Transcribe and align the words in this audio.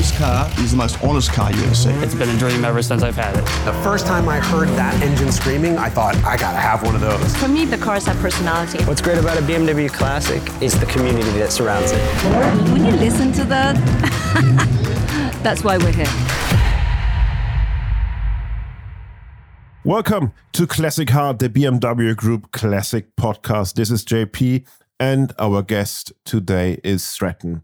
This 0.00 0.16
car 0.16 0.50
is 0.60 0.70
the 0.70 0.78
most 0.78 1.04
honest 1.04 1.30
car 1.30 1.52
you 1.52 1.62
ever 1.62 1.74
see. 1.74 1.90
It's 1.90 2.14
been 2.14 2.30
a 2.30 2.38
dream 2.38 2.64
ever 2.64 2.80
since 2.80 3.02
I've 3.02 3.16
had 3.16 3.36
it. 3.36 3.44
The 3.66 3.78
first 3.82 4.06
time 4.06 4.30
I 4.30 4.40
heard 4.40 4.68
that 4.70 4.94
engine 5.02 5.30
screaming, 5.30 5.76
I 5.76 5.90
thought, 5.90 6.16
I 6.24 6.38
gotta 6.38 6.56
have 6.56 6.82
one 6.82 6.94
of 6.94 7.02
those. 7.02 7.36
For 7.36 7.48
me, 7.48 7.66
the 7.66 7.76
cars 7.76 8.06
have 8.06 8.16
personality. 8.16 8.82
What's 8.84 9.02
great 9.02 9.18
about 9.18 9.36
a 9.36 9.42
BMW 9.42 9.92
Classic 9.92 10.40
is 10.62 10.80
the 10.80 10.86
community 10.86 11.28
that 11.32 11.52
surrounds 11.52 11.92
it. 11.92 11.98
When 12.72 12.86
you 12.86 12.92
listen 12.92 13.30
to 13.32 13.44
that, 13.44 13.76
that's 15.42 15.62
why 15.62 15.76
we're 15.76 15.92
here. 15.92 16.06
Welcome 19.84 20.32
to 20.52 20.66
Classic 20.66 21.10
Heart, 21.10 21.40
the 21.40 21.50
BMW 21.50 22.16
Group 22.16 22.52
Classic 22.52 23.14
podcast. 23.16 23.74
This 23.74 23.90
is 23.90 24.02
JP, 24.06 24.66
and 25.00 25.32
our 25.38 25.62
guest 25.62 26.12
today 26.24 26.78
is 26.84 27.02
Sreten. 27.02 27.62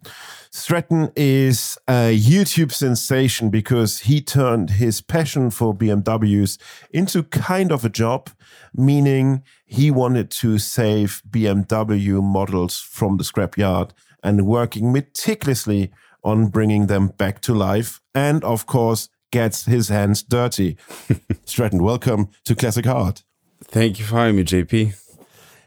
Sreten 0.51 1.13
is 1.15 1.77
a 1.87 2.19
YouTube 2.19 2.73
sensation 2.73 3.51
because 3.51 4.01
he 4.01 4.23
turned 4.23 4.71
his 4.71 5.03
passion 5.03 5.51
for 5.51 5.75
BMWs 5.75 6.57
into 6.91 7.23
kind 7.25 7.71
of 7.71 7.85
a 7.85 7.91
job, 7.91 8.31
meaning 8.75 9.43
he 9.67 9.91
wanted 9.91 10.31
to 10.31 10.59
save 10.59 11.23
BMW 11.31 12.23
models 12.23 12.81
from 12.81 13.19
the 13.19 13.25
scrapyard 13.25 13.91
and 14.23 14.47
working 14.47 14.91
meticulously 14.91 15.93
on 16.25 16.47
bringing 16.47 16.87
them 16.87 17.09
back 17.09 17.43
to 17.43 17.55
life. 17.55 18.01
And 18.15 18.43
of 18.45 18.67
course, 18.67 19.11
gets 19.31 19.67
his 19.67 19.89
hands 19.91 20.23
dirty. 20.23 20.75
Sreten, 21.45 21.83
welcome 21.83 22.31
to 22.47 22.55
Classic 22.55 22.87
Heart. 22.87 23.25
Thank 23.63 23.99
you 23.99 24.07
for 24.07 24.17
having 24.17 24.37
me, 24.37 24.45
JP. 24.45 25.06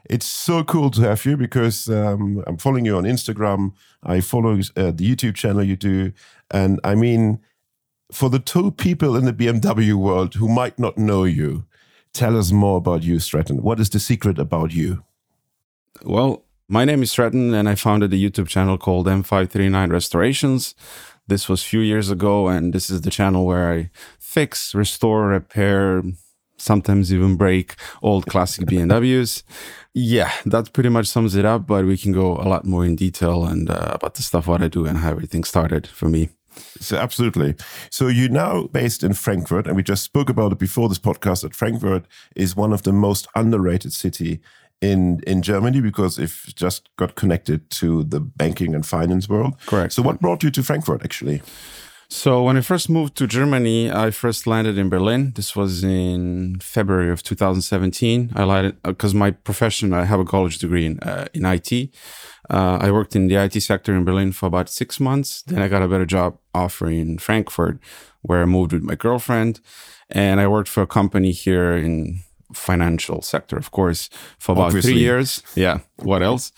It's 0.09 0.25
so 0.25 0.63
cool 0.63 0.89
to 0.91 1.01
have 1.01 1.23
you 1.23 1.37
because 1.37 1.87
um, 1.87 2.43
I'm 2.47 2.57
following 2.57 2.85
you 2.85 2.97
on 2.97 3.03
Instagram. 3.03 3.73
I 4.01 4.21
follow 4.21 4.53
uh, 4.53 4.91
the 4.91 5.15
YouTube 5.15 5.35
channel 5.35 5.63
you 5.63 5.75
do. 5.75 6.11
And 6.49 6.79
I 6.83 6.95
mean, 6.95 7.39
for 8.11 8.29
the 8.29 8.39
two 8.39 8.71
people 8.71 9.15
in 9.15 9.25
the 9.25 9.33
BMW 9.33 9.93
world 9.93 10.33
who 10.33 10.49
might 10.49 10.79
not 10.79 10.97
know 10.97 11.25
you, 11.25 11.65
tell 12.11 12.37
us 12.37 12.51
more 12.51 12.77
about 12.77 13.03
you, 13.03 13.17
Sreten. 13.17 13.61
What 13.61 13.79
is 13.79 13.91
the 13.91 13.99
secret 13.99 14.39
about 14.39 14.73
you? 14.73 15.03
Well, 16.03 16.43
my 16.67 16.85
name 16.85 17.03
is 17.03 17.13
Sreten, 17.13 17.53
and 17.53 17.69
I 17.69 17.75
founded 17.75 18.11
a 18.11 18.15
YouTube 18.15 18.47
channel 18.47 18.79
called 18.79 19.05
M539 19.05 19.91
Restorations. 19.91 20.73
This 21.27 21.47
was 21.47 21.61
a 21.61 21.65
few 21.65 21.81
years 21.81 22.09
ago, 22.09 22.47
and 22.47 22.73
this 22.73 22.89
is 22.89 23.01
the 23.01 23.11
channel 23.11 23.45
where 23.45 23.71
I 23.71 23.91
fix, 24.17 24.73
restore, 24.73 25.27
repair, 25.27 26.01
sometimes 26.59 27.13
even 27.13 27.35
break 27.35 27.75
old 28.01 28.25
classic 28.27 28.65
BMWs. 28.67 29.43
Yeah, 29.93 30.31
that 30.45 30.71
pretty 30.73 30.89
much 30.89 31.07
sums 31.07 31.35
it 31.35 31.45
up, 31.45 31.65
but 31.65 31.85
we 31.85 31.97
can 31.97 32.11
go 32.11 32.33
a 32.33 32.47
lot 32.47 32.65
more 32.65 32.85
in 32.85 32.95
detail 32.95 33.45
and 33.45 33.69
uh, 33.69 33.91
about 33.93 34.13
the 34.13 34.21
stuff 34.21 34.47
what 34.47 34.61
I 34.61 34.67
do 34.67 34.85
and 34.85 34.99
how 34.99 35.09
everything 35.11 35.43
started 35.43 35.87
for 35.87 36.09
me. 36.09 36.29
So 36.79 36.97
absolutely. 36.97 37.55
So 37.89 38.07
you're 38.07 38.29
now 38.29 38.67
based 38.67 39.03
in 39.03 39.13
Frankfurt, 39.13 39.67
and 39.67 39.75
we 39.75 39.83
just 39.83 40.03
spoke 40.03 40.29
about 40.29 40.51
it 40.51 40.59
before 40.59 40.89
this 40.89 40.99
podcast. 40.99 41.41
That 41.41 41.55
Frankfurt 41.55 42.05
is 42.35 42.55
one 42.55 42.73
of 42.73 42.83
the 42.83 42.93
most 42.93 43.27
underrated 43.35 43.93
city 43.93 44.41
in 44.81 45.19
in 45.27 45.41
Germany 45.41 45.81
because 45.81 46.17
it 46.17 46.31
just 46.55 46.89
got 46.97 47.15
connected 47.15 47.69
to 47.69 48.03
the 48.03 48.19
banking 48.19 48.75
and 48.75 48.85
finance 48.85 49.29
world. 49.29 49.55
Correct. 49.65 49.93
So 49.93 50.01
what 50.01 50.19
brought 50.19 50.43
you 50.43 50.51
to 50.51 50.63
Frankfurt 50.63 51.03
actually? 51.03 51.41
So 52.11 52.41
when 52.41 52.57
I 52.57 52.61
first 52.61 52.89
moved 52.89 53.15
to 53.17 53.27
Germany, 53.27 53.91
I 53.91 54.09
first 54.09 54.47
landed 54.47 54.79
in 54.79 54.89
Berlin. 54.89 55.31
This 55.35 55.55
was 55.55 55.83
in 55.83 56.59
February 56.59 57.11
of 57.11 57.21
2017. 57.21 58.33
I 58.35 58.43
landed 58.45 58.81
because 58.81 59.13
my 59.13 59.29
profession, 59.29 59.93
I 59.93 60.05
have 60.05 60.19
a 60.19 60.25
college 60.25 60.57
degree 60.57 60.87
in 60.87 60.99
uh, 61.01 61.27
in 61.35 61.45
IT. 61.45 61.71
Uh, 62.49 62.79
I 62.81 62.89
worked 62.89 63.15
in 63.15 63.27
the 63.27 63.35
IT 63.35 63.61
sector 63.61 63.95
in 63.95 64.05
Berlin 64.05 64.31
for 64.31 64.47
about 64.47 64.69
six 64.69 64.99
months. 64.99 65.43
Then 65.43 65.61
I 65.61 65.67
got 65.67 65.83
a 65.83 65.87
better 65.87 66.05
job 66.07 66.39
offer 66.55 66.89
in 66.89 67.19
Frankfurt, 67.19 67.77
where 68.23 68.41
I 68.41 68.45
moved 68.45 68.73
with 68.73 68.81
my 68.81 68.95
girlfriend, 68.95 69.59
and 70.09 70.39
I 70.39 70.47
worked 70.47 70.69
for 70.69 70.81
a 70.81 70.87
company 70.87 71.31
here 71.31 71.77
in 71.77 72.21
financial 72.53 73.21
sector, 73.21 73.57
of 73.57 73.71
course, 73.71 74.09
for 74.37 74.53
about 74.53 74.67
Obviously. 74.67 74.93
three 74.93 75.01
years. 75.01 75.43
Yeah, 75.55 75.79
what 75.97 76.23
else? 76.23 76.51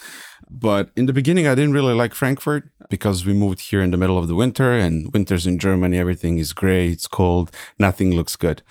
But 0.50 0.90
in 0.96 1.06
the 1.06 1.14
beginning, 1.14 1.48
I 1.48 1.56
didn't 1.56 1.74
really 1.74 1.94
like 1.94 2.14
Frankfurt 2.14 2.70
because 2.90 3.26
we 3.26 3.34
moved 3.34 3.62
here 3.62 3.82
in 3.82 3.92
the 3.92 3.98
middle 3.98 4.18
of 4.18 4.28
the 4.28 4.36
winter, 4.36 4.74
and 4.74 5.12
winters 5.14 5.48
in 5.48 5.58
Germany, 5.60 5.98
everything 5.98 6.38
is 6.40 6.52
gray, 6.54 6.90
it's 6.90 7.08
cold, 7.08 7.52
nothing 7.80 8.14
looks 8.14 8.36
good. 8.36 8.62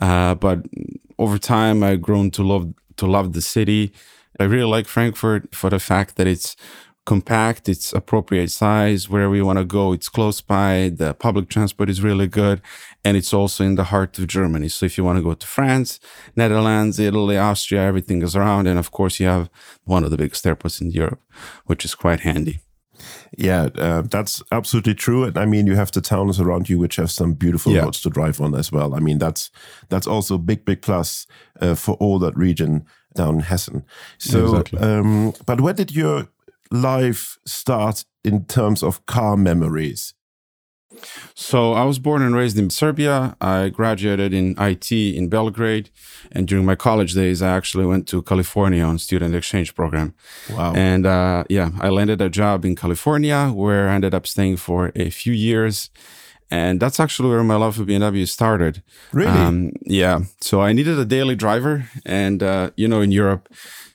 Uh, 0.00 0.34
but 0.34 0.60
over 1.18 1.38
time, 1.38 1.82
I've 1.82 2.02
grown 2.02 2.30
to 2.32 2.42
love 2.42 2.72
to 2.96 3.06
love 3.06 3.32
the 3.32 3.42
city. 3.42 3.92
I 4.38 4.44
really 4.44 4.70
like 4.70 4.86
Frankfurt 4.86 5.54
for 5.54 5.70
the 5.70 5.78
fact 5.78 6.16
that 6.16 6.26
it's 6.26 6.56
compact, 7.04 7.68
it's 7.68 7.92
appropriate 7.92 8.50
size, 8.50 9.08
wherever 9.08 9.36
you 9.36 9.44
want 9.44 9.58
to 9.58 9.64
go, 9.64 9.92
it's 9.92 10.08
close 10.08 10.40
by, 10.40 10.90
the 10.94 11.12
public 11.14 11.48
transport 11.48 11.90
is 11.90 12.00
really 12.02 12.26
good, 12.26 12.60
and 13.04 13.16
it's 13.16 13.34
also 13.34 13.62
in 13.64 13.74
the 13.74 13.84
heart 13.84 14.18
of 14.18 14.26
Germany. 14.26 14.68
So 14.68 14.86
if 14.86 14.96
you 14.96 15.04
want 15.04 15.18
to 15.18 15.22
go 15.22 15.34
to 15.34 15.46
France, 15.46 16.00
Netherlands, 16.34 16.98
Italy, 16.98 17.36
Austria, 17.36 17.82
everything 17.82 18.22
is 18.22 18.34
around. 18.34 18.66
And 18.66 18.78
of 18.78 18.90
course, 18.90 19.20
you 19.20 19.26
have 19.26 19.50
one 19.84 20.04
of 20.04 20.10
the 20.10 20.16
biggest 20.16 20.46
airports 20.46 20.80
in 20.80 20.90
Europe, 20.90 21.20
which 21.66 21.84
is 21.84 21.94
quite 21.94 22.20
handy. 22.20 22.60
Yeah, 23.36 23.68
uh, 23.76 24.02
that's 24.02 24.42
absolutely 24.52 24.94
true. 24.94 25.24
And 25.24 25.36
I 25.36 25.46
mean, 25.46 25.66
you 25.66 25.74
have 25.76 25.90
the 25.90 26.00
towns 26.00 26.40
around 26.40 26.68
you 26.68 26.78
which 26.78 26.96
have 26.96 27.10
some 27.10 27.34
beautiful 27.34 27.72
Yeah. 27.72 27.82
roads 27.82 28.00
to 28.02 28.10
drive 28.10 28.40
on 28.40 28.54
as 28.54 28.72
well. 28.72 28.94
I 28.94 29.00
mean, 29.00 29.18
that's 29.18 29.50
that's 29.88 30.06
also 30.06 30.36
a 30.36 30.38
big, 30.38 30.64
big 30.64 30.80
plus 30.80 31.26
uh, 31.60 31.74
for 31.74 31.96
all 31.96 32.18
that 32.20 32.36
region 32.36 32.86
down 33.14 33.34
in 33.34 33.40
Hessen. 33.40 33.82
So, 34.18 34.38
Exactly. 34.56 34.78
um, 34.78 35.32
but 35.46 35.60
where 35.60 35.74
did 35.74 35.94
your 35.94 36.28
life 36.74 37.38
start 37.46 38.04
in 38.24 38.44
terms 38.44 38.82
of 38.82 39.04
car 39.06 39.36
memories? 39.36 40.14
So 41.34 41.72
I 41.72 41.84
was 41.84 41.98
born 41.98 42.22
and 42.22 42.34
raised 42.34 42.58
in 42.58 42.70
Serbia. 42.70 43.36
I 43.40 43.68
graduated 43.68 44.32
in 44.32 44.54
IT 44.58 44.92
in 44.92 45.28
Belgrade. 45.28 45.90
And 46.32 46.46
during 46.46 46.64
my 46.64 46.74
college 46.74 47.14
days, 47.14 47.42
I 47.42 47.56
actually 47.56 47.86
went 47.86 48.06
to 48.08 48.22
California 48.22 48.82
on 48.82 48.98
student 48.98 49.34
exchange 49.34 49.74
program. 49.74 50.14
Wow. 50.50 50.72
And 50.74 51.06
uh, 51.06 51.44
yeah, 51.48 51.70
I 51.80 51.88
landed 51.88 52.20
a 52.20 52.28
job 52.28 52.64
in 52.64 52.76
California 52.76 53.50
where 53.54 53.88
I 53.88 53.94
ended 53.94 54.14
up 54.14 54.26
staying 54.26 54.56
for 54.58 54.92
a 54.94 55.10
few 55.10 55.32
years. 55.32 55.90
And 56.50 56.78
that's 56.78 57.00
actually 57.00 57.30
where 57.30 57.42
my 57.42 57.56
love 57.56 57.76
for 57.76 57.84
BMW 57.84 58.28
started. 58.28 58.82
Really? 59.12 59.30
Um, 59.30 59.72
yeah. 59.82 60.20
So 60.40 60.60
I 60.60 60.72
needed 60.72 60.98
a 60.98 61.04
daily 61.04 61.34
driver. 61.34 61.88
And, 62.04 62.42
uh, 62.42 62.70
you 62.76 62.86
know, 62.86 63.00
in 63.00 63.10
Europe, 63.10 63.48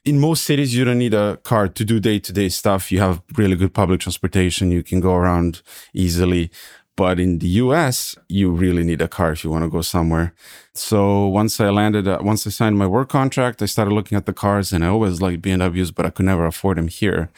in 0.10 0.20
most 0.20 0.44
cities, 0.44 0.76
you 0.76 0.84
don't 0.86 0.98
need 0.98 1.14
a 1.14 1.38
car 1.44 1.68
to 1.68 1.86
do 1.86 2.00
day 2.00 2.18
to 2.18 2.34
day 2.34 2.50
stuff. 2.50 2.92
You 2.92 3.00
have 3.00 3.22
really 3.38 3.56
good 3.56 3.74
public 3.82 4.00
transportation. 4.02 4.72
You 4.72 4.84
can 4.90 5.00
go 5.00 5.14
around 5.14 5.62
easily. 5.94 6.50
But 6.96 7.20
in 7.20 7.40
the 7.40 7.52
US, 7.64 8.18
you 8.28 8.52
really 8.52 8.84
need 8.84 9.02
a 9.02 9.08
car 9.08 9.32
if 9.32 9.44
you 9.44 9.52
want 9.52 9.64
to 9.66 9.70
go 9.70 9.82
somewhere. 9.82 10.34
So 10.74 11.28
once 11.28 11.60
I 11.62 11.70
landed, 11.70 12.08
uh, 12.08 12.18
once 12.22 12.46
I 12.48 12.50
signed 12.50 12.78
my 12.78 12.88
work 12.88 13.10
contract, 13.10 13.62
I 13.62 13.68
started 13.68 13.94
looking 13.94 14.18
at 14.18 14.26
the 14.26 14.34
cars 14.34 14.74
and 14.74 14.84
I 14.84 14.88
always 14.88 15.22
liked 15.22 15.44
BMWs, 15.44 15.94
but 15.96 16.06
I 16.08 16.10
could 16.10 16.26
never 16.26 16.46
afford 16.48 16.78
them 16.78 16.88
here. 16.88 17.30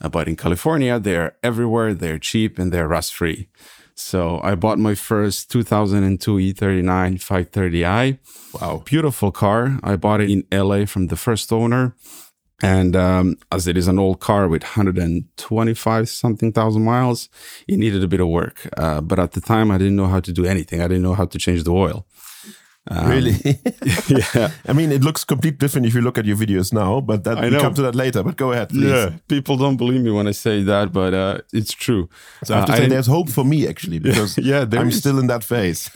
Uh, 0.00 0.08
but 0.08 0.28
in 0.28 0.36
California, 0.36 0.98
they're 0.98 1.34
everywhere, 1.42 1.92
they're 1.92 2.18
cheap, 2.18 2.58
and 2.58 2.72
they're 2.72 2.88
rust 2.88 3.12
free. 3.14 3.48
So 4.02 4.40
I 4.42 4.54
bought 4.54 4.78
my 4.78 4.94
first 4.94 5.50
2002 5.50 6.36
E39 6.36 7.18
530i. 7.18 8.18
Wow. 8.60 8.82
Beautiful 8.84 9.30
car. 9.30 9.78
I 9.82 9.96
bought 9.96 10.20
it 10.20 10.30
in 10.30 10.44
LA 10.52 10.84
from 10.86 11.06
the 11.06 11.16
first 11.16 11.52
owner. 11.52 11.94
And 12.62 12.94
um, 12.94 13.36
as 13.50 13.66
it 13.66 13.76
is 13.76 13.88
an 13.88 13.98
old 13.98 14.20
car 14.20 14.46
with 14.46 14.62
125 14.62 16.08
something 16.08 16.52
thousand 16.52 16.84
miles, 16.84 17.28
it 17.66 17.76
needed 17.76 18.04
a 18.04 18.08
bit 18.08 18.20
of 18.20 18.28
work. 18.28 18.68
Uh, 18.76 19.00
but 19.00 19.18
at 19.18 19.32
the 19.32 19.40
time, 19.40 19.70
I 19.72 19.78
didn't 19.78 19.96
know 19.96 20.06
how 20.06 20.20
to 20.20 20.32
do 20.32 20.44
anything. 20.44 20.80
I 20.80 20.86
didn't 20.86 21.02
know 21.02 21.14
how 21.14 21.24
to 21.24 21.38
change 21.38 21.64
the 21.64 21.72
oil. 21.72 22.06
Um, 22.90 23.08
really? 23.08 23.36
yeah. 24.08 24.50
I 24.66 24.72
mean, 24.72 24.90
it 24.90 25.02
looks 25.04 25.24
completely 25.24 25.56
different 25.58 25.86
if 25.86 25.94
you 25.94 26.00
look 26.00 26.18
at 26.18 26.24
your 26.24 26.36
videos 26.36 26.72
now, 26.72 27.00
but 27.00 27.22
that 27.24 27.38
I 27.38 27.44
we 27.44 27.50
know. 27.50 27.60
come 27.60 27.74
to 27.74 27.82
that 27.82 27.94
later. 27.94 28.22
But 28.22 28.36
go 28.36 28.50
ahead, 28.52 28.70
please. 28.70 29.12
People 29.28 29.56
don't 29.56 29.76
believe 29.76 30.00
me 30.02 30.10
when 30.10 30.26
I 30.26 30.32
say 30.32 30.62
that, 30.64 30.92
but 30.92 31.14
uh, 31.14 31.38
it's 31.52 31.72
true. 31.72 32.08
So 32.44 32.54
I 32.54 32.58
have 32.58 32.66
to 32.66 32.72
Uh, 32.72 32.76
say, 32.76 32.80
didn't- 32.82 32.92
there's 32.94 33.06
hope 33.06 33.30
for 33.30 33.44
me 33.44 33.68
actually 33.68 33.98
because 34.08 34.36
Yeah, 34.38 34.64
I'm 34.72 34.88
is. 34.88 34.98
still 34.98 35.18
in 35.20 35.28
that 35.28 35.44
phase. 35.44 35.90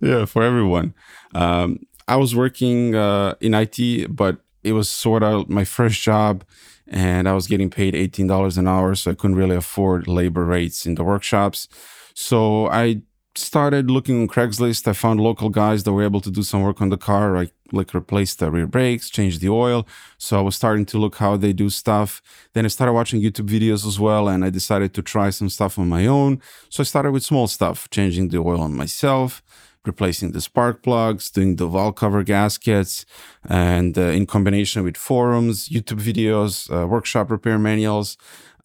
yeah, 0.00 0.24
for 0.26 0.42
everyone. 0.42 0.94
Um, 1.34 1.80
I 2.06 2.16
was 2.16 2.34
working 2.36 2.94
uh, 2.94 3.34
in 3.40 3.54
IT, 3.54 4.14
but 4.14 4.36
it 4.62 4.72
was 4.74 4.88
sort 4.88 5.22
of 5.22 5.48
my 5.48 5.64
first 5.64 6.00
job, 6.02 6.44
and 6.88 7.28
I 7.28 7.32
was 7.32 7.46
getting 7.48 7.70
paid 7.70 7.94
eighteen 7.94 8.26
dollars 8.28 8.58
an 8.58 8.68
hour, 8.68 8.94
so 8.94 9.10
I 9.10 9.14
couldn't 9.14 9.36
really 9.36 9.56
afford 9.56 10.06
labor 10.06 10.44
rates 10.44 10.86
in 10.86 10.94
the 10.94 11.02
workshops. 11.04 11.68
So 12.14 12.68
I 12.68 13.02
started 13.34 13.90
looking 13.90 14.20
on 14.20 14.28
Craigslist. 14.28 14.86
I 14.86 14.92
found 14.92 15.20
local 15.20 15.48
guys 15.48 15.84
that 15.84 15.92
were 15.92 16.02
able 16.02 16.20
to 16.20 16.30
do 16.30 16.42
some 16.42 16.62
work 16.62 16.80
on 16.80 16.90
the 16.90 16.96
car, 16.96 17.34
like 17.34 17.52
like 17.72 17.94
replace 17.94 18.34
the 18.34 18.50
rear 18.50 18.66
brakes, 18.66 19.08
change 19.08 19.38
the 19.38 19.48
oil. 19.48 19.86
So 20.18 20.38
I 20.38 20.42
was 20.42 20.54
starting 20.54 20.84
to 20.86 20.98
look 20.98 21.16
how 21.16 21.38
they 21.38 21.54
do 21.54 21.70
stuff. 21.70 22.20
Then 22.52 22.66
I 22.66 22.68
started 22.68 22.92
watching 22.92 23.22
YouTube 23.22 23.48
videos 23.48 23.86
as 23.86 23.98
well, 23.98 24.28
and 24.28 24.44
I 24.44 24.50
decided 24.50 24.92
to 24.94 25.02
try 25.02 25.30
some 25.30 25.48
stuff 25.48 25.78
on 25.78 25.88
my 25.88 26.06
own. 26.06 26.40
So 26.68 26.82
I 26.82 26.84
started 26.84 27.12
with 27.12 27.22
small 27.22 27.46
stuff, 27.46 27.88
changing 27.90 28.28
the 28.28 28.38
oil 28.38 28.60
on 28.60 28.74
myself, 28.74 29.42
replacing 29.86 30.32
the 30.32 30.40
spark 30.40 30.82
plugs, 30.82 31.30
doing 31.30 31.56
the 31.56 31.66
valve 31.66 31.94
cover 31.94 32.22
gaskets, 32.22 33.06
and 33.48 33.96
uh, 33.96 34.02
in 34.02 34.26
combination 34.26 34.84
with 34.84 34.96
forums, 34.96 35.68
YouTube 35.70 36.00
videos, 36.00 36.70
uh, 36.70 36.86
workshop 36.86 37.30
repair 37.30 37.58
manuals, 37.58 38.18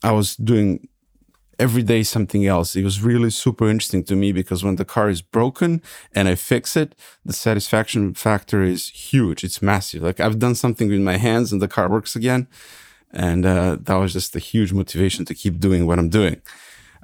I 0.04 0.12
was 0.12 0.36
doing 0.36 0.88
every 1.60 1.84
day 1.84 2.04
something 2.04 2.46
else. 2.46 2.76
It 2.76 2.84
was 2.84 3.02
really 3.02 3.30
super 3.30 3.68
interesting 3.70 4.04
to 4.06 4.16
me 4.16 4.32
because 4.32 4.64
when 4.64 4.76
the 4.76 4.86
car 4.86 5.10
is 5.10 5.22
broken 5.22 5.82
and 6.14 6.28
I 6.28 6.36
fix 6.36 6.76
it, 6.76 6.96
the 7.26 7.34
satisfaction 7.34 8.14
factor 8.14 8.64
is 8.64 8.90
huge. 8.90 9.44
It's 9.44 9.62
massive. 9.62 10.04
Like 10.04 10.20
I've 10.20 10.40
done 10.40 10.56
something 10.56 10.90
with 10.90 11.02
my 11.02 11.18
hands 11.18 11.52
and 11.52 11.62
the 11.62 11.68
car 11.68 11.90
works 11.90 12.16
again. 12.16 12.48
And 13.12 13.46
uh, 13.46 13.78
that 13.82 13.96
was 13.96 14.14
just 14.14 14.36
a 14.36 14.40
huge 14.40 14.74
motivation 14.74 15.26
to 15.26 15.34
keep 15.34 15.60
doing 15.60 15.86
what 15.88 15.98
I'm 15.98 16.10
doing. 16.10 16.42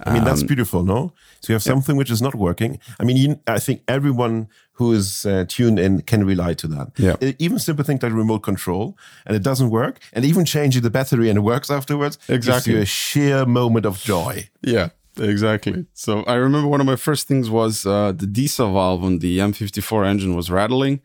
I 0.05 0.11
mean, 0.11 0.23
Um, 0.23 0.25
that's 0.25 0.43
beautiful, 0.43 0.83
no? 0.83 1.13
So 1.39 1.53
you 1.53 1.55
have 1.55 1.63
something 1.63 1.95
which 1.95 2.11
is 2.11 2.21
not 2.21 2.35
working. 2.35 2.79
I 2.99 3.03
mean, 3.03 3.17
you, 3.17 3.39
I 3.47 3.59
think 3.59 3.83
everyone 3.87 4.47
who 4.77 4.91
is 4.93 5.25
uh, 5.25 5.45
tuned 5.47 5.79
in 5.79 6.01
can 6.01 6.25
rely 6.25 6.53
to 6.55 6.67
that. 6.67 6.87
Yeah. 6.97 7.15
E- 7.21 7.35
Even 7.39 7.59
simple 7.59 7.85
things 7.85 8.01
like 8.03 8.11
remote 8.13 8.39
control, 8.43 8.97
and 9.25 9.35
it 9.35 9.43
doesn't 9.43 9.69
work, 9.69 9.99
and 10.13 10.25
even 10.25 10.45
changing 10.45 10.81
the 10.81 10.89
battery 10.89 11.29
and 11.29 11.37
it 11.37 11.41
works 11.41 11.69
afterwards. 11.69 12.17
gives 12.27 12.29
Exactly. 12.47 12.73
you 12.73 12.79
a 12.81 12.85
sheer 12.85 13.45
moment 13.45 13.85
of 13.85 13.99
joy. 14.01 14.49
Yeah, 14.61 14.89
exactly. 15.19 15.85
So 15.93 16.23
I 16.23 16.35
remember 16.35 16.67
one 16.67 16.81
of 16.81 16.87
my 16.87 16.95
first 16.95 17.27
things 17.27 17.49
was 17.49 17.85
uh, 17.85 18.11
the 18.11 18.25
DISA 18.27 18.65
valve 18.73 19.03
on 19.03 19.19
the 19.19 19.37
M54 19.39 20.05
engine 20.07 20.35
was 20.35 20.49
rattling, 20.49 21.01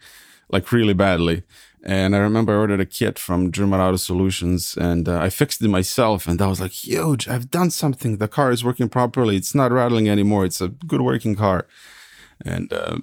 like 0.51 0.73
really 0.73 0.95
badly. 0.95 1.43
And 1.85 2.15
I 2.17 2.19
remember 2.19 2.53
I 2.53 2.57
ordered 2.57 2.81
a 2.81 2.87
kit 2.87 3.19
from 3.19 3.53
German 3.53 3.81
Auto 3.81 3.97
Solutions 3.97 4.77
and 4.77 5.09
uh, 5.09 5.21
I 5.27 5.31
fixed 5.31 5.63
it 5.63 5.69
myself. 5.69 6.27
And 6.27 6.39
that 6.41 6.49
was 6.49 6.61
like 6.61 6.73
huge. 6.73 7.29
I've 7.29 7.51
done 7.51 7.71
something. 7.71 8.17
The 8.19 8.29
car 8.29 8.51
is 8.51 8.65
working 8.65 8.89
properly. 8.89 9.37
It's 9.37 9.55
not 9.55 9.71
rattling 9.73 10.09
anymore. 10.09 10.45
It's 10.45 10.61
a 10.61 10.69
good 10.69 11.01
working 11.03 11.37
car. 11.37 11.67
And 12.45 12.73
uh, 12.73 12.99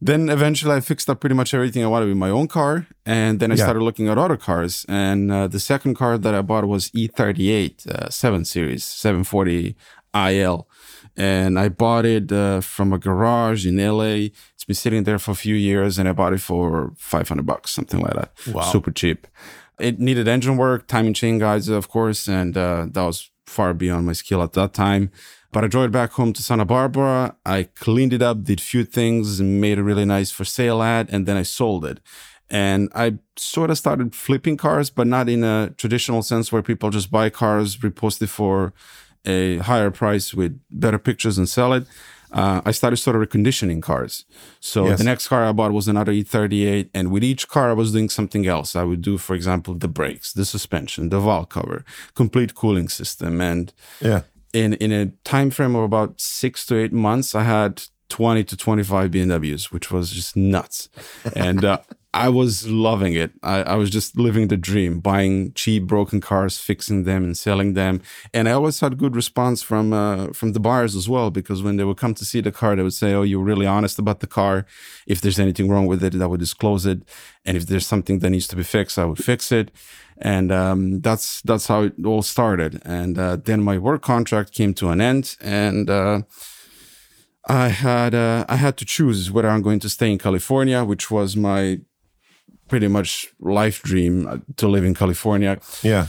then 0.00 0.28
eventually 0.28 0.74
I 0.74 0.80
fixed 0.80 1.08
up 1.08 1.20
pretty 1.20 1.34
much 1.34 1.54
everything 1.54 1.82
I 1.82 1.86
wanted 1.86 2.08
with 2.08 2.16
my 2.18 2.28
own 2.30 2.48
car. 2.48 2.86
And 3.06 3.40
then 3.40 3.50
I 3.50 3.54
Yeah. 3.54 3.64
started 3.64 3.82
looking 3.82 4.08
at 4.08 4.18
other 4.18 4.36
cars. 4.36 4.84
And 4.88 5.30
uh, 5.32 5.48
the 5.48 5.60
second 5.60 5.94
car 5.94 6.18
that 6.18 6.34
I 6.34 6.42
bought 6.42 6.66
was 6.68 6.90
E38 6.90 7.86
uh, 7.88 8.10
7 8.10 8.44
Series, 8.44 8.84
740 8.84 9.74
IL. 10.14 10.68
And 11.16 11.58
I 11.58 11.68
bought 11.70 12.04
it 12.04 12.30
uh, 12.30 12.60
from 12.60 12.92
a 12.92 12.98
garage 12.98 13.66
in 13.66 13.76
LA. 13.78 14.28
It's 14.54 14.64
been 14.66 14.74
sitting 14.74 15.04
there 15.04 15.18
for 15.18 15.30
a 15.30 15.34
few 15.34 15.54
years 15.54 15.98
and 15.98 16.08
I 16.08 16.12
bought 16.12 16.34
it 16.34 16.40
for 16.40 16.92
500 16.98 17.46
bucks, 17.46 17.70
something 17.70 18.00
like 18.00 18.14
that. 18.14 18.32
Wow. 18.52 18.62
Super 18.62 18.90
cheap. 18.90 19.26
It 19.80 19.98
needed 19.98 20.28
engine 20.28 20.56
work, 20.58 20.86
timing 20.86 21.14
chain 21.14 21.38
guides, 21.38 21.68
of 21.68 21.88
course. 21.88 22.28
And 22.28 22.56
uh, 22.56 22.86
that 22.90 23.02
was 23.02 23.30
far 23.46 23.72
beyond 23.74 24.06
my 24.06 24.12
skill 24.12 24.42
at 24.42 24.52
that 24.54 24.74
time. 24.74 25.10
But 25.56 25.64
I 25.64 25.68
drove 25.68 25.86
it 25.86 25.90
back 25.90 26.12
home 26.12 26.34
to 26.34 26.42
Santa 26.42 26.66
Barbara. 26.66 27.34
I 27.46 27.62
cleaned 27.62 28.12
it 28.12 28.20
up, 28.20 28.44
did 28.44 28.60
a 28.60 28.62
few 28.62 28.84
things, 28.84 29.40
made 29.40 29.78
a 29.78 29.82
really 29.82 30.04
nice 30.04 30.30
for 30.30 30.44
sale 30.44 30.82
ad, 30.82 31.08
and 31.10 31.24
then 31.24 31.38
I 31.38 31.44
sold 31.44 31.86
it. 31.86 31.98
And 32.50 32.90
I 32.94 33.14
sort 33.38 33.70
of 33.70 33.78
started 33.78 34.14
flipping 34.14 34.58
cars, 34.58 34.90
but 34.90 35.06
not 35.06 35.30
in 35.30 35.42
a 35.44 35.70
traditional 35.78 36.20
sense 36.22 36.52
where 36.52 36.60
people 36.60 36.90
just 36.90 37.10
buy 37.10 37.30
cars, 37.30 37.78
repost 37.78 38.20
it 38.20 38.26
for 38.26 38.74
a 39.24 39.56
higher 39.56 39.90
price 39.90 40.34
with 40.34 40.60
better 40.70 40.98
pictures 40.98 41.38
and 41.38 41.48
sell 41.48 41.72
it. 41.72 41.86
Uh, 42.32 42.60
I 42.66 42.72
started 42.72 42.98
sort 42.98 43.16
of 43.16 43.22
reconditioning 43.26 43.80
cars. 43.80 44.26
So 44.60 44.88
Yes. 44.88 44.98
the 44.98 45.04
next 45.04 45.28
car 45.28 45.42
I 45.46 45.52
bought 45.52 45.72
was 45.72 45.88
another 45.88 46.12
E38, 46.12 46.90
and 46.92 47.10
with 47.10 47.24
each 47.24 47.48
car 47.48 47.70
I 47.70 47.72
was 47.72 47.92
doing 47.92 48.10
something 48.10 48.46
else. 48.46 48.76
I 48.76 48.82
would 48.82 49.00
do, 49.00 49.16
for 49.16 49.34
example, 49.34 49.72
the 49.74 49.88
brakes, 49.88 50.34
the 50.34 50.44
suspension, 50.44 51.08
the 51.08 51.18
valve 51.18 51.48
cover, 51.48 51.82
complete 52.14 52.54
cooling 52.54 52.90
system, 52.90 53.40
and 53.40 53.72
Yeah. 54.02 54.20
In 54.52 54.74
in 54.74 54.92
a 54.92 55.06
time 55.24 55.50
frame 55.50 55.74
of 55.74 55.84
about 55.84 56.20
six 56.20 56.64
to 56.66 56.76
eight 56.76 56.92
months, 56.92 57.34
I 57.34 57.42
had 57.42 57.82
20 58.08 58.44
to 58.44 58.56
25 58.56 59.10
BMWs, 59.10 59.72
which 59.72 59.90
was 59.90 60.10
just 60.10 60.36
nuts. 60.36 60.88
And 61.34 61.64
uh, 61.64 61.78
I 62.14 62.30
was 62.30 62.66
loving 62.66 63.12
it. 63.12 63.32
I, 63.42 63.62
I 63.62 63.74
was 63.74 63.90
just 63.90 64.16
living 64.16 64.48
the 64.48 64.56
dream, 64.56 65.00
buying 65.00 65.52
cheap 65.52 65.84
broken 65.84 66.20
cars, 66.20 66.58
fixing 66.58 67.04
them 67.04 67.24
and 67.24 67.36
selling 67.36 67.74
them. 67.74 68.00
And 68.32 68.48
I 68.48 68.52
always 68.52 68.80
had 68.80 68.96
good 68.96 69.14
response 69.14 69.62
from 69.62 69.92
uh, 69.92 70.28
from 70.28 70.52
the 70.52 70.60
buyers 70.60 70.96
as 70.96 71.10
well, 71.10 71.30
because 71.30 71.62
when 71.62 71.76
they 71.76 71.84
would 71.84 71.98
come 71.98 72.14
to 72.14 72.24
see 72.24 72.40
the 72.40 72.52
car, 72.52 72.74
they 72.74 72.82
would 72.82 72.94
say, 72.94 73.12
"Oh, 73.12 73.22
you're 73.22 73.44
really 73.44 73.66
honest 73.66 73.98
about 73.98 74.20
the 74.20 74.26
car. 74.26 74.64
If 75.06 75.20
there's 75.20 75.38
anything 75.38 75.68
wrong 75.68 75.86
with 75.86 76.02
it, 76.02 76.14
I 76.14 76.26
would 76.26 76.40
disclose 76.40 76.86
it. 76.86 77.02
And 77.44 77.54
if 77.54 77.66
there's 77.66 77.86
something 77.86 78.20
that 78.20 78.30
needs 78.30 78.48
to 78.48 78.56
be 78.56 78.62
fixed, 78.62 78.98
I 78.98 79.04
would 79.04 79.22
fix 79.22 79.52
it." 79.52 79.70
And 80.18 80.50
um, 80.50 81.00
that's 81.00 81.42
that's 81.42 81.66
how 81.66 81.82
it 81.82 81.94
all 82.04 82.22
started. 82.22 82.80
And 82.84 83.18
uh, 83.18 83.36
then 83.36 83.62
my 83.62 83.78
work 83.78 84.02
contract 84.02 84.52
came 84.52 84.74
to 84.74 84.88
an 84.88 85.00
end, 85.00 85.36
and 85.40 85.90
uh, 85.90 86.22
I 87.48 87.68
had 87.68 88.14
uh, 88.14 88.44
I 88.48 88.56
had 88.56 88.76
to 88.78 88.84
choose 88.84 89.30
whether 89.30 89.48
I'm 89.48 89.62
going 89.62 89.80
to 89.80 89.88
stay 89.88 90.10
in 90.10 90.18
California, 90.18 90.84
which 90.84 91.10
was 91.10 91.36
my 91.36 91.80
pretty 92.68 92.88
much 92.88 93.28
life 93.40 93.82
dream 93.82 94.44
to 94.56 94.68
live 94.68 94.84
in 94.84 94.94
California. 94.94 95.58
Yeah. 95.82 96.06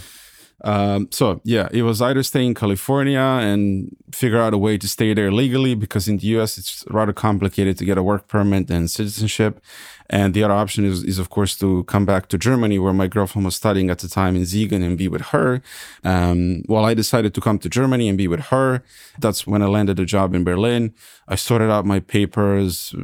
Um, 0.63 1.09
so 1.12 1.39
yeah, 1.44 1.68
it 1.71 1.83
was 1.83 2.01
either 2.01 2.24
stay 2.24 2.44
in 2.44 2.56
California 2.56 3.19
and 3.19 3.95
figure 4.12 4.42
out 4.42 4.54
a 4.54 4.57
way 4.57 4.77
to 4.77 4.88
stay 4.88 5.13
there 5.13 5.31
legally 5.31 5.75
because 5.75 6.07
in 6.07 6.18
the 6.18 6.27
US 6.38 6.57
it's 6.57 6.83
rather 6.89 7.13
complicated 7.13 7.77
to 7.77 7.86
get 7.86 7.98
a 7.98 8.04
work 8.04 8.27
permit 8.27 8.69
and 8.71 8.89
citizenship. 8.89 9.62
And 10.09 10.33
the 10.33 10.44
other 10.44 10.54
option 10.54 10.83
is, 10.86 11.04
is 11.04 11.19
of 11.19 11.30
course 11.30 11.56
to 11.57 11.83
come 11.83 12.06
back 12.06 12.27
to 12.30 12.38
Germany 12.38 12.80
where 12.80 12.94
my 12.94 13.07
girlfriend 13.07 13.45
was 13.45 13.56
studying 13.56 13.89
at 13.89 14.00
the 14.00 14.07
time 14.07 14.36
in 14.36 14.44
Siegen 14.44 14.83
and 14.83 14.98
be 14.98 15.07
with 15.07 15.21
her. 15.27 15.62
Um, 16.04 16.63
well, 16.68 16.86
I 16.86 16.94
decided 16.94 17.36
to 17.36 17.42
come 17.42 17.60
to 17.60 17.69
Germany 17.69 18.07
and 18.07 18.18
be 18.18 18.27
with 18.27 18.45
her. 18.45 18.83
That's 19.19 19.45
when 19.45 19.62
I 19.62 19.68
landed 19.68 20.00
a 20.00 20.06
job 20.06 20.33
in 20.33 20.44
Berlin. 20.44 20.94
I 21.27 21.36
sorted 21.36 21.69
out 21.69 21.86
my 21.86 22.00
papers, 22.00 22.95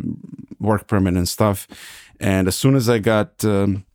work 0.59 0.87
permit 0.87 1.15
and 1.15 1.29
stuff. 1.29 1.67
And 2.19 2.47
as 2.47 2.55
soon 2.55 2.75
as 2.75 2.89
I 2.89 2.99
got, 2.99 3.43
um, 3.45 3.85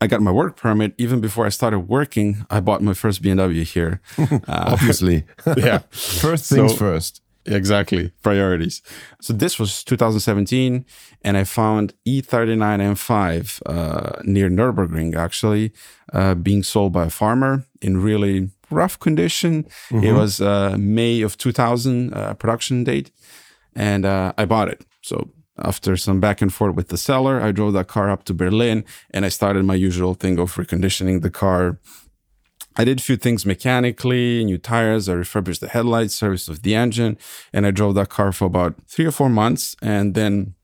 I 0.00 0.06
got 0.06 0.20
my 0.22 0.30
work 0.32 0.56
permit. 0.56 0.94
Even 0.98 1.20
before 1.20 1.44
I 1.46 1.50
started 1.50 1.80
working, 1.80 2.46
I 2.50 2.60
bought 2.60 2.80
my 2.82 2.94
first 2.94 3.22
BMW 3.22 3.62
here. 3.64 4.00
Obviously. 4.48 5.24
yeah, 5.56 5.78
first 5.90 6.48
things 6.50 6.72
So- 6.72 6.76
first. 6.78 7.20
exactly. 7.46 8.12
Priorities. 8.22 8.82
So 9.20 9.32
this 9.34 9.58
was 9.58 9.84
2017, 9.84 10.84
and 11.22 11.36
I 11.36 11.44
found 11.44 11.94
E 12.04 12.22
E39 12.22 12.80
M5 12.94 13.60
uh, 13.66 14.22
near 14.24 14.48
Nurburgring, 14.50 15.14
actually, 15.16 15.72
uh, 16.12 16.34
being 16.34 16.62
sold 16.62 16.92
by 16.92 17.04
a 17.06 17.10
farmer 17.10 17.64
in 17.82 18.02
really 18.02 18.50
rough 18.70 18.98
condition. 18.98 19.64
It 19.90 20.12
was 20.14 20.40
uh, 20.40 20.76
May 20.78 21.22
of 21.22 21.36
2000 21.36 22.12
uh, 22.14 22.34
production 22.34 22.84
date, 22.84 23.10
and 23.74 24.04
uh, 24.04 24.32
I 24.38 24.44
bought 24.46 24.68
it. 24.68 24.84
So 25.02 25.30
after 25.62 25.96
some 25.96 26.20
back 26.20 26.40
and 26.42 26.52
forth 26.52 26.74
with 26.74 26.88
the 26.88 26.98
seller, 26.98 27.40
I 27.40 27.52
drove 27.52 27.72
that 27.74 27.88
car 27.88 28.10
up 28.10 28.24
to 28.24 28.34
Berlin, 28.34 28.84
and 29.10 29.24
I 29.24 29.28
started 29.28 29.64
my 29.64 29.74
usual 29.74 30.14
thing 30.14 30.38
of 30.38 30.54
reconditioning 30.54 31.22
the 31.22 31.30
car 31.30 31.78
I 32.76 32.84
did 32.84 33.00
a 33.00 33.02
few 33.02 33.16
things 33.16 33.44
mechanically, 33.44 34.44
new 34.44 34.56
tires, 34.56 35.08
I 35.08 35.14
refurbished 35.14 35.60
the 35.60 35.68
headlights, 35.68 36.14
service 36.14 36.48
of 36.48 36.62
the 36.62 36.74
engine, 36.74 37.18
and 37.52 37.66
I 37.66 37.72
drove 37.72 37.94
that 37.96 38.08
car 38.08 38.32
for 38.32 38.44
about 38.44 38.76
three 38.86 39.04
or 39.04 39.10
four 39.10 39.28
months. 39.28 39.74
And 39.82 40.14
then 40.14 40.54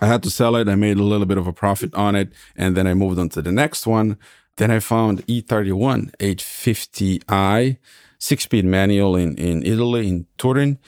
I 0.00 0.06
had 0.06 0.22
to 0.24 0.30
sell 0.30 0.56
it. 0.56 0.68
I 0.68 0.74
made 0.74 0.98
a 0.98 1.04
little 1.04 1.26
bit 1.26 1.38
of 1.38 1.46
a 1.46 1.52
profit 1.52 1.94
on 1.94 2.16
it. 2.16 2.32
And 2.56 2.76
then 2.76 2.86
I 2.86 2.94
moved 2.94 3.18
on 3.18 3.28
to 3.30 3.42
the 3.42 3.52
next 3.52 3.86
one. 3.86 4.18
Then 4.56 4.70
I 4.70 4.80
found 4.80 5.24
E 5.28 5.40
E31 5.40 6.14
850i, 6.16 7.78
six 8.18 8.44
speed 8.44 8.64
manual 8.64 9.16
in, 9.16 9.36
in 9.36 9.62
Italy, 9.62 10.08
in 10.08 10.26
Turin. 10.36 10.78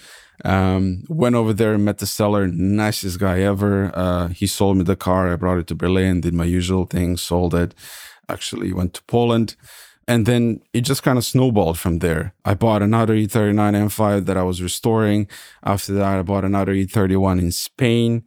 Um, 0.45 1.05
went 1.09 1.37
over 1.37 1.53
there, 1.53 1.79
met 1.79 1.99
the 1.99 2.07
seller, 2.07 2.49
nicest 2.49 3.19
guy 3.21 3.41
ever. 3.41 3.93
Uh, 3.95 4.29
he 4.29 4.47
sold 4.47 4.77
me 4.77 4.85
the 4.85 4.97
car. 4.97 5.33
I 5.33 5.37
brought 5.37 5.59
it 5.59 5.67
to 5.69 5.75
Berlin, 5.75 6.21
did 6.21 6.35
my 6.35 6.45
usual 6.45 6.85
thing, 6.85 7.17
sold 7.17 7.55
it. 7.55 7.75
Actually 8.29 8.73
went 8.73 8.95
to 8.95 9.03
Poland. 9.05 9.57
And 10.09 10.27
then 10.27 10.61
it 10.73 10.81
just 10.81 11.05
kind 11.05 11.17
of 11.17 11.25
snowballed 11.25 11.79
from 11.79 12.01
there. 12.01 12.35
I 12.45 12.55
bought 12.55 12.83
another 12.83 13.15
E 13.15 13.27
E39 13.27 13.87
M5 13.87 14.27
that 14.27 14.37
I 14.37 14.43
was 14.43 14.61
restoring. 14.61 15.29
After 15.63 15.93
that, 15.95 16.19
I 16.19 16.23
bought 16.23 16.45
another 16.45 16.75
E31 16.75 17.39
in 17.39 17.53
Spain. 17.53 18.25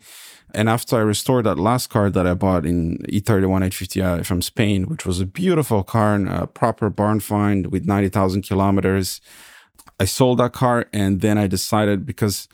And 0.53 0.69
after 0.69 0.95
I 0.95 1.01
restored 1.01 1.45
that 1.45 1.60
last 1.60 1.88
car 1.88 2.10
that 2.10 2.25
I 2.25 2.34
bought 2.34 2.65
in 2.65 3.05
E 3.10 3.19
E31 3.19 3.67
850i 3.67 4.25
from 4.25 4.41
Spain, 4.41 4.86
which 4.88 5.05
was 5.05 5.19
a 5.19 5.25
beautiful 5.25 5.84
car 5.84 6.15
a 6.15 6.48
proper 6.48 6.89
barn 6.89 7.19
find 7.19 7.67
with 7.67 7.86
90,000 7.86 8.43
kilometers, 8.43 9.19
I 10.00 10.06
sold 10.06 10.40
that 10.40 10.54
car. 10.54 10.86
And 10.94 11.22
then 11.22 11.38
I 11.38 11.48
decided 11.48 12.06
because 12.06 12.48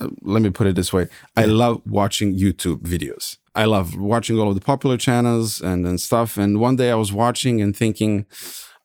uh, 0.00 0.08
let 0.22 0.42
me 0.42 0.50
put 0.50 0.66
it 0.66 0.76
this 0.76 0.92
way 0.92 1.08
I 1.36 1.44
love 1.46 1.82
watching 1.86 2.36
YouTube 2.36 2.80
videos. 2.80 3.38
I 3.54 3.64
love 3.64 3.96
watching 3.96 4.38
all 4.38 4.50
of 4.50 4.54
the 4.54 4.60
popular 4.60 4.98
channels 4.98 5.62
and, 5.62 5.86
and 5.86 5.98
stuff. 6.00 6.36
And 6.36 6.60
one 6.60 6.76
day 6.76 6.90
I 6.90 6.94
was 6.94 7.12
watching 7.12 7.62
and 7.62 7.74
thinking, 7.74 8.26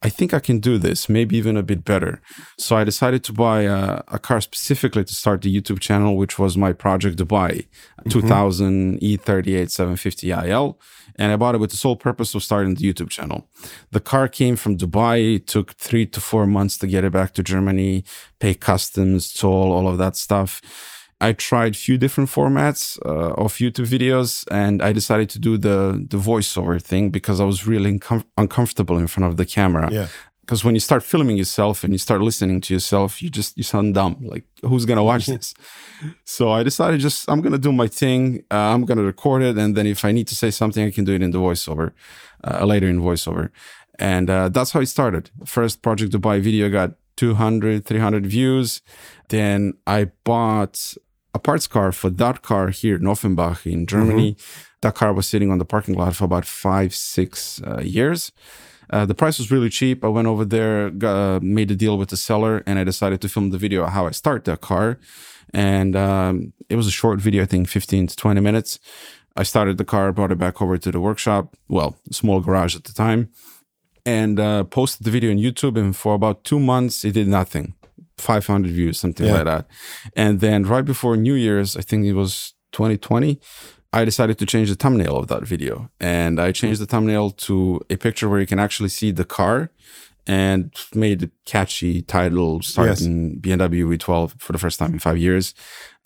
I 0.03 0.09
think 0.09 0.33
I 0.33 0.39
can 0.39 0.59
do 0.59 0.79
this, 0.79 1.09
maybe 1.09 1.37
even 1.37 1.55
a 1.57 1.63
bit 1.63 1.85
better. 1.85 2.21
So 2.57 2.75
I 2.75 2.83
decided 2.83 3.23
to 3.25 3.33
buy 3.33 3.61
a, 3.61 4.01
a 4.07 4.17
car 4.17 4.41
specifically 4.41 5.03
to 5.03 5.13
start 5.13 5.43
the 5.43 5.55
YouTube 5.55 5.79
channel, 5.79 6.17
which 6.17 6.39
was 6.39 6.57
my 6.57 6.73
Project 6.73 7.17
Dubai 7.17 7.67
2000 8.09 8.99
E38 8.99 9.67
750IL. 9.67 10.75
And 11.17 11.31
I 11.31 11.35
bought 11.35 11.53
it 11.53 11.59
with 11.59 11.69
the 11.69 11.77
sole 11.77 11.95
purpose 11.95 12.33
of 12.33 12.41
starting 12.41 12.73
the 12.73 12.93
YouTube 12.93 13.09
channel. 13.09 13.47
The 13.91 13.99
car 13.99 14.27
came 14.27 14.55
from 14.55 14.77
Dubai. 14.77 15.35
It 15.35 15.47
took 15.47 15.73
three 15.73 16.07
to 16.07 16.19
four 16.19 16.47
months 16.47 16.77
to 16.79 16.87
get 16.87 17.03
it 17.03 17.11
back 17.11 17.33
to 17.33 17.43
Germany, 17.43 18.03
pay 18.39 18.55
customs, 18.55 19.31
toll, 19.31 19.71
all 19.71 19.87
of 19.87 19.99
that 19.99 20.15
stuff. 20.15 20.61
I 21.27 21.33
tried 21.49 21.71
few 21.87 21.97
different 22.03 22.29
formats 22.37 22.81
uh, 23.05 23.43
of 23.45 23.49
YouTube 23.63 23.87
videos, 23.95 24.31
and 24.61 24.75
I 24.81 24.91
decided 24.99 25.27
to 25.33 25.39
do 25.47 25.53
the 25.67 25.77
the 26.13 26.19
voiceover 26.31 26.75
thing 26.91 27.05
because 27.17 27.37
I 27.43 27.45
was 27.51 27.59
really 27.71 27.89
uncom- 27.95 28.29
uncomfortable 28.43 28.97
in 29.03 29.07
front 29.13 29.25
of 29.29 29.35
the 29.39 29.45
camera. 29.57 29.87
Yeah. 29.99 30.07
because 30.51 30.65
when 30.65 30.75
you 30.77 30.83
start 30.89 31.01
filming 31.13 31.37
yourself 31.43 31.75
and 31.83 31.91
you 31.95 32.01
start 32.07 32.19
listening 32.29 32.59
to 32.65 32.69
yourself, 32.75 33.09
you 33.23 33.29
just 33.39 33.51
you 33.59 33.65
sound 33.73 33.87
dumb. 33.99 34.13
Like 34.33 34.45
who's 34.67 34.85
gonna 34.89 35.07
watch 35.11 35.25
this? 35.33 35.47
So 36.35 36.43
I 36.59 36.61
decided 36.69 36.97
just 37.09 37.19
I'm 37.31 37.41
gonna 37.45 37.63
do 37.67 37.73
my 37.83 37.87
thing. 38.01 38.21
Uh, 38.55 38.73
I'm 38.73 38.83
gonna 38.89 39.07
record 39.13 39.41
it, 39.49 39.55
and 39.61 39.69
then 39.77 39.85
if 39.95 40.01
I 40.07 40.11
need 40.17 40.27
to 40.31 40.35
say 40.43 40.51
something, 40.61 40.83
I 40.89 40.91
can 40.97 41.05
do 41.09 41.13
it 41.17 41.21
in 41.27 41.31
the 41.35 41.41
voiceover 41.47 41.87
uh, 42.47 42.65
later 42.71 42.87
in 42.93 42.97
voiceover. 43.09 43.43
And 43.99 44.27
uh, 44.29 44.49
that's 44.55 44.71
how 44.73 44.81
it 44.85 44.89
started. 44.97 45.23
First 45.45 45.75
Project 45.85 46.09
Dubai 46.15 46.35
video 46.41 46.65
got 46.79 46.89
200, 47.17 47.85
300 47.85 48.25
views. 48.25 48.67
Then 49.29 49.73
I 49.85 49.99
bought 50.29 50.75
a 51.33 51.39
parts 51.39 51.67
car 51.67 51.91
for 51.91 52.09
that 52.09 52.41
car 52.41 52.69
here 52.69 52.95
in 52.95 53.07
Offenbach 53.07 53.65
in 53.65 53.85
Germany. 53.85 54.35
That 54.81 54.95
car 54.95 55.13
was 55.13 55.27
sitting 55.27 55.51
on 55.51 55.59
the 55.59 55.65
parking 55.65 55.95
lot 55.95 56.15
for 56.15 56.25
about 56.25 56.45
five, 56.45 56.93
six 56.93 57.61
uh, 57.63 57.81
years. 57.81 58.31
Uh, 58.89 59.05
the 59.05 59.15
price 59.15 59.37
was 59.37 59.51
really 59.51 59.69
cheap. 59.69 60.03
I 60.03 60.09
went 60.09 60.27
over 60.27 60.43
there, 60.43 60.89
got, 60.89 61.15
uh, 61.15 61.39
made 61.41 61.71
a 61.71 61.75
deal 61.75 61.97
with 61.97 62.09
the 62.09 62.17
seller, 62.17 62.61
and 62.65 62.77
I 62.77 62.83
decided 62.83 63.21
to 63.21 63.29
film 63.29 63.51
the 63.51 63.57
video 63.57 63.85
how 63.85 64.05
I 64.05 64.11
start 64.11 64.43
that 64.45 64.59
car. 64.61 64.99
And 65.53 65.95
um, 65.95 66.53
it 66.69 66.75
was 66.75 66.87
a 66.87 66.91
short 66.91 67.19
video, 67.19 67.43
I 67.43 67.45
think 67.45 67.69
15 67.69 68.07
to 68.07 68.15
20 68.15 68.41
minutes. 68.41 68.79
I 69.37 69.43
started 69.43 69.77
the 69.77 69.85
car, 69.85 70.11
brought 70.11 70.31
it 70.31 70.37
back 70.37 70.61
over 70.61 70.77
to 70.77 70.91
the 70.91 70.99
workshop, 70.99 71.55
well, 71.69 71.95
small 72.11 72.41
garage 72.41 72.75
at 72.75 72.83
the 72.83 72.91
time, 72.91 73.29
and 74.05 74.39
uh, 74.39 74.65
posted 74.65 75.05
the 75.05 75.11
video 75.11 75.31
on 75.31 75.37
YouTube. 75.37 75.77
And 75.77 75.95
for 75.95 76.13
about 76.13 76.43
two 76.43 76.59
months, 76.59 77.05
it 77.05 77.13
did 77.13 77.29
nothing 77.29 77.75
500 78.21 78.71
views, 78.71 78.99
something 78.99 79.25
Yeah. 79.27 79.33
like 79.33 79.45
that. 79.45 79.67
And 80.15 80.39
then 80.39 80.63
right 80.63 80.85
before 80.85 81.17
New 81.17 81.33
Year's, 81.35 81.75
I 81.75 81.81
think 81.81 82.05
it 82.05 82.13
was 82.13 82.53
2020, 82.71 83.39
I 83.93 84.05
decided 84.05 84.37
to 84.39 84.45
change 84.45 84.69
the 84.69 84.75
thumbnail 84.75 85.17
of 85.17 85.27
that 85.27 85.43
video. 85.45 85.89
And 85.99 86.39
I 86.39 86.51
changed 86.53 86.79
the 86.79 86.85
thumbnail 86.85 87.31
to 87.47 87.81
a 87.89 87.97
picture 87.97 88.29
where 88.29 88.39
you 88.39 88.47
can 88.47 88.59
actually 88.59 88.89
see 88.89 89.11
the 89.11 89.25
car 89.25 89.69
and 90.27 90.71
made 90.93 91.23
a 91.23 91.29
catchy 91.45 92.01
title 92.03 92.61
starting 92.61 93.39
BMW 93.41 93.83
V12 93.97 94.39
for 94.39 94.51
the 94.53 94.59
first 94.59 94.77
time 94.79 94.93
in 94.93 94.99
five 94.99 95.17
years. 95.17 95.53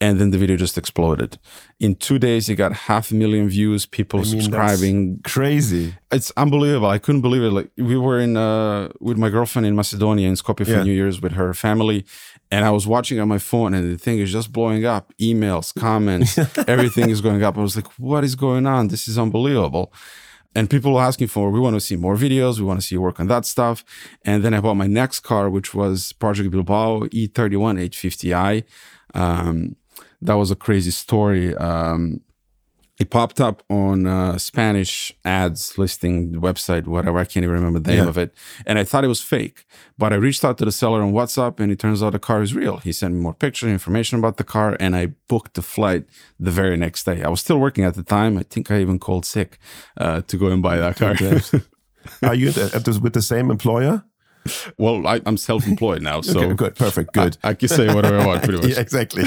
And 0.02 0.20
then 0.20 0.32
the 0.32 0.38
video 0.38 0.58
just 0.58 0.78
exploded. 0.78 1.40
In 1.80 1.96
two 1.96 2.20
days, 2.20 2.50
it 2.50 2.56
got 2.56 2.74
half 2.74 3.12
a 3.12 3.16
million 3.16 3.48
views, 3.48 3.86
people 3.86 4.20
mean, 4.20 4.32
that's 4.32 4.44
subscribing, 4.46 5.22
Crazy. 5.24 5.96
it's 6.12 6.34
unbelievable. 6.36 6.90
I 6.90 6.98
couldn't 6.98 7.22
believe 7.22 7.44
it. 7.44 7.52
Like 7.52 7.70
we 7.78 7.98
were 7.98 8.20
in 8.20 8.36
uh 8.36 8.90
with 9.00 9.18
my 9.18 9.30
girlfriend 9.30 9.66
in 9.66 9.74
Macedonia 9.76 10.28
in 10.28 10.36
Skopje 10.36 10.66
for 10.66 10.72
Yeah. 10.72 10.84
New 10.84 10.92
Year's 10.94 11.22
with 11.22 11.32
her 11.34 11.54
family, 11.54 12.06
and 12.52 12.66
I 12.66 12.72
was 12.72 12.86
watching 12.86 13.20
on 13.22 13.30
my 13.30 13.38
phone, 13.38 13.74
and 13.74 13.94
the 13.94 13.98
thing 13.98 14.20
is 14.20 14.34
just 14.34 14.52
blowing 14.52 14.86
up. 14.86 15.14
Emails, 15.22 15.74
comments, 15.74 16.38
everything 16.68 17.10
is 17.10 17.22
going 17.22 17.42
up. 17.44 17.58
I 17.58 17.62
was 17.62 17.78
like, 17.78 17.88
"What 17.98 18.26
is 18.26 18.36
going 18.36 18.66
on? 18.68 18.90
This 18.90 19.08
is 19.08 19.18
unbelievable." 19.18 19.94
And 20.56 20.70
people 20.70 20.94
were 20.94 21.02
asking 21.02 21.28
for, 21.28 21.52
we 21.52 21.60
want 21.60 21.76
to 21.76 21.82
see 21.82 21.98
more 21.98 22.16
videos. 22.16 22.60
We 22.60 22.66
want 22.66 22.80
to 22.80 22.86
see 22.86 22.96
you 22.96 23.02
work 23.02 23.20
on 23.20 23.28
that 23.28 23.46
stuff. 23.46 23.84
And 24.24 24.44
then 24.44 24.54
I 24.54 24.62
bought 24.62 24.76
my 24.76 24.88
next 24.88 25.20
car, 25.20 25.50
which 25.50 25.76
was 25.76 26.14
Project 26.14 26.50
Bilbao 26.50 27.06
E 27.12 27.28
E31 27.28 27.78
850i. 27.90 28.64
Um, 29.14 29.76
that 30.22 30.36
was 30.36 30.52
a 30.52 30.56
crazy 30.56 30.92
story. 30.92 31.54
Um, 31.56 32.22
it 32.98 33.10
popped 33.10 33.42
up 33.42 33.62
on 33.70 34.08
uh, 34.08 34.38
Spanish 34.38 35.14
ads 35.26 35.78
listing 35.78 36.34
website, 36.36 36.88
whatever. 36.88 37.20
I 37.20 37.26
can't 37.26 37.44
even 37.44 37.56
remember 37.56 37.80
the 37.80 37.90
name 37.92 38.04
Yeah. 38.04 38.10
of 38.10 38.18
it. 38.18 38.34
And 38.66 38.80
I 38.80 38.84
thought 38.86 39.04
it 39.04 39.10
was 39.10 39.22
fake. 39.22 39.66
But 39.98 40.14
I 40.14 40.16
reached 40.16 40.46
out 40.46 40.58
to 40.60 40.66
the 40.66 40.72
seller 40.72 41.02
on 41.02 41.12
WhatsApp 41.12 41.60
and 41.60 41.72
it 41.74 41.80
turns 41.80 42.02
out 42.02 42.14
the 42.14 42.20
car 42.20 42.42
is 42.42 42.54
real. 42.54 42.78
He 42.78 42.94
sent 42.94 43.14
me 43.14 43.20
more 43.20 43.34
pictures, 43.34 43.70
information 43.70 44.18
about 44.20 44.38
the 44.38 44.46
car, 44.46 44.78
and 44.80 44.96
I 44.96 45.08
booked 45.28 45.56
the 45.56 45.62
flight 45.62 46.06
the 46.40 46.52
very 46.52 46.78
next 46.78 47.04
day. 47.06 47.22
I 47.22 47.28
was 47.28 47.42
still 47.42 47.60
working 47.60 47.84
at 47.84 47.96
the 47.96 48.04
time. 48.04 48.38
I 48.38 48.44
think 48.44 48.72
I 48.72 48.80
even 48.80 48.98
called 49.00 49.26
sick 49.26 49.60
uh, 49.98 50.22
to 50.22 50.38
go 50.38 50.48
and 50.48 50.62
buy 50.64 50.78
that 50.78 50.96
car. 50.96 51.16
Are 52.30 52.36
you 52.36 52.50
at 52.50 52.86
this, 52.86 53.00
with 53.00 53.14
the 53.14 53.22
same 53.22 53.52
employer? 53.52 54.04
well, 54.78 55.08
I, 55.08 55.22
I'm 55.26 55.38
self 55.38 55.66
employed 55.68 56.02
now. 56.04 56.22
So 56.22 56.40
okay, 56.40 56.54
good, 56.54 56.76
perfect, 56.76 57.14
good. 57.14 57.36
I, 57.44 57.50
I 57.50 57.54
can 57.56 57.68
say 57.68 57.94
whatever 57.94 58.20
I 58.20 58.26
want, 58.28 58.44
pretty 58.44 58.60
much. 58.62 58.72
yeah, 58.72 58.80
exactly. 58.80 59.24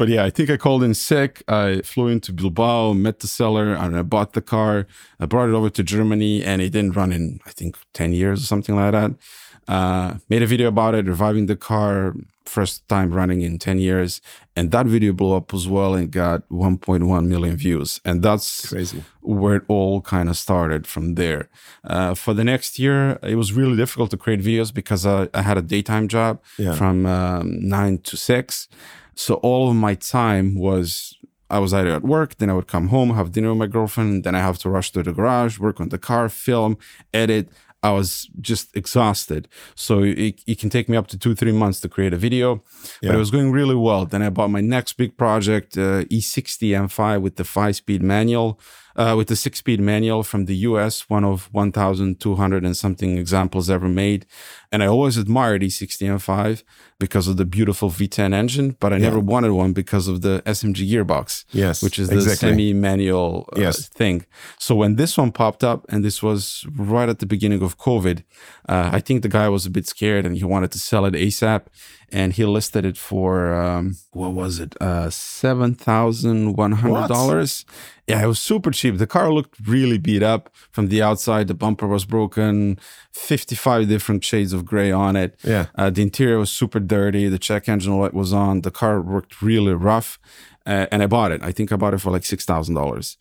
But 0.00 0.08
yeah, 0.08 0.24
I 0.24 0.30
think 0.30 0.48
I 0.48 0.56
called 0.56 0.82
in 0.82 0.94
sick. 0.94 1.42
I 1.46 1.82
flew 1.92 2.08
into 2.08 2.32
Bilbao, 2.32 2.94
met 2.94 3.18
the 3.18 3.26
seller, 3.26 3.74
and 3.74 3.94
I 3.94 4.02
bought 4.14 4.32
the 4.32 4.40
car. 4.40 4.86
I 5.22 5.26
brought 5.26 5.50
it 5.50 5.54
over 5.54 5.68
to 5.68 5.82
Germany, 5.82 6.42
and 6.42 6.62
it 6.62 6.70
didn't 6.70 6.96
run 6.96 7.12
in, 7.12 7.38
I 7.46 7.50
think, 7.50 7.76
10 7.92 8.14
years 8.14 8.42
or 8.42 8.46
something 8.46 8.74
like 8.76 8.92
that. 8.92 9.10
Uh, 9.68 10.14
made 10.30 10.42
a 10.42 10.46
video 10.46 10.68
about 10.68 10.94
it, 10.94 11.04
reviving 11.06 11.46
the 11.46 11.54
car, 11.54 12.14
first 12.46 12.88
time 12.88 13.12
running 13.12 13.42
in 13.42 13.58
10 13.58 13.78
years. 13.78 14.22
And 14.56 14.70
that 14.70 14.86
video 14.86 15.12
blew 15.12 15.34
up 15.36 15.52
as 15.52 15.68
well 15.68 15.92
and 15.94 16.10
got 16.10 16.48
1.1 16.48 17.26
million 17.26 17.56
views. 17.56 18.00
And 18.04 18.22
that's 18.22 18.70
Crazy. 18.70 19.04
where 19.20 19.56
it 19.56 19.62
all 19.68 20.00
kind 20.00 20.28
of 20.30 20.36
started 20.38 20.86
from 20.86 21.14
there. 21.14 21.48
Uh, 21.84 22.14
for 22.14 22.32
the 22.34 22.42
next 22.42 22.78
year, 22.78 23.18
it 23.22 23.36
was 23.36 23.52
really 23.52 23.76
difficult 23.76 24.10
to 24.12 24.16
create 24.16 24.40
videos 24.40 24.72
because 24.72 25.04
I, 25.06 25.28
I 25.34 25.42
had 25.42 25.58
a 25.58 25.62
daytime 25.62 26.08
job 26.08 26.40
Yeah. 26.58 26.74
from 26.74 27.04
um, 27.06 27.68
nine 27.68 27.98
to 28.08 28.16
six. 28.16 28.66
So 29.14 29.34
all 29.36 29.68
of 29.70 29.76
my 29.76 29.94
time 29.94 30.54
was 30.54 31.16
I 31.50 31.58
was 31.58 31.74
either 31.74 31.90
at 31.90 32.02
work, 32.02 32.36
then 32.36 32.48
I 32.48 32.54
would 32.54 32.68
come 32.68 32.88
home, 32.88 33.10
have 33.10 33.32
dinner 33.32 33.48
with 33.50 33.58
my 33.58 33.66
girlfriend, 33.66 34.24
then 34.24 34.34
I 34.34 34.40
have 34.40 34.58
to 34.58 34.70
rush 34.70 34.92
to 34.92 35.02
the 35.02 35.12
garage, 35.12 35.58
work 35.58 35.80
on 35.80 35.88
the 35.88 35.98
car, 35.98 36.28
film, 36.28 36.78
edit. 37.12 37.48
I 37.82 37.92
was 37.92 38.28
just 38.40 38.76
exhausted. 38.76 39.48
So 39.74 40.02
it, 40.02 40.42
it 40.46 40.58
can 40.58 40.68
take 40.68 40.88
me 40.88 40.96
up 40.98 41.06
to 41.08 41.18
two, 41.18 41.34
three 41.34 41.52
months 41.52 41.80
to 41.80 41.88
create 41.88 42.12
a 42.12 42.18
video. 42.18 42.62
But 43.02 43.16
it 43.16 43.18
was 43.18 43.30
going 43.30 43.52
really 43.52 43.74
well. 43.74 44.04
Then 44.04 44.22
I 44.22 44.28
bought 44.28 44.50
my 44.50 44.60
next 44.60 44.92
big 44.94 45.16
project, 45.16 45.78
uh, 45.78 46.04
E60 46.04 46.70
M5 46.86 47.22
with 47.22 47.36
the 47.36 47.44
five 47.44 47.76
speed 47.76 48.02
manual, 48.02 48.60
uh, 49.00 49.14
with 49.18 49.28
the 49.28 49.36
six 49.44 49.58
speed 49.58 49.80
manual 49.80 50.22
from 50.30 50.42
the 50.50 50.56
US, 50.68 50.94
one 51.16 51.24
of 51.32 51.48
1,200 51.52 52.64
and 52.64 52.76
something 52.84 53.16
examples 53.24 53.66
ever 53.76 53.88
made. 53.88 54.26
And 54.72 54.82
I 54.82 54.86
always 54.86 55.16
admired 55.16 55.62
E60 55.62 56.02
M5 56.18 56.62
because 56.98 57.26
of 57.30 57.36
the 57.40 57.46
beautiful 57.56 57.88
V10 57.98 58.34
engine, 58.42 58.68
but 58.82 58.92
I 58.92 58.98
never 58.98 59.18
wanted 59.18 59.52
one 59.52 59.72
because 59.72 60.06
of 60.12 60.16
the 60.20 60.34
SMG 60.56 60.80
gearbox, 60.90 61.44
Yes, 61.64 61.82
which 61.84 61.98
is 61.98 62.08
the 62.08 62.16
exactly. 62.16 62.50
semi 62.50 62.72
manual 62.74 63.48
uh, 63.56 63.60
Yes. 63.64 63.88
thing. 64.00 64.16
So 64.58 64.74
when 64.74 64.96
this 64.96 65.12
one 65.22 65.32
popped 65.32 65.64
up, 65.72 65.80
and 65.90 66.04
this 66.04 66.18
was 66.22 66.66
right 66.76 67.08
at 67.08 67.18
the 67.22 67.26
beginning 67.34 67.62
of 67.62 67.78
COVID, 67.78 68.16
uh, 68.68 68.90
I 68.92 69.00
think 69.00 69.22
the 69.22 69.28
guy 69.40 69.48
was 69.48 69.64
a 69.66 69.70
bit 69.70 69.86
scared 69.94 70.24
and 70.26 70.36
he 70.36 70.44
wanted 70.44 70.70
to 70.72 70.78
sell 70.78 71.04
it 71.08 71.14
ASAP. 71.14 71.62
And 72.12 72.32
he 72.32 72.44
listed 72.44 72.84
it 72.84 72.96
for 72.96 73.54
um, 73.54 73.96
what 74.12 74.32
was 74.32 74.58
it? 74.58 74.74
Uh, 74.80 75.10
seven 75.10 75.76
thousand 75.76 76.56
one 76.56 76.72
hundred 76.72 77.06
dollars. 77.06 77.64
Yeah, 78.08 78.24
it 78.24 78.26
was 78.26 78.40
super 78.40 78.72
cheap. 78.72 78.98
The 78.98 79.06
car 79.06 79.32
looked 79.32 79.56
really 79.64 79.96
beat 79.96 80.22
up 80.22 80.52
from 80.72 80.88
the 80.88 81.00
outside. 81.00 81.46
The 81.46 81.54
bumper 81.54 81.86
was 81.86 82.04
broken, 82.04 82.80
fifty-five 83.12 83.88
different 83.88 84.24
shades 84.24 84.52
of 84.52 84.64
gray 84.64 84.90
on 84.90 85.14
it. 85.14 85.38
Yeah. 85.44 85.66
Uh, 85.76 85.90
the 85.90 86.02
interior 86.02 86.38
was 86.38 86.50
super 86.50 86.80
dirty. 86.80 87.28
The 87.28 87.38
check 87.38 87.68
engine 87.68 87.96
light 87.96 88.14
was 88.14 88.32
on. 88.32 88.62
The 88.62 88.72
car 88.72 89.00
worked 89.00 89.40
really 89.40 89.74
rough, 89.74 90.18
uh, 90.66 90.86
and 90.90 91.04
I 91.04 91.06
bought 91.06 91.30
it. 91.30 91.40
I 91.44 91.52
think 91.52 91.70
I 91.70 91.76
bought 91.76 91.94
it 91.94 92.00
for 92.00 92.10
like 92.10 92.24
six 92.24 92.44
thousand 92.44 92.74
dollars. 92.74 93.18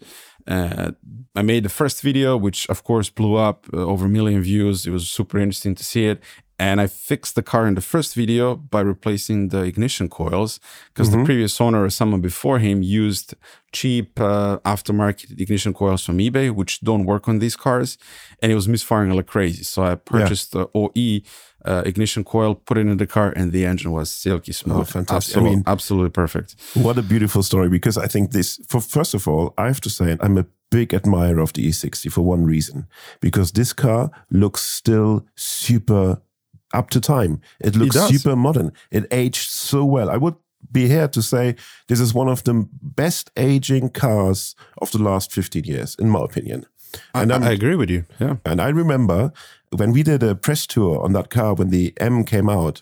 Uh, 0.49 0.91
I 1.35 1.41
made 1.43 1.63
the 1.63 1.69
first 1.69 2.01
video, 2.01 2.35
which 2.35 2.67
of 2.69 2.83
course 2.83 3.09
blew 3.11 3.35
up 3.35 3.67
uh, 3.73 3.77
over 3.77 4.05
a 4.05 4.09
million 4.09 4.41
views. 4.41 4.85
It 4.87 4.91
was 4.91 5.09
super 5.09 5.37
interesting 5.39 5.75
to 5.75 5.83
see 5.83 6.05
it. 6.11 6.19
And 6.61 6.81
I 6.81 6.87
fixed 6.87 7.35
the 7.35 7.41
car 7.43 7.67
in 7.67 7.75
the 7.75 7.81
first 7.81 8.15
video 8.15 8.55
by 8.55 8.81
replacing 8.81 9.47
the 9.49 9.61
ignition 9.61 10.09
coils 10.09 10.59
because 10.93 11.09
the 11.11 11.17
previous 11.25 11.61
owner 11.61 11.81
or 11.85 11.89
someone 11.89 12.19
before 12.21 12.59
him 12.59 12.83
used 12.83 13.33
cheap 13.71 14.19
uh, 14.19 14.57
aftermarket 14.65 15.39
ignition 15.39 15.73
coils 15.73 16.03
from 16.03 16.17
eBay, 16.17 16.51
which 16.53 16.81
don't 16.81 17.05
work 17.05 17.29
on 17.29 17.39
these 17.39 17.55
cars. 17.55 17.97
And 18.41 18.51
it 18.51 18.55
was 18.55 18.67
misfiring 18.67 19.11
like 19.15 19.27
crazy. 19.27 19.63
So 19.63 19.83
I 19.83 19.95
purchased 19.95 20.51
the 20.51 20.67
OE 20.75 21.21
uh, 21.65 21.83
ignition 21.85 22.23
coil, 22.25 22.55
put 22.55 22.77
it 22.77 22.87
in 22.87 22.97
the 22.97 23.07
car, 23.07 23.31
and 23.37 23.51
the 23.53 23.65
engine 23.65 23.91
was 23.91 24.09
silky 24.11 24.51
smooth. 24.53 24.79
Oh, 24.81 24.83
fantastic. 24.83 25.37
I 25.37 25.41
mean- 25.41 25.63
absolutely 25.65 26.09
perfect. 26.09 26.55
What 26.73 26.97
a 26.97 27.01
beautiful 27.01 27.41
story 27.43 27.69
because 27.69 27.97
I 27.97 28.07
think 28.07 28.31
this 28.31 28.59
for 28.67 28.81
first 28.81 29.13
of 29.13 29.27
all, 29.29 29.53
I 29.57 29.67
have 29.67 29.79
to 29.81 29.89
say 29.89 30.17
I'm 30.19 30.37
big 30.69 30.93
admirer 30.93 31.39
of 31.39 31.53
the 31.53 31.67
E60 31.67 32.11
for 32.11 32.21
one 32.21 32.45
reason. 32.45 32.87
Because 33.19 33.51
this 33.51 33.73
car 33.73 34.11
looks 34.29 34.61
still 34.61 35.25
super 35.35 36.21
up 36.73 36.89
to 36.91 37.01
time. 37.01 37.41
It 37.59 37.75
looks 37.75 37.95
does. 37.95 38.09
super 38.09 38.35
modern. 38.35 38.71
It 38.91 39.05
aged 39.11 39.49
so 39.49 39.83
well. 39.83 40.09
I 40.09 40.17
would 40.17 40.35
be 40.71 40.87
here 40.87 41.07
to 41.07 41.21
say 41.21 41.55
this 41.87 41.99
is 41.99 42.13
one 42.13 42.27
of 42.27 42.43
the 42.43 42.67
best 42.81 43.31
aging 43.37 43.89
cars 43.89 44.55
of 44.79 44.91
the 44.91 44.99
last 44.99 45.31
15 45.31 45.63
years, 45.63 45.95
in 45.95 46.09
my 46.09 46.23
opinion. 46.23 46.65
And 47.13 47.31
I'm 47.31 47.43
I 47.43 47.51
agree 47.51 47.75
with 47.75 47.89
you. 47.89 48.05
Yeah. 48.19 48.37
and 48.45 48.59
I 48.61 48.69
remember 48.69 49.31
when 49.75 49.91
we 49.91 50.03
did 50.03 50.23
a 50.23 50.35
press 50.35 50.65
tour 50.65 50.99
on 51.01 51.13
that 51.13 51.29
car 51.29 51.53
when 51.53 51.69
the 51.69 51.93
M 51.97 52.23
came 52.23 52.49
out 52.49 52.81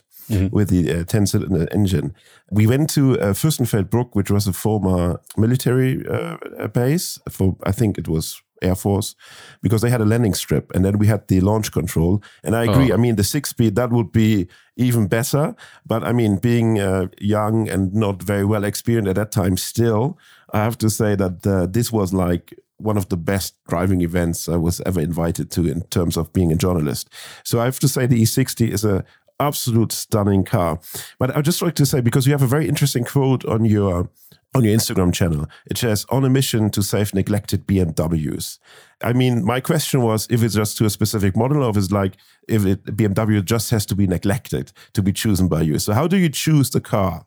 with 0.52 0.70
the 0.70 1.00
uh, 1.00 1.04
10 1.04 1.28
cylinder 1.28 1.68
engine, 1.72 2.14
we 2.52 2.68
went 2.68 2.90
to 2.92 3.20
uh, 3.20 3.34
Fürstenfeldbruck, 3.34 4.10
which 4.14 4.32
was 4.32 4.48
a 4.48 4.54
former 4.54 5.20
military 5.38 6.06
uh, 6.08 6.38
uh, 6.60 6.68
base 6.68 7.20
for, 7.30 7.56
I 7.64 7.72
think 7.72 7.98
it 7.98 8.08
was 8.08 8.42
Air 8.62 8.76
Force, 8.76 9.16
because 9.62 9.82
they 9.82 9.90
had 9.90 10.02
a 10.02 10.06
landing 10.06 10.34
strip 10.34 10.74
and 10.74 10.84
then 10.84 10.98
we 10.98 11.08
had 11.08 11.28
the 11.28 11.42
launch 11.42 11.72
control. 11.72 12.24
And 12.44 12.56
I 12.56 12.64
agree, 12.64 12.92
I 12.92 12.98
mean, 12.98 13.16
the 13.16 13.24
six 13.24 13.50
speed, 13.50 13.76
that 13.76 13.92
would 13.92 14.12
be 14.12 14.48
even 14.76 15.08
better. 15.08 15.56
But 15.86 16.04
I 16.04 16.12
mean, 16.12 16.38
being 16.38 16.80
uh, 16.80 17.08
young 17.20 17.70
and 17.70 17.94
not 17.94 18.24
very 18.24 18.46
well 18.46 18.64
experienced 18.64 19.10
at 19.10 19.16
that 19.16 19.32
time, 19.32 19.58
still, 19.58 20.18
I 20.54 20.64
have 20.64 20.78
to 20.80 20.90
say 20.90 21.16
that 21.16 21.46
uh, 21.46 21.68
this 21.68 21.92
was 21.92 22.14
like 22.14 22.54
one 22.78 22.98
of 22.98 23.10
the 23.10 23.18
best 23.18 23.56
driving 23.68 24.02
events 24.02 24.48
I 24.48 24.56
was 24.56 24.82
ever 24.86 25.02
invited 25.02 25.50
to 25.52 25.68
in 25.68 25.82
terms 25.90 26.16
of 26.16 26.32
being 26.32 26.52
a 26.52 26.56
journalist. 26.56 27.10
So 27.44 27.60
I 27.60 27.66
have 27.66 27.80
to 27.80 27.88
say 27.88 28.06
the 28.06 28.22
E60 28.22 28.70
is 28.70 28.86
a 28.86 29.04
absolute 29.40 29.92
stunning 29.92 30.44
car. 30.44 30.80
But 31.20 31.36
I'd 31.36 31.46
just 31.46 31.62
like 31.62 31.76
to 31.76 31.86
say 31.86 32.02
because 32.02 32.26
you 32.26 32.32
have 32.32 32.42
a 32.42 32.48
very 32.48 32.68
interesting 32.68 33.04
quote 33.04 33.46
on 33.46 33.66
your 33.66 34.10
on 34.56 34.64
your 34.64 34.76
Instagram 34.76 35.14
channel. 35.14 35.48
It 35.66 35.78
says 35.78 36.06
on 36.10 36.26
a 36.26 36.30
mission 36.30 36.70
to 36.72 36.82
save 36.82 37.14
neglected 37.14 37.68
BMWs. 37.68 38.60
I 39.04 39.14
mean, 39.14 39.46
my 39.46 39.60
question 39.60 40.02
was 40.02 40.28
if 40.30 40.42
it's 40.42 40.56
just 40.56 40.78
to 40.78 40.86
a 40.86 40.90
specific 40.90 41.36
model 41.36 41.64
or 41.64 41.70
if 41.70 41.78
it's 41.78 41.92
like 41.92 42.14
if 42.48 42.66
it, 42.66 42.84
BMW 42.86 43.44
just 43.44 43.70
has 43.72 43.86
to 43.88 43.96
be 43.96 44.08
neglected 44.08 44.72
to 44.94 45.04
be 45.04 45.14
chosen 45.14 45.48
by 45.48 45.62
you. 45.62 45.80
So 45.80 45.94
how 45.94 46.08
do 46.08 46.18
you 46.18 46.30
choose 46.30 46.72
the 46.72 46.82
car? 46.82 47.26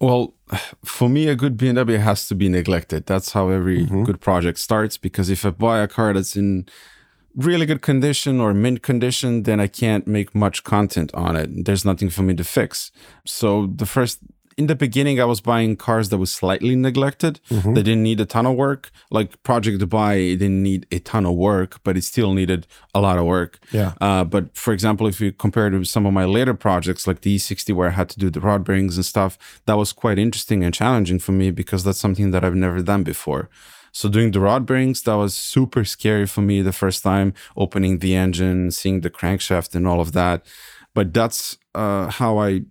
Well, 0.00 0.34
for 0.84 1.08
me, 1.08 1.28
a 1.28 1.36
good 1.36 1.56
BMW 1.56 1.98
has 1.98 2.28
to 2.28 2.34
be 2.34 2.48
neglected. 2.48 3.06
That's 3.06 3.32
how 3.32 3.48
every 3.48 3.86
mm-hmm. 3.86 4.04
good 4.04 4.20
project 4.20 4.58
starts. 4.58 4.98
Because 4.98 5.30
if 5.30 5.46
I 5.46 5.50
buy 5.50 5.80
a 5.80 5.88
car 5.88 6.12
that's 6.12 6.36
in 6.36 6.66
really 7.36 7.66
good 7.66 7.82
condition 7.82 8.40
or 8.40 8.54
mint 8.54 8.82
condition, 8.82 9.42
then 9.42 9.60
I 9.60 9.66
can't 9.66 10.06
make 10.06 10.34
much 10.34 10.64
content 10.64 11.12
on 11.14 11.36
it. 11.36 11.64
There's 11.64 11.84
nothing 11.84 12.10
for 12.10 12.22
me 12.22 12.34
to 12.34 12.44
fix. 12.44 12.92
So 13.24 13.66
the 13.66 13.86
first 13.86 14.20
in 14.56 14.66
the 14.66 14.74
beginning, 14.74 15.20
I 15.20 15.24
was 15.24 15.40
buying 15.40 15.76
cars 15.76 16.08
that 16.10 16.18
was 16.18 16.32
slightly 16.32 16.76
neglected. 16.76 17.40
They 17.74 17.82
didn't 17.82 18.02
need 18.02 18.20
a 18.20 18.24
ton 18.24 18.46
of 18.46 18.54
work. 18.54 18.90
Like 19.10 19.42
Project 19.42 19.80
Dubai, 19.80 20.32
it 20.32 20.36
didn't 20.36 20.62
need 20.62 20.86
a 20.92 21.00
ton 21.00 21.26
of 21.26 21.34
work, 21.34 21.80
but 21.82 21.96
it 21.96 22.04
still 22.04 22.34
needed 22.34 22.66
a 22.94 23.00
lot 23.00 23.18
of 23.18 23.24
work. 23.24 23.58
Yeah. 23.72 23.94
Uh, 24.00 24.24
but 24.24 24.56
for 24.56 24.72
example, 24.72 25.06
if 25.06 25.20
you 25.20 25.32
compare 25.32 25.66
it 25.66 25.70
to 25.70 25.84
some 25.84 26.06
of 26.06 26.12
my 26.12 26.24
later 26.24 26.54
projects, 26.54 27.06
like 27.06 27.22
the 27.22 27.36
E60, 27.36 27.74
where 27.74 27.88
I 27.88 27.92
had 27.92 28.08
to 28.10 28.18
do 28.18 28.30
the 28.30 28.40
rod 28.40 28.64
bearings 28.64 28.96
and 28.96 29.04
stuff, 29.04 29.38
that 29.66 29.74
was 29.74 29.92
quite 29.92 30.18
interesting 30.18 30.62
and 30.62 30.72
challenging 30.72 31.18
for 31.18 31.32
me 31.32 31.50
because 31.50 31.82
that's 31.84 31.98
something 31.98 32.30
that 32.30 32.44
I've 32.44 32.54
never 32.54 32.80
done 32.82 33.02
before. 33.02 33.50
So 33.94 34.08
doing 34.08 34.32
the 34.32 34.40
rod 34.40 34.66
bearings, 34.66 35.02
that 35.02 35.14
was 35.14 35.34
super 35.34 35.84
scary 35.84 36.26
for 36.26 36.42
me 36.42 36.62
the 36.62 36.72
first 36.72 37.04
time, 37.04 37.32
opening 37.56 38.00
the 38.00 38.16
engine, 38.16 38.72
seeing 38.72 39.02
the 39.02 39.08
crankshaft 39.08 39.76
and 39.76 39.86
all 39.86 40.00
of 40.00 40.10
that. 40.12 40.44
But 40.94 41.14
that's 41.14 41.58
uh, 41.76 42.08
how 42.08 42.38
I 42.38 42.62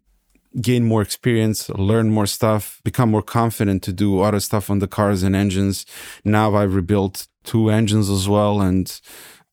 gain 0.59 0.83
more 0.83 1.01
experience, 1.01 1.69
learn 1.69 2.09
more 2.11 2.27
stuff, 2.27 2.81
become 2.83 3.09
more 3.09 3.21
confident 3.21 3.83
to 3.83 3.93
do 3.93 4.19
other 4.19 4.41
stuff 4.41 4.69
on 4.69 4.79
the 4.79 4.87
cars 4.87 5.23
and 5.23 5.33
engines. 5.33 5.85
Now 6.25 6.55
I've 6.55 6.75
rebuilt 6.75 7.27
two 7.45 7.69
engines 7.69 8.09
as 8.09 8.27
well. 8.27 8.59
And 8.59 8.99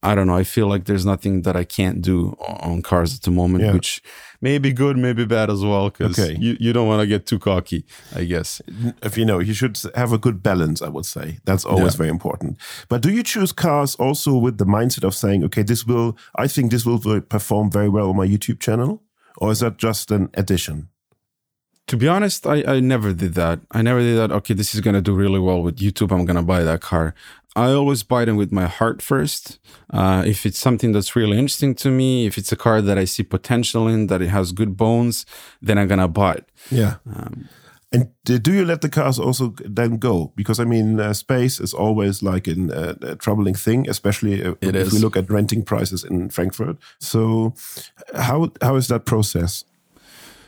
I 0.02 0.14
don't 0.14 0.26
know, 0.28 0.36
I 0.36 0.44
feel 0.44 0.66
like 0.66 0.84
there's 0.84 1.04
nothing 1.04 1.42
that 1.42 1.56
I 1.56 1.64
can't 1.64 2.00
do 2.00 2.34
on 2.40 2.80
cars 2.80 3.14
at 3.16 3.22
the 3.22 3.30
moment, 3.30 3.64
Yeah. 3.64 3.72
which 3.74 4.02
may 4.40 4.56
be 4.58 4.72
good, 4.72 4.96
maybe 4.96 5.26
bad 5.26 5.50
as 5.50 5.62
well, 5.62 5.90
because 5.90 6.18
Okay. 6.18 6.38
you, 6.40 6.56
you 6.58 6.72
don't 6.72 6.88
want 6.88 7.00
to 7.02 7.06
get 7.06 7.26
too 7.26 7.38
cocky, 7.38 7.84
I 8.16 8.24
guess. 8.24 8.62
if 9.02 9.18
you 9.18 9.26
know, 9.26 9.40
you 9.40 9.52
should 9.52 9.78
have 9.94 10.12
a 10.14 10.18
good 10.18 10.42
balance, 10.42 10.80
I 10.80 10.88
would 10.88 11.04
say. 11.04 11.38
That's 11.44 11.66
always 11.66 11.92
Yeah. 11.94 11.98
very 11.98 12.08
important. 12.08 12.56
But 12.88 13.02
do 13.02 13.10
you 13.12 13.22
choose 13.22 13.52
cars 13.52 13.94
also 13.96 14.38
with 14.38 14.56
the 14.56 14.64
mindset 14.64 15.04
of 15.04 15.14
saying, 15.14 15.44
okay, 15.44 15.62
this 15.62 15.86
will, 15.86 16.16
I 16.34 16.48
think 16.48 16.70
this 16.70 16.86
will 16.86 16.98
perform 17.20 17.70
very 17.70 17.90
well 17.90 18.08
on 18.08 18.16
my 18.16 18.26
YouTube 18.26 18.58
channel? 18.60 19.02
Or 19.36 19.50
is 19.52 19.60
that 19.60 19.76
just 19.76 20.10
an 20.10 20.28
addition? 20.34 20.88
To 21.86 21.96
be 21.96 22.06
honest, 22.08 22.46
I, 22.46 22.62
I 22.76 22.80
never 22.80 23.12
did 23.12 23.34
that. 23.34 23.58
I 23.72 23.82
never 23.82 24.00
did 24.00 24.16
that. 24.16 24.30
Okay, 24.30 24.54
this 24.54 24.74
is 24.74 24.80
going 24.80 24.94
to 24.94 25.02
do 25.02 25.12
really 25.12 25.40
well 25.40 25.60
with 25.60 25.76
YouTube. 25.78 26.12
I'm 26.12 26.24
going 26.24 26.36
to 26.36 26.42
buy 26.42 26.62
that 26.62 26.80
car. 26.80 27.14
I 27.60 27.72
always 27.72 28.02
buy 28.02 28.24
them 28.24 28.36
with 28.36 28.52
my 28.52 28.66
heart 28.66 29.02
first. 29.02 29.58
Uh, 29.92 30.22
if 30.26 30.46
it's 30.46 30.58
something 30.58 30.92
that's 30.92 31.14
really 31.14 31.38
interesting 31.38 31.74
to 31.76 31.90
me, 31.90 32.26
if 32.26 32.38
it's 32.38 32.52
a 32.52 32.56
car 32.56 32.80
that 32.80 32.96
I 32.96 33.04
see 33.04 33.22
potential 33.22 33.86
in, 33.86 34.06
that 34.06 34.22
it 34.22 34.28
has 34.28 34.52
good 34.52 34.76
bones, 34.76 35.26
then 35.60 35.76
I'm 35.78 35.88
going 35.88 36.00
to 36.00 36.08
buy 36.08 36.32
it. 36.34 36.48
Yeah. 36.70 36.94
Um, 37.14 37.48
and 37.92 38.10
do 38.24 38.52
you 38.52 38.64
let 38.64 38.80
the 38.80 38.88
cars 38.88 39.18
also 39.18 39.54
then 39.64 39.98
go? 39.98 40.32
Because 40.36 40.60
I 40.60 40.64
mean, 40.64 41.00
uh, 41.00 41.12
space 41.12 41.60
is 41.60 41.74
always 41.74 42.22
like 42.22 42.46
an, 42.46 42.70
uh, 42.70 42.94
a 43.02 43.16
troubling 43.16 43.54
thing, 43.54 43.88
especially 43.90 44.44
uh, 44.44 44.54
It 44.60 44.76
if 44.76 44.92
we 44.92 45.00
look 45.00 45.16
at 45.16 45.28
renting 45.28 45.64
prices 45.64 46.04
in 46.04 46.30
Frankfurt. 46.30 46.76
So, 47.00 47.54
how 48.14 48.52
how 48.62 48.76
is 48.76 48.86
that 48.88 49.06
process? 49.06 49.64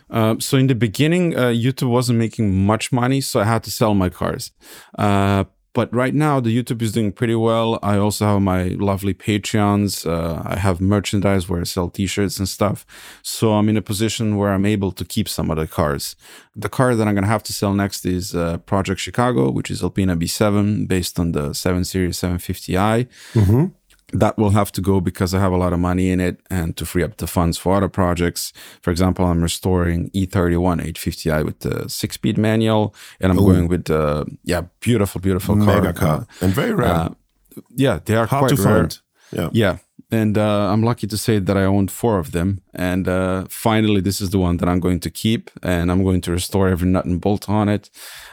Uh, 0.09 0.37
so 0.39 0.57
in 0.57 0.69
the 0.69 0.75
beginning, 0.75 1.35
uh, 1.37 1.49
YouTube 1.49 1.91
wasn't 1.91 2.19
making 2.19 2.65
much 2.67 2.93
money, 2.93 3.21
so 3.21 3.41
I 3.41 3.45
had 3.45 3.65
to 3.65 3.71
sell 3.71 3.95
my 3.95 4.11
cars. 4.11 4.53
But 5.75 5.93
right 5.95 6.15
now, 6.15 6.39
the 6.39 6.55
YouTube 6.55 6.83
is 6.83 6.93
doing 6.93 7.13
pretty 7.13 7.35
well. 7.35 7.79
I 7.83 7.97
also 7.97 8.27
have 8.27 8.43
my 8.43 8.65
lovely 8.65 9.15
Patreons. 9.15 10.07
Uh, 10.07 10.43
I 10.45 10.59
have 10.59 10.81
merchandise 10.81 11.49
where 11.49 11.61
I 11.61 11.65
sell 11.65 11.89
T-shirts 11.89 12.39
and 12.39 12.49
stuff. 12.49 12.85
So 13.23 13.53
I'm 13.55 13.69
in 13.71 13.77
a 13.79 13.83
position 13.83 14.37
where 14.37 14.51
I'm 14.51 14.67
able 14.67 14.93
to 14.93 15.05
keep 15.05 15.29
some 15.29 15.51
of 15.51 15.57
the 15.57 15.67
cars. 15.67 16.15
The 16.55 16.69
car 16.69 16.95
that 16.95 17.09
I'm 17.09 17.15
gonna 17.15 17.27
have 17.27 17.43
to 17.45 17.53
sell 17.53 17.73
next 17.73 18.05
is 18.05 18.35
uh, 18.35 18.59
Project 18.59 19.01
Chicago, 19.01 19.51
which 19.51 19.71
is 19.71 19.83
Alpina 19.83 20.17
B7 20.17 20.87
based 20.89 21.19
on 21.19 21.33
the 21.33 21.55
7 21.55 21.85
Series 21.85 22.19
750i 22.19 23.09
that 24.13 24.37
will 24.37 24.51
have 24.51 24.71
to 24.73 24.81
go 24.83 25.01
because 25.01 25.35
I 25.35 25.41
have 25.41 25.53
a 25.53 25.57
lot 25.57 25.73
of 25.73 25.79
money 25.79 26.11
in 26.11 26.21
it 26.21 26.37
and 26.51 26.77
to 26.77 26.85
free 26.85 27.03
up 27.05 27.17
the 27.17 27.27
funds 27.27 27.59
for 27.59 27.75
other 27.77 27.89
projects. 27.89 28.53
For 28.83 28.91
example, 28.91 29.25
I'm 29.25 29.43
restoring 29.43 30.11
E 30.13 30.27
E31 30.27 30.81
850i 30.93 31.45
with 31.45 31.59
the 31.61 31.89
six 31.89 32.15
speed 32.15 32.37
manual 32.39 32.95
and 33.21 33.33
I'm 33.33 33.39
going 33.39 33.69
with 33.69 33.85
the, 33.85 34.27
yeah, 34.45 34.63
beautiful, 34.81 35.21
beautiful 35.21 35.57
car. 35.57 35.65
Mega 35.83 35.93
car 35.93 36.27
and 36.41 36.53
very 36.55 36.73
rare, 36.75 36.89
Uh, 36.95 37.09
yeah, 37.77 38.01
they 38.05 38.15
are 38.17 38.27
hard 38.27 38.41
quite 38.49 38.57
to 38.57 38.63
rare. 38.63 38.81
find. 38.81 38.99
Yeah. 39.33 39.49
Yeah. 39.53 39.77
And 40.13 40.37
uh, 40.37 40.71
I'm 40.71 40.83
lucky 40.83 41.07
to 41.07 41.17
say 41.17 41.39
that 41.39 41.57
I 41.57 41.65
own 41.65 41.89
four 41.89 42.19
of 42.19 42.33
them. 42.33 42.61
And 42.75 43.09
uh, 43.09 43.47
finally, 43.49 44.03
this 44.03 44.21
is 44.21 44.29
the 44.29 44.39
one 44.39 44.59
that 44.59 44.69
I'm 44.69 44.79
going 44.79 45.01
to 45.01 45.11
keep 45.11 45.51
and 45.63 45.91
I'm 45.91 46.05
going 46.05 46.21
to 46.23 46.31
restore 46.31 46.69
every 46.69 46.87
nut 46.87 47.07
and 47.07 47.19
bolt 47.19 47.49
on 47.49 47.71
it. 47.71 47.89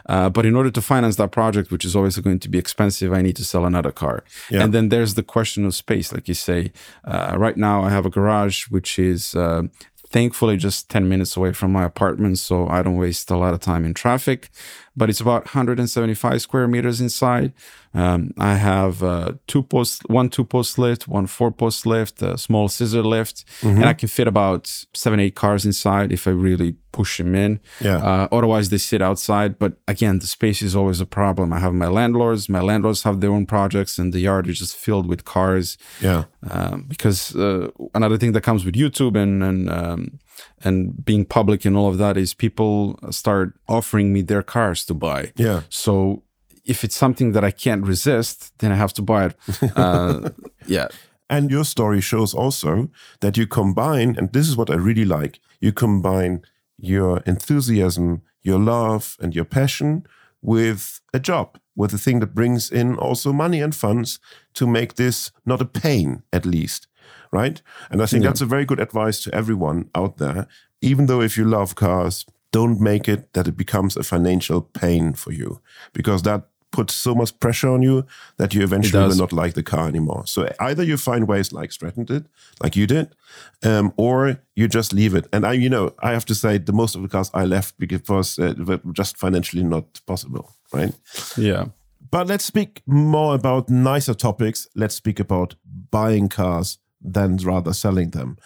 Uh, 0.06 0.30
but 0.30 0.46
in 0.46 0.56
order 0.56 0.72
to 0.72 0.82
finance 0.82 1.16
that 1.16 1.32
project, 1.32 1.72
which 1.72 1.86
is 1.86 1.96
always 1.96 2.18
going 2.18 2.40
to 2.40 2.50
be 2.50 2.58
expensive, 2.58 3.14
I 3.14 3.22
need 3.22 3.38
to 3.38 3.46
sell 3.46 3.66
another 3.66 3.94
car. 3.94 4.26
Yeah. 4.52 4.64
And 4.64 4.74
then 4.74 4.90
there's 4.90 5.14
the 5.14 5.24
question 5.24 5.66
of 5.66 5.74
space, 5.74 6.12
like 6.12 6.28
you 6.28 6.34
say. 6.34 6.74
Uh, 7.06 7.36
right 7.38 7.56
now, 7.56 7.82
I 7.82 7.90
have 7.92 8.06
a 8.06 8.10
garage, 8.10 8.68
which 8.68 9.00
is 9.00 9.34
uh, 9.34 9.64
thankfully 10.10 10.58
just 10.58 10.90
10 10.90 11.08
minutes 11.08 11.38
away 11.38 11.54
from 11.54 11.72
my 11.72 11.86
apartment. 11.86 12.40
So 12.40 12.68
I 12.68 12.82
don't 12.82 12.98
waste 12.98 13.32
a 13.32 13.38
lot 13.38 13.54
of 13.54 13.62
time 13.62 13.86
in 13.86 13.94
traffic. 13.94 14.50
But 15.00 15.10
it's 15.10 15.22
about 15.22 15.46
175 15.46 16.42
square 16.42 16.68
meters 16.68 17.00
inside. 17.00 17.54
Um, 17.94 18.32
I 18.38 18.56
have 18.56 19.02
uh, 19.02 19.32
two 19.48 19.64
post, 19.64 20.08
one 20.10 20.30
two 20.30 20.44
post 20.44 20.78
lift, 20.78 21.08
one 21.08 21.26
four 21.26 21.52
post 21.52 21.86
lift, 21.86 22.22
a 22.22 22.38
small 22.38 22.68
scissor 22.68 23.02
lift, 23.02 23.46
and 23.64 23.86
I 23.86 23.94
can 23.94 24.10
fit 24.10 24.28
about 24.28 24.64
seven, 24.94 25.20
eight 25.20 25.36
cars 25.36 25.66
inside 25.66 26.12
if 26.12 26.28
I 26.28 26.32
really 26.32 26.76
push 26.92 27.18
them 27.18 27.34
in. 27.34 27.60
Yeah. 27.80 27.98
Uh, 27.98 28.28
otherwise, 28.32 28.70
they 28.70 28.78
sit 28.78 29.02
outside. 29.02 29.58
But 29.58 29.74
again, 29.88 30.20
the 30.20 30.28
space 30.28 30.62
is 30.62 30.76
always 30.76 31.00
a 31.02 31.06
problem. 31.06 31.54
I 31.54 31.60
have 31.60 31.74
my 31.74 31.88
landlords. 31.88 32.50
My 32.50 32.62
landlords 32.62 33.04
have 33.04 33.22
their 33.22 33.32
own 33.32 33.46
projects, 33.46 33.98
and 33.98 34.14
the 34.14 34.20
yard 34.20 34.48
is 34.48 34.60
just 34.60 34.76
filled 34.76 35.08
with 35.08 35.24
cars. 35.26 35.78
Yeah. 36.02 36.26
Um, 36.50 36.86
because 36.88 37.36
uh, 37.36 37.70
another 37.96 38.18
thing 38.18 38.34
that 38.34 38.42
comes 38.42 38.66
with 38.66 38.76
YouTube 38.76 39.16
and 39.24 39.44
and 39.44 39.70
um, 39.70 40.20
and 40.64 41.04
being 41.06 41.26
public 41.26 41.66
and 41.66 41.76
all 41.76 41.88
of 41.88 41.98
that 41.98 42.18
is 42.18 42.34
people 42.34 43.00
start 43.12 43.54
offering 43.68 44.14
me 44.14 44.22
their 44.22 44.44
cars 44.44 44.86
to 44.86 44.94
buy. 44.94 45.32
Yeah. 45.36 45.62
So 45.70 46.24
if 46.66 46.84
it's 46.84 46.96
something 46.96 47.32
that 47.34 47.44
I 47.44 47.52
can't 47.52 47.86
resist, 47.86 48.54
then 48.60 48.72
I 48.72 48.76
have 48.76 48.94
to 48.94 49.02
buy 49.02 49.26
it. 49.26 49.36
Uh, 49.76 50.30
yeah. 50.66 50.88
And 51.30 51.52
your 51.52 51.64
story 51.64 52.02
shows 52.02 52.34
also 52.34 52.90
that 53.20 53.38
you 53.38 53.46
combine, 53.46 54.16
and 54.18 54.34
this 54.34 54.48
is 54.50 54.58
what 54.58 54.70
I 54.70 54.76
really 54.76 55.06
like 55.06 55.40
you 55.60 55.72
combine 55.74 56.42
your 56.78 57.18
enthusiasm, 57.26 58.22
your 58.42 58.60
love, 58.60 59.18
and 59.20 59.36
your 59.36 59.46
passion 59.46 60.06
with 60.42 61.02
a 61.14 61.20
job, 61.20 61.60
with 61.76 61.94
a 61.94 61.98
thing 61.98 62.20
that 62.20 62.34
brings 62.34 62.72
in 62.72 62.96
also 62.96 63.34
money 63.34 63.62
and 63.62 63.76
funds 63.76 64.20
to 64.54 64.66
make 64.66 64.96
this 64.96 65.32
not 65.46 65.62
a 65.62 65.66
pain, 65.66 66.24
at 66.32 66.46
least. 66.46 66.88
Right. 67.32 67.62
And 67.92 68.02
I 68.02 68.08
think 68.08 68.24
that's 68.24 68.42
a 68.42 68.46
very 68.46 68.66
good 68.66 68.80
advice 68.80 69.22
to 69.24 69.36
everyone 69.36 69.90
out 69.94 70.18
there. 70.18 70.48
Even 70.82 71.06
though 71.06 71.22
if 71.22 71.38
you 71.38 71.46
love 71.46 71.76
cars, 71.76 72.26
don't 72.52 72.82
make 72.82 73.08
it 73.08 73.34
that 73.34 73.48
it 73.48 73.56
becomes 73.56 73.96
a 73.96 74.04
financial 74.04 74.62
pain 74.62 75.14
for 75.14 75.32
you 75.32 75.62
because 75.94 76.24
that 76.24 76.48
puts 76.72 76.94
so 76.94 77.16
much 77.16 77.40
pressure 77.40 77.70
on 77.70 77.82
you 77.82 78.06
that 78.38 78.54
you 78.54 78.64
eventually 78.64 79.04
will 79.08 79.16
not 79.16 79.34
like 79.34 79.54
the 79.54 79.64
car 79.64 79.88
anymore. 79.88 80.26
So 80.26 80.48
either 80.60 80.84
you 80.84 80.98
find 80.98 81.28
ways 81.28 81.52
like 81.52 81.72
Sreten 81.72 82.06
did, 82.06 82.28
like 82.62 82.76
you 82.76 82.86
did, 82.86 83.16
um, 83.64 83.94
or 83.98 84.40
you 84.56 84.68
just 84.68 84.94
leave 84.94 85.16
it. 85.16 85.28
And 85.34 85.46
I, 85.46 85.54
you 85.54 85.70
know, 85.70 85.94
I 86.00 86.12
have 86.12 86.26
to 86.26 86.36
say 86.36 86.58
the 86.58 86.74
most 86.74 86.96
of 86.96 87.02
the 87.02 87.08
cars 87.08 87.32
I 87.34 87.46
left 87.46 87.80
because 87.80 88.38
uh, 88.38 88.54
were 88.58 88.80
just 88.94 89.18
financially 89.18 89.64
not 89.64 90.02
possible, 90.06 90.54
right? 90.72 90.94
Yeah. 91.38 91.66
But 92.12 92.28
let's 92.28 92.46
speak 92.46 92.82
more 92.86 93.36
about 93.36 93.70
nicer 93.70 94.14
topics. 94.14 94.68
Let's 94.76 94.96
speak 94.96 95.20
about 95.20 95.56
buying 95.92 96.30
cars 96.30 96.78
than 97.02 97.38
rather 97.38 97.74
selling 97.74 98.12
them. 98.12 98.38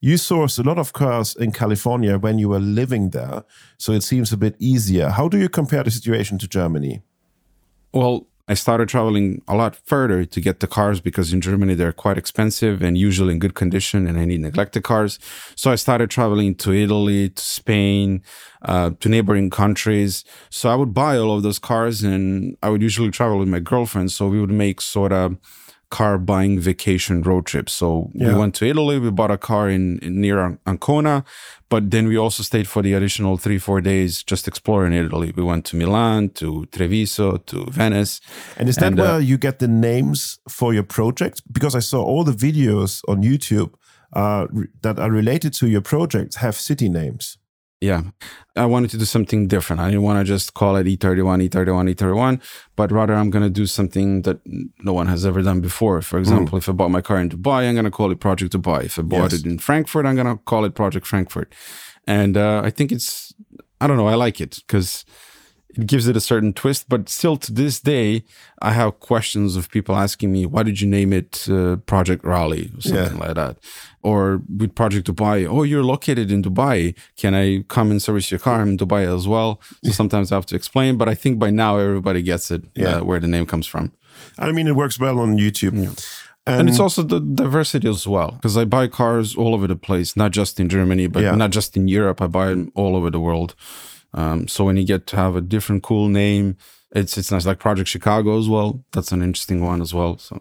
You 0.00 0.16
source 0.16 0.58
a 0.58 0.62
lot 0.62 0.78
of 0.78 0.92
cars 0.92 1.36
in 1.36 1.52
California 1.52 2.18
when 2.18 2.38
you 2.38 2.48
were 2.48 2.58
living 2.58 3.10
there, 3.10 3.44
so 3.76 3.92
it 3.92 4.02
seems 4.02 4.32
a 4.32 4.36
bit 4.36 4.56
easier. 4.58 5.10
How 5.10 5.28
do 5.28 5.38
you 5.38 5.48
compare 5.48 5.82
the 5.82 5.90
situation 5.90 6.38
to 6.38 6.48
Germany? 6.48 7.02
Well, 7.92 8.26
I 8.50 8.54
started 8.54 8.88
traveling 8.88 9.42
a 9.46 9.54
lot 9.54 9.76
further 9.76 10.24
to 10.24 10.40
get 10.40 10.58
the 10.58 10.66
cars 10.66 11.00
because 11.00 11.32
in 11.32 11.40
Germany 11.40 11.74
they're 11.74 11.92
quite 11.92 12.18
expensive 12.18 12.82
and 12.82 12.98
usually 12.98 13.32
in 13.32 13.38
good 13.38 13.54
condition, 13.54 14.08
and 14.08 14.18
I 14.18 14.24
need 14.24 14.40
neglected 14.40 14.82
cars. 14.82 15.20
So 15.54 15.70
I 15.70 15.76
started 15.76 16.10
traveling 16.10 16.56
to 16.56 16.72
Italy, 16.72 17.28
to 17.28 17.42
Spain, 17.42 18.22
uh, 18.62 18.90
to 18.98 19.08
neighboring 19.08 19.50
countries. 19.50 20.24
So 20.48 20.68
I 20.68 20.74
would 20.74 20.92
buy 20.92 21.16
all 21.16 21.36
of 21.36 21.44
those 21.44 21.60
cars, 21.60 22.02
and 22.02 22.56
I 22.60 22.70
would 22.70 22.82
usually 22.82 23.12
travel 23.12 23.38
with 23.38 23.46
my 23.48 23.60
girlfriend. 23.60 24.10
So 24.10 24.26
we 24.26 24.40
would 24.40 24.50
make 24.50 24.80
sort 24.80 25.12
of 25.12 25.36
car 25.90 26.18
buying 26.18 26.60
vacation 26.60 27.22
road 27.22 27.46
trip. 27.46 27.68
So 27.68 28.10
Yeah. 28.14 28.28
we 28.28 28.34
went 28.40 28.54
to 28.56 28.64
Italy, 28.64 28.98
we 28.98 29.10
bought 29.10 29.30
a 29.30 29.38
car 29.38 29.68
in, 29.68 29.98
in 29.98 30.20
near 30.20 30.58
Ancona, 30.66 31.24
but 31.68 31.90
then 31.90 32.06
we 32.06 32.16
also 32.16 32.42
stayed 32.42 32.66
for 32.68 32.82
the 32.82 32.92
additional 32.94 33.36
three, 33.36 33.58
four 33.58 33.80
days 33.80 34.22
just 34.22 34.46
exploring 34.48 34.92
Italy. 34.92 35.32
We 35.36 35.42
went 35.42 35.64
to 35.66 35.76
Milan, 35.76 36.28
to 36.40 36.66
Treviso, 36.66 37.38
to 37.38 37.66
Venice. 37.70 38.20
And 38.56 38.68
is 38.68 38.76
that 38.76 38.86
And, 38.86 39.00
uh, 39.00 39.02
where 39.02 39.20
you 39.20 39.36
get 39.38 39.58
the 39.58 39.68
names 39.68 40.38
for 40.48 40.72
your 40.72 40.84
projects? 40.84 41.40
Because 41.40 41.74
I 41.74 41.80
saw 41.80 42.02
all 42.02 42.24
the 42.24 42.32
videos 42.32 43.02
on 43.08 43.22
YouTube 43.22 43.70
uh, 44.12 44.46
that 44.82 44.98
are 44.98 45.10
related 45.10 45.52
to 45.54 45.66
your 45.66 45.82
projects 45.82 46.36
have 46.36 46.54
city 46.54 46.88
names. 46.88 47.38
Yeah, 47.80 48.02
I 48.56 48.66
wanted 48.66 48.90
to 48.90 48.98
do 48.98 49.06
something 49.06 49.48
different. 49.48 49.80
I 49.80 49.86
didn't 49.88 50.02
want 50.02 50.18
to 50.18 50.24
just 50.24 50.52
call 50.52 50.76
it 50.76 50.86
E 50.86 50.98
E31, 50.98 51.48
E31, 51.48 51.94
E31, 51.94 52.42
but 52.76 52.92
rather 52.92 53.14
I'm 53.14 53.30
going 53.30 53.42
to 53.42 53.48
do 53.48 53.64
something 53.64 54.20
that 54.22 54.38
no 54.84 54.92
one 54.92 55.06
has 55.06 55.24
ever 55.24 55.40
done 55.40 55.62
before. 55.62 56.02
For 56.02 56.18
example, 56.18 56.58
if 56.58 56.68
I 56.68 56.72
bought 56.72 56.90
my 56.90 57.00
car 57.00 57.18
in 57.18 57.30
Dubai, 57.30 57.66
I'm 57.66 57.74
going 57.74 57.86
to 57.86 57.90
call 57.90 58.10
it 58.12 58.20
Project 58.20 58.52
Dubai. 58.52 58.84
If 58.84 58.98
I 58.98 59.02
bought 59.02 59.32
Yes. 59.32 59.40
it 59.40 59.46
in 59.46 59.58
Frankfurt, 59.58 60.04
I'm 60.04 60.14
going 60.14 60.26
to 60.26 60.36
call 60.44 60.66
it 60.66 60.74
Project 60.74 61.06
Frankfurt. 61.06 61.54
And 62.06 62.36
uh, 62.36 62.60
I 62.62 62.68
think 62.68 62.92
it's, 62.92 63.32
I 63.80 63.86
don't 63.86 63.96
know, 63.96 64.08
I 64.08 64.14
like 64.14 64.42
it 64.42 64.62
because 64.66 65.06
it 65.76 65.86
gives 65.86 66.06
it 66.08 66.16
a 66.16 66.20
certain 66.20 66.52
twist. 66.52 66.88
But 66.88 67.08
still, 67.08 67.36
to 67.38 67.52
this 67.52 67.80
day, 67.80 68.24
I 68.62 68.72
have 68.72 69.00
questions 69.00 69.56
of 69.56 69.70
people 69.70 69.94
asking 69.96 70.32
me, 70.32 70.46
"Why 70.46 70.62
did 70.62 70.80
you 70.80 70.88
name 70.88 71.12
it 71.12 71.46
uh, 71.48 71.76
Project 71.86 72.24
Raleigh?" 72.24 72.70
or 72.76 72.80
something 72.80 73.18
like 73.18 73.34
that. 73.34 73.56
Or 74.02 74.40
with 74.58 74.74
Project 74.74 75.06
Dubai, 75.06 75.46
"Oh, 75.48 75.62
you're 75.62 75.84
located 75.84 76.30
in 76.30 76.42
Dubai. 76.42 76.94
Can 77.16 77.34
I 77.34 77.64
come 77.68 77.90
and 77.90 78.00
service 78.02 78.30
your 78.30 78.40
car 78.40 78.62
in 78.62 78.76
Dubai 78.76 79.02
as 79.16 79.26
well?" 79.26 79.60
So 79.84 79.90
sometimes 79.92 80.32
I 80.32 80.34
have 80.36 80.46
to 80.46 80.56
explain, 80.56 80.96
but 80.96 81.08
I 81.08 81.14
think 81.14 81.38
by 81.38 81.50
now 81.50 81.76
everybody 81.78 82.22
gets 82.22 82.50
it 82.50 82.62
Yeah. 82.74 82.96
uh, 82.98 83.04
where 83.04 83.20
the 83.20 83.28
name 83.28 83.46
comes 83.46 83.66
from. 83.66 83.92
I 84.38 84.52
mean, 84.52 84.66
it 84.66 84.76
works 84.76 84.98
well 84.98 85.18
on 85.18 85.36
YouTube. 85.38 85.74
And 86.46 86.68
it's 86.68 86.80
also 86.80 87.02
the 87.04 87.20
diversity 87.20 87.88
as 87.88 88.06
well, 88.08 88.30
because 88.32 88.56
I 88.56 88.64
buy 88.64 88.88
cars 88.88 89.36
all 89.36 89.54
over 89.54 89.66
the 89.68 89.76
place, 89.76 90.16
not 90.16 90.30
just 90.32 90.58
in 90.58 90.68
Germany, 90.68 91.06
but 91.06 91.22
Yeah. 91.22 91.36
not 91.36 91.50
just 91.52 91.76
in 91.76 91.86
Europe. 91.86 92.20
I 92.20 92.26
buy 92.26 92.46
them 92.48 92.72
all 92.74 92.96
over 92.96 93.08
the 93.10 93.20
world. 93.20 93.54
Um, 94.14 94.48
so 94.48 94.64
when 94.64 94.76
you 94.76 94.84
get 94.84 95.06
to 95.08 95.16
have 95.16 95.36
a 95.36 95.40
different 95.40 95.82
cool 95.82 96.08
name, 96.08 96.56
it's 96.92 97.16
it's 97.16 97.30
nice. 97.30 97.46
Like 97.46 97.58
Project 97.58 97.88
Chicago 97.88 98.38
as 98.38 98.48
well. 98.48 98.84
That's 98.92 99.12
an 99.12 99.22
interesting 99.22 99.64
one 99.64 99.80
as 99.82 99.94
well. 99.94 100.18
So 100.18 100.38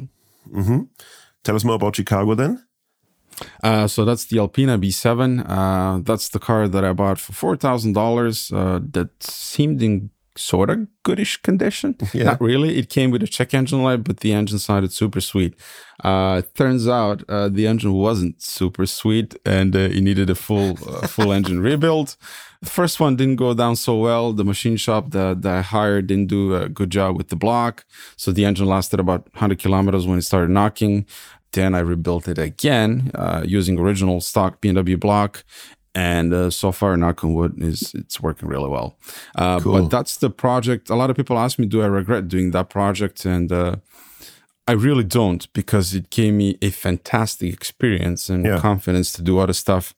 Tell 1.44 1.56
us 1.56 1.64
more 1.64 1.76
about 1.76 1.96
Chicago 1.96 2.36
then. 2.36 2.66
Uh, 3.64 3.88
so 3.88 4.04
that's 4.04 4.26
the 4.26 4.40
Alpina 4.40 4.78
B7. 4.78 5.46
Uh, 5.48 6.02
that's 6.04 6.30
the 6.30 6.40
car 6.40 6.68
that 6.68 6.84
I 6.84 6.92
bought 6.94 7.20
for 7.20 7.34
four 7.34 7.56
thousand 7.56 7.94
dollars. 7.94 8.52
Uh, 8.52 8.80
that 8.92 9.24
seemed 9.24 9.82
in 9.82 10.10
sort 10.36 10.70
of 10.70 10.88
goodish 11.04 11.38
condition. 11.42 11.96
Yeah. 12.14 12.24
Not 12.24 12.42
really. 12.42 12.78
It 12.78 12.90
came 12.90 13.12
with 13.12 13.24
a 13.24 13.28
check 13.28 13.54
engine 13.54 13.84
light, 13.84 14.04
but 14.04 14.20
the 14.22 14.34
engine 14.34 14.60
sounded 14.60 14.92
super 14.94 15.22
sweet. 15.22 15.54
Uh, 16.04 16.42
turns 16.56 16.88
out 16.88 17.24
uh, 17.30 17.50
the 17.50 17.68
engine 17.68 17.94
wasn't 17.94 18.42
super 18.42 18.86
sweet, 18.86 19.36
and 19.46 19.76
uh, 19.76 19.80
it 19.80 20.02
needed 20.02 20.30
a 20.30 20.36
full 20.36 20.78
uh, 20.88 21.08
full 21.08 21.32
engine 21.32 21.62
rebuild. 21.62 22.18
The 22.62 22.70
first 22.70 23.00
one 23.00 23.16
didn't 23.16 23.38
go 23.38 23.54
down 23.54 23.76
so 23.78 23.96
well. 23.98 24.34
The 24.34 24.44
machine 24.44 24.76
shop 24.76 25.12
that, 25.12 25.42
that 25.44 25.54
I 25.54 25.62
hired 25.62 26.08
didn't 26.08 26.28
do 26.28 26.56
a 26.56 26.68
good 26.68 26.90
job 26.90 27.16
with 27.18 27.30
the 27.30 27.38
block, 27.38 27.86
so 28.18 28.32
the 28.34 28.44
engine 28.44 28.66
lasted 28.68 29.00
about 29.00 29.22
100 29.34 29.60
kilometers 29.60 30.06
when 30.06 30.18
it 30.18 30.24
started 30.24 30.50
knocking. 30.52 31.06
Then 31.54 31.74
I 31.74 31.80
rebuilt 31.80 32.28
it 32.28 32.38
again 32.38 33.12
uh, 33.16 33.44
using 33.46 33.80
original 33.80 34.20
stock 34.22 34.60
BMW 34.62 35.00
block, 35.00 35.44
and 35.96 36.34
uh, 36.34 36.50
so 36.50 36.72
far, 36.72 36.98
knock 36.98 37.24
on 37.24 37.34
wood, 37.34 37.54
is 37.64 37.94
it's 37.96 38.20
working 38.22 38.48
really 38.50 38.70
well. 38.70 38.96
Uh, 39.36 39.60
Cool. 39.60 39.82
But 39.82 39.90
that's 39.90 40.18
the 40.18 40.30
project. 40.30 40.90
A 40.90 40.96
lot 40.96 41.10
of 41.10 41.16
people 41.16 41.38
ask 41.40 41.58
me, 41.60 41.66
do 41.66 41.82
I 41.82 41.88
regret 41.88 42.28
doing 42.28 42.52
that 42.52 42.70
project? 42.70 43.26
And 43.26 43.52
uh, 43.52 43.78
I 44.68 44.74
really 44.74 45.04
don't, 45.04 45.52
because 45.54 45.96
it 45.96 46.10
gave 46.12 46.34
me 46.34 46.58
a 46.62 46.70
fantastic 46.70 47.52
experience 47.54 48.30
and 48.30 48.46
Yeah. 48.46 48.60
confidence 48.60 49.12
to 49.14 49.22
do 49.24 49.40
other 49.40 49.54
stuff. 49.54 49.96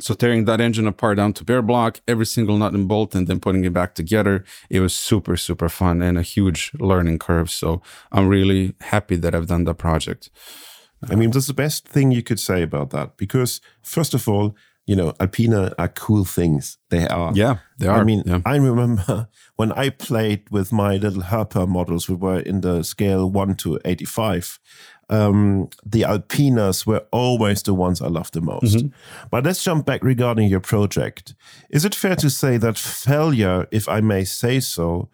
So 0.00 0.14
tearing 0.14 0.44
that 0.46 0.60
engine 0.60 0.88
apart 0.88 1.16
down 1.18 1.32
to 1.34 1.44
bare 1.44 1.62
block, 1.62 2.00
every 2.08 2.26
single 2.26 2.58
nut 2.58 2.72
and 2.72 2.88
bolt, 2.88 3.14
and 3.14 3.28
then 3.28 3.38
putting 3.38 3.64
it 3.64 3.72
back 3.72 3.94
together, 3.94 4.44
it 4.68 4.80
was 4.80 4.94
super, 4.94 5.36
super 5.36 5.68
fun 5.68 6.02
and 6.02 6.18
a 6.18 6.22
huge 6.22 6.72
learning 6.80 7.18
curve. 7.20 7.50
So 7.50 7.80
I'm 8.10 8.26
really 8.28 8.74
happy 8.80 9.16
that 9.16 9.34
I've 9.34 9.46
done 9.46 9.64
that 9.64 9.78
project. 9.78 10.30
I 11.10 11.14
mean, 11.14 11.30
that's 11.30 11.46
the 11.46 11.54
best 11.54 11.86
thing 11.86 12.12
you 12.12 12.22
could 12.22 12.40
say 12.40 12.62
about 12.62 12.90
that 12.90 13.16
because, 13.16 13.60
first 13.82 14.14
of 14.14 14.28
all, 14.28 14.56
you 14.86 14.94
know, 14.96 15.14
Alpina 15.18 15.72
are 15.78 15.88
cool 15.88 16.24
things. 16.24 16.76
They 16.90 17.06
are. 17.06 17.32
Yeah, 17.34 17.58
they 17.78 17.86
are. 17.86 18.00
I 18.00 18.04
mean, 18.04 18.22
Yeah. 18.26 18.40
I 18.44 18.56
remember 18.56 19.28
when 19.56 19.72
I 19.72 19.88
played 19.90 20.50
with 20.50 20.72
my 20.72 20.96
little 20.96 21.22
Herpa 21.22 21.66
models, 21.66 22.08
we 22.08 22.16
were 22.16 22.40
in 22.40 22.60
the 22.60 22.82
scale 22.82 23.30
1 23.30 23.56
to 23.56 23.78
85. 23.84 24.58
Um, 25.10 25.68
the 25.84 26.02
Alpinas 26.02 26.86
were 26.86 27.04
always 27.10 27.62
the 27.62 27.74
ones 27.74 28.00
I 28.00 28.08
loved 28.08 28.34
the 28.34 28.40
most. 28.40 28.76
Mm-hmm. 28.76 29.28
But 29.30 29.44
let's 29.44 29.62
jump 29.62 29.86
back 29.86 30.02
regarding 30.02 30.48
your 30.48 30.60
project. 30.60 31.34
Is 31.70 31.84
it 31.84 31.94
fair 31.94 32.16
to 32.16 32.30
say 32.30 32.56
that 32.56 32.78
failure, 32.78 33.66
if 33.70 33.88
I 33.88 34.00
may 34.00 34.24
say 34.24 34.60
so, 34.60 35.08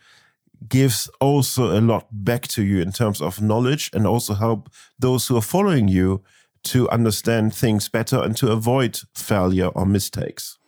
gives 0.68 1.08
also 1.20 1.78
a 1.78 1.80
lot 1.80 2.06
back 2.12 2.46
to 2.48 2.62
you 2.62 2.80
in 2.82 2.92
terms 2.92 3.20
of 3.20 3.40
knowledge 3.40 3.90
and 3.92 4.06
also 4.06 4.34
help 4.34 4.70
those 4.98 5.26
who 5.26 5.36
are 5.36 5.42
following 5.42 5.88
you 5.88 6.22
to 6.62 6.88
understand 6.90 7.54
things 7.54 7.88
better 7.88 8.22
and 8.22 8.36
to 8.36 8.52
avoid 8.52 9.00
failure 9.14 9.68
or 9.68 9.86
mistakes? 9.86 10.58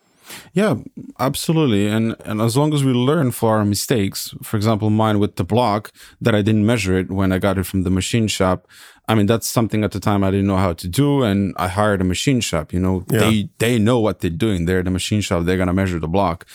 Yeah, 0.53 0.75
absolutely. 1.19 1.87
And 1.87 2.15
and 2.25 2.41
as 2.41 2.55
long 2.55 2.73
as 2.73 2.83
we 2.83 2.93
learn 2.93 3.31
from 3.31 3.49
our 3.49 3.65
mistakes, 3.65 4.33
for 4.41 4.57
example, 4.57 4.89
mine 4.89 5.19
with 5.19 5.35
the 5.35 5.43
block 5.43 5.91
that 6.21 6.33
I 6.35 6.41
didn't 6.41 6.65
measure 6.65 6.97
it 6.97 7.09
when 7.11 7.31
I 7.31 7.39
got 7.39 7.57
it 7.57 7.65
from 7.65 7.83
the 7.83 7.89
machine 7.89 8.27
shop. 8.27 8.67
I 9.09 9.15
mean, 9.15 9.25
that's 9.25 9.47
something 9.47 9.83
at 9.83 9.91
the 9.91 9.99
time 9.99 10.23
I 10.23 10.31
didn't 10.31 10.47
know 10.47 10.57
how 10.57 10.73
to 10.73 10.87
do, 10.87 11.23
and 11.23 11.53
I 11.57 11.67
hired 11.67 11.99
a 12.01 12.05
machine 12.05 12.39
shop. 12.41 12.71
You 12.73 12.79
know, 12.79 13.03
Yeah. 13.11 13.19
they 13.19 13.49
they 13.59 13.77
know 13.79 13.99
what 13.99 14.19
they're 14.19 14.29
doing. 14.45 14.65
They're 14.65 14.83
the 14.83 14.91
machine 14.91 15.21
shop. 15.21 15.43
They're 15.45 15.57
gonna 15.57 15.73
measure 15.73 15.99
the 15.99 16.07
block. 16.07 16.45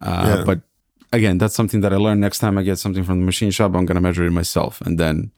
Uh, 0.00 0.24
Yeah. 0.26 0.44
But 0.44 0.60
again, 1.12 1.38
that's 1.38 1.54
something 1.54 1.80
that 1.82 1.92
I 1.92 1.96
learned. 1.96 2.20
Next 2.20 2.38
time 2.40 2.58
I 2.58 2.62
get 2.64 2.78
something 2.78 3.04
from 3.04 3.20
the 3.20 3.26
machine 3.26 3.52
shop, 3.52 3.74
I'm 3.76 3.86
gonna 3.86 4.00
measure 4.00 4.24
it 4.26 4.32
myself, 4.32 4.80
and 4.80 4.98
then 4.98 5.30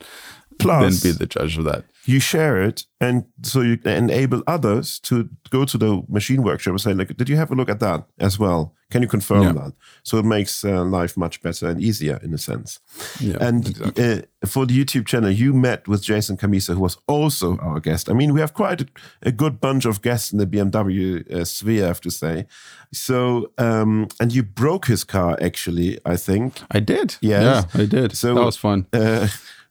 Plus, 0.58 0.82
then 0.82 1.12
be 1.12 1.18
the 1.18 1.26
judge 1.26 1.58
of 1.58 1.64
that. 1.64 1.84
You 2.06 2.20
share 2.20 2.62
it 2.68 2.84
and 3.00 3.24
so 3.42 3.60
you 3.62 3.78
enable 3.84 4.42
others 4.46 4.98
to 5.00 5.28
go 5.50 5.64
to 5.64 5.78
the 5.78 6.02
machine 6.08 6.42
workshop 6.42 6.72
and 6.72 6.80
say 6.80 6.92
like 6.94 7.16
did 7.16 7.28
you 7.28 7.36
have 7.36 7.50
a 7.50 7.54
look 7.54 7.68
at 7.70 7.80
that 7.80 8.04
as 8.18 8.38
well 8.38 8.74
can 8.90 9.02
you 9.02 9.08
confirm 9.08 9.42
Yeah. 9.42 9.52
that 9.52 9.72
so 10.02 10.18
it 10.18 10.24
makes 10.24 10.64
uh, 10.64 10.84
life 10.84 11.16
much 11.16 11.40
better 11.42 11.68
and 11.70 11.80
easier 11.80 12.18
in 12.22 12.32
a 12.34 12.38
sense 12.38 12.80
Yeah, 13.20 13.36
and 13.48 13.68
exactly. 13.68 14.04
uh, 14.42 14.46
for 14.46 14.66
the 14.66 14.74
youtube 14.84 15.06
channel 15.06 15.30
you 15.30 15.52
met 15.54 15.88
with 15.88 16.02
jason 16.02 16.36
Cammisa 16.36 16.74
who 16.74 16.80
was 16.80 16.96
also 17.08 17.56
our 17.58 17.80
guest 17.80 18.08
i 18.08 18.12
mean 18.12 18.32
we 18.34 18.40
have 18.40 18.52
quite 18.54 18.80
a, 18.82 18.86
a 19.22 19.32
good 19.32 19.58
bunch 19.60 19.86
of 19.86 20.00
guests 20.02 20.32
in 20.32 20.38
the 20.38 20.46
bmw 20.46 21.30
uh, 21.32 21.44
sphere 21.44 21.84
i 21.84 21.86
have 21.88 22.00
to 22.00 22.10
say 22.10 22.46
so 22.92 23.50
um 23.58 24.06
and 24.20 24.32
you 24.32 24.42
broke 24.42 24.86
his 24.86 25.04
car 25.04 25.36
actually 25.40 25.98
i 26.06 26.16
think 26.16 26.60
I 26.70 26.80
did. 26.80 27.16
Yes. 27.20 27.42
Yeah, 27.74 27.82
I 27.82 27.86
did. 27.86 28.16
So- 28.16 28.34
that 28.34 28.44
was 28.44 28.56
fun. 28.58 28.86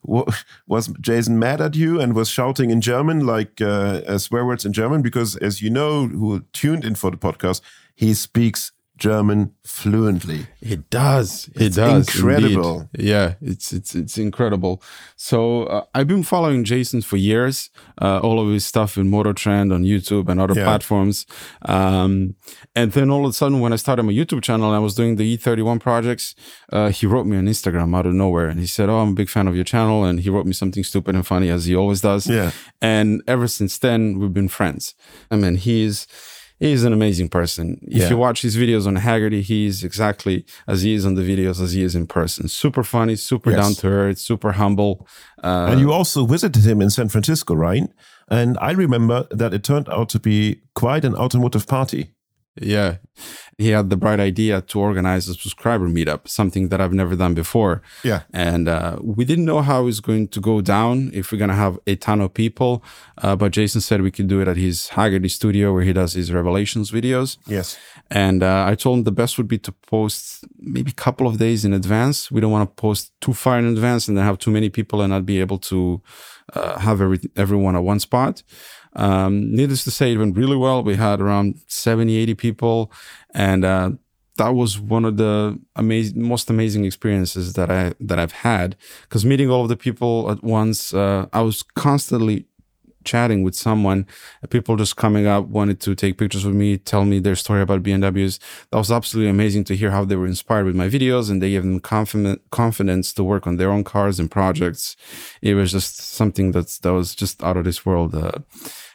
Wa- 0.03 0.25
was 0.67 0.87
Jason 0.99 1.39
mad 1.39 1.61
at 1.61 1.75
you 1.75 1.99
and 1.99 2.13
was 2.13 2.29
shouting 2.29 2.69
in 2.69 2.81
German, 2.81 3.25
like 3.25 3.61
uh, 3.61 4.01
uh, 4.07 4.17
swear 4.17 4.45
words 4.45 4.65
in 4.65 4.73
German? 4.73 5.01
Because 5.01 5.35
as 5.37 5.61
you 5.61 5.69
know, 5.69 6.07
who 6.07 6.41
tuned 6.53 6.85
in 6.85 6.95
for 6.95 7.09
the 7.11 7.17
podcast, 7.17 7.61
he 7.95 8.13
speaks 8.13 8.71
German 8.97 9.53
fluently. 9.65 10.47
It 10.61 10.89
does. 10.89 11.49
It 11.55 11.61
It's 11.63 11.75
does. 11.75 12.07
incredible. 12.15 12.89
indeed. 12.93 13.09
Yeah, 13.09 13.33
it's 13.41 13.73
it's 13.73 13.95
it's 13.95 14.17
incredible. 14.17 14.81
So 15.15 15.63
uh, 15.65 15.83
I've 15.95 16.07
been 16.07 16.23
following 16.23 16.63
Jason 16.63 17.01
for 17.01 17.17
years. 17.17 17.69
Uh, 18.01 18.19
all 18.19 18.39
of 18.39 18.51
his 18.53 18.65
stuff 18.65 18.97
in 18.97 19.09
Motor 19.09 19.33
Trend 19.33 19.73
on 19.73 19.83
YouTube 19.83 20.29
and 20.29 20.39
other 20.39 20.53
Yeah. 20.55 20.65
platforms. 20.65 21.25
Um, 21.63 22.35
and 22.75 22.91
then 22.91 23.09
all 23.09 23.25
of 23.25 23.29
a 23.31 23.33
sudden, 23.33 23.59
when 23.59 23.73
I 23.73 23.77
started 23.77 24.03
my 24.03 24.11
YouTube 24.13 24.41
channel, 24.43 24.67
and 24.67 24.75
I 24.75 24.79
was 24.79 24.95
doing 24.95 25.15
the 25.17 25.37
E31 25.37 25.79
projects. 25.79 26.35
Uh, 26.71 26.89
he 26.89 27.05
wrote 27.05 27.25
me 27.25 27.37
on 27.37 27.45
Instagram 27.45 27.95
out 27.95 28.05
of 28.05 28.13
nowhere, 28.13 28.47
and 28.47 28.59
he 28.59 28.67
said, 28.67 28.89
"Oh, 28.89 28.99
I'm 28.99 29.09
a 29.09 29.13
big 29.13 29.29
fan 29.29 29.47
of 29.47 29.55
your 29.55 29.63
channel," 29.65 30.03
and 30.05 30.19
he 30.21 30.29
wrote 30.29 30.45
me 30.45 30.53
something 30.53 30.83
stupid 30.83 31.15
and 31.15 31.25
funny 31.25 31.49
as 31.49 31.65
he 31.65 31.75
always 31.75 32.01
does. 32.01 32.27
Yeah. 32.27 32.51
And 32.81 33.21
ever 33.27 33.47
since 33.47 33.77
then, 33.77 34.19
we've 34.19 34.33
been 34.33 34.49
friends. 34.49 34.95
I 35.31 35.35
mean, 35.35 35.55
he's 35.55 36.07
he's 36.67 36.83
an 36.83 36.93
amazing 36.93 37.29
person. 37.29 37.65
If 37.81 38.03
Yeah. 38.03 38.09
you 38.11 38.17
watch 38.17 38.41
his 38.41 38.55
videos 38.55 38.85
on 38.87 38.95
Hagerty, 38.97 39.41
he's 39.41 39.83
exactly 39.83 40.45
as 40.67 40.81
he 40.83 40.93
is 40.93 41.05
on 41.05 41.15
the 41.15 41.21
videos 41.31 41.61
as 41.61 41.71
he 41.73 41.81
is 41.83 41.93
in 41.95 42.05
person. 42.07 42.47
Super 42.47 42.83
funny, 42.83 43.15
super 43.15 43.51
Yes. 43.51 43.59
down 43.61 43.73
to 43.81 43.87
earth, 43.87 44.17
super 44.19 44.51
humble. 44.53 45.05
Uh, 45.43 45.67
and 45.71 45.79
you 45.79 45.91
also 45.91 46.25
visited 46.25 46.63
him 46.63 46.81
in 46.81 46.89
San 46.89 47.09
Francisco, 47.09 47.53
right? 47.53 47.83
And 48.29 48.57
I 48.61 48.71
remember 48.71 49.27
that 49.31 49.53
it 49.53 49.63
turned 49.63 49.89
out 49.89 50.07
to 50.09 50.19
be 50.19 50.61
quite 50.73 51.03
an 51.05 51.15
automotive 51.15 51.67
party. 51.67 52.12
Yeah. 52.55 52.97
He 53.57 53.69
had 53.69 53.89
the 53.89 53.97
bright 53.97 54.19
idea 54.19 54.61
to 54.61 54.79
organize 54.79 55.27
a 55.27 55.33
subscriber 55.33 55.87
meetup, 55.87 56.27
something 56.27 56.69
that 56.69 56.81
I've 56.81 56.93
never 56.93 57.15
done 57.15 57.33
before. 57.33 57.81
Yeah. 58.03 58.23
And 58.31 58.67
uh, 58.67 58.97
we 59.01 59.25
didn't 59.25 59.45
know 59.45 59.61
how 59.61 59.81
it 59.81 59.85
was 59.85 59.99
going 59.99 60.27
to 60.29 60.39
go 60.39 60.61
down, 60.61 61.11
if 61.13 61.31
we're 61.31 61.37
going 61.37 61.49
to 61.49 61.55
have 61.55 61.79
a 61.87 61.95
ton 61.95 62.21
of 62.21 62.33
people. 62.33 62.83
Uh, 63.17 63.35
but 63.35 63.51
Jason 63.51 63.81
said 63.81 64.01
we 64.01 64.11
could 64.11 64.27
do 64.27 64.41
it 64.41 64.47
at 64.47 64.57
his 64.57 64.89
Hagerty 64.89 65.29
studio 65.29 65.73
where 65.73 65.83
he 65.83 65.93
does 65.93 66.13
his 66.13 66.31
Revelations 66.31 66.91
videos. 66.91 67.37
Yes. 67.47 67.77
And 68.11 68.43
uh, 68.43 68.65
I 68.67 68.75
told 68.75 68.99
him 68.99 69.03
the 69.03 69.11
best 69.11 69.37
would 69.37 69.47
be 69.47 69.57
to 69.59 69.71
post 69.71 70.45
maybe 70.57 70.91
a 70.91 70.95
couple 70.95 71.27
of 71.27 71.37
days 71.37 71.65
in 71.65 71.73
advance. 71.73 72.31
We 72.31 72.41
don't 72.41 72.51
want 72.51 72.69
to 72.69 72.81
post 72.81 73.13
too 73.21 73.33
far 73.33 73.57
in 73.57 73.65
advance 73.65 74.07
and 74.07 74.17
then 74.17 74.25
have 74.25 74.37
too 74.37 74.51
many 74.51 74.69
people 74.69 75.01
and 75.01 75.11
not 75.11 75.25
be 75.25 75.39
able 75.39 75.59
to 75.59 76.01
uh, 76.53 76.77
have 76.79 77.01
every, 77.01 77.19
everyone 77.35 77.75
at 77.75 77.83
one 77.83 77.99
spot. 77.99 78.43
Um, 78.95 79.53
needless 79.53 79.83
to 79.85 79.91
say, 79.91 80.13
it 80.13 80.17
went 80.17 80.37
really 80.37 80.57
well. 80.57 80.83
We 80.83 80.95
had 80.95 81.21
around 81.21 81.61
70, 81.67 82.15
80 82.15 82.35
people. 82.35 82.91
And 83.33 83.65
uh, 83.65 83.91
that 84.37 84.49
was 84.49 84.79
one 84.79 85.05
of 85.05 85.17
the 85.17 85.59
amazing, 85.75 86.27
most 86.27 86.49
amazing 86.49 86.85
experiences 86.85 87.53
that 87.53 87.69
I 87.69 87.93
that 87.99 88.19
I've 88.19 88.31
had. 88.31 88.75
Because 89.03 89.25
meeting 89.25 89.49
all 89.49 89.63
of 89.63 89.69
the 89.69 89.77
people 89.77 90.31
at 90.31 90.43
once, 90.43 90.93
uh, 90.93 91.27
I 91.33 91.41
was 91.41 91.63
constantly 91.63 92.45
chatting 93.03 93.43
with 93.43 93.55
someone, 93.55 94.05
people 94.49 94.75
just 94.75 94.95
coming 94.95 95.27
up, 95.27 95.47
wanted 95.47 95.79
to 95.81 95.95
take 95.95 96.17
pictures 96.17 96.45
with 96.45 96.55
me, 96.55 96.77
tell 96.77 97.05
me 97.05 97.19
their 97.19 97.35
story 97.35 97.61
about 97.61 97.83
BMWs. 97.83 98.39
That 98.71 98.77
was 98.77 98.91
absolutely 98.91 99.29
amazing 99.29 99.63
to 99.65 99.75
hear 99.75 99.91
how 99.91 100.05
they 100.05 100.15
were 100.15 100.27
inspired 100.27 100.65
with 100.65 100.75
my 100.75 100.89
videos 100.89 101.29
and 101.29 101.41
they 101.41 101.51
gave 101.51 101.63
them 101.63 101.79
confident, 101.79 102.41
confidence 102.51 103.13
to 103.13 103.23
work 103.23 103.47
on 103.47 103.57
their 103.57 103.71
own 103.71 103.83
cars 103.83 104.19
and 104.19 104.29
projects. 104.29 104.95
It 105.41 105.55
was 105.55 105.71
just 105.71 105.97
something 105.97 106.51
that's, 106.51 106.79
that 106.79 106.93
was 106.93 107.15
just 107.15 107.43
out 107.43 107.57
of 107.57 107.65
this 107.65 107.85
world. 107.85 108.15
Uh, 108.15 108.39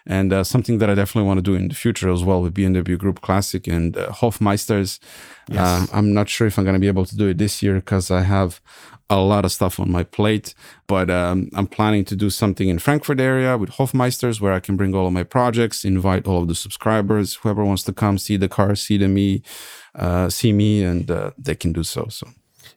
and 0.08 0.32
uh, 0.32 0.42
something 0.42 0.78
that 0.78 0.88
I 0.88 0.94
definitely 0.94 1.28
want 1.28 1.38
to 1.38 1.42
do 1.42 1.54
in 1.54 1.68
the 1.68 1.74
future 1.74 2.10
as 2.10 2.24
well 2.24 2.42
with 2.42 2.54
BMW 2.54 2.98
Group 2.98 3.20
Classic 3.20 3.66
and 3.68 3.96
uh, 3.96 4.08
Hofmeisters. 4.08 4.98
Yes. 5.48 5.58
Uh, 5.60 5.86
I'm 5.92 6.12
not 6.14 6.28
sure 6.28 6.46
if 6.46 6.58
I'm 6.58 6.64
going 6.64 6.74
to 6.74 6.80
be 6.80 6.88
able 6.88 7.04
to 7.04 7.16
do 7.16 7.28
it 7.28 7.38
this 7.38 7.62
year 7.62 7.74
because 7.74 8.10
I 8.10 8.22
have 8.22 8.60
a 9.10 9.20
lot 9.20 9.44
of 9.44 9.52
stuff 9.52 9.78
on 9.78 9.90
my 9.90 10.04
plate, 10.04 10.54
but 10.86 11.10
um, 11.10 11.50
I'm 11.54 11.66
planning 11.66 12.04
to 12.06 12.16
do 12.16 12.30
something 12.30 12.68
in 12.68 12.78
Frankfurt 12.78 13.20
area 13.20 13.56
with 13.56 13.70
Hofmeisters 13.70 14.40
where 14.40 14.52
I 14.52 14.60
can 14.60 14.76
bring 14.76 14.94
all 14.94 15.06
of 15.06 15.12
my 15.12 15.24
projects, 15.24 15.84
invite 15.84 16.26
all 16.26 16.42
of 16.42 16.48
the 16.48 16.54
subscribers, 16.54 17.36
whoever 17.36 17.64
wants 17.64 17.82
to 17.84 17.92
come 17.92 18.18
see 18.18 18.36
the 18.36 18.48
car, 18.48 18.74
see 18.74 18.98
the 18.98 19.08
me, 19.08 19.42
uh, 19.94 20.28
see 20.28 20.52
me, 20.52 20.82
and 20.82 21.10
uh, 21.10 21.30
they 21.38 21.54
can 21.54 21.72
do 21.72 21.84
so. 21.84 22.08
So 22.08 22.28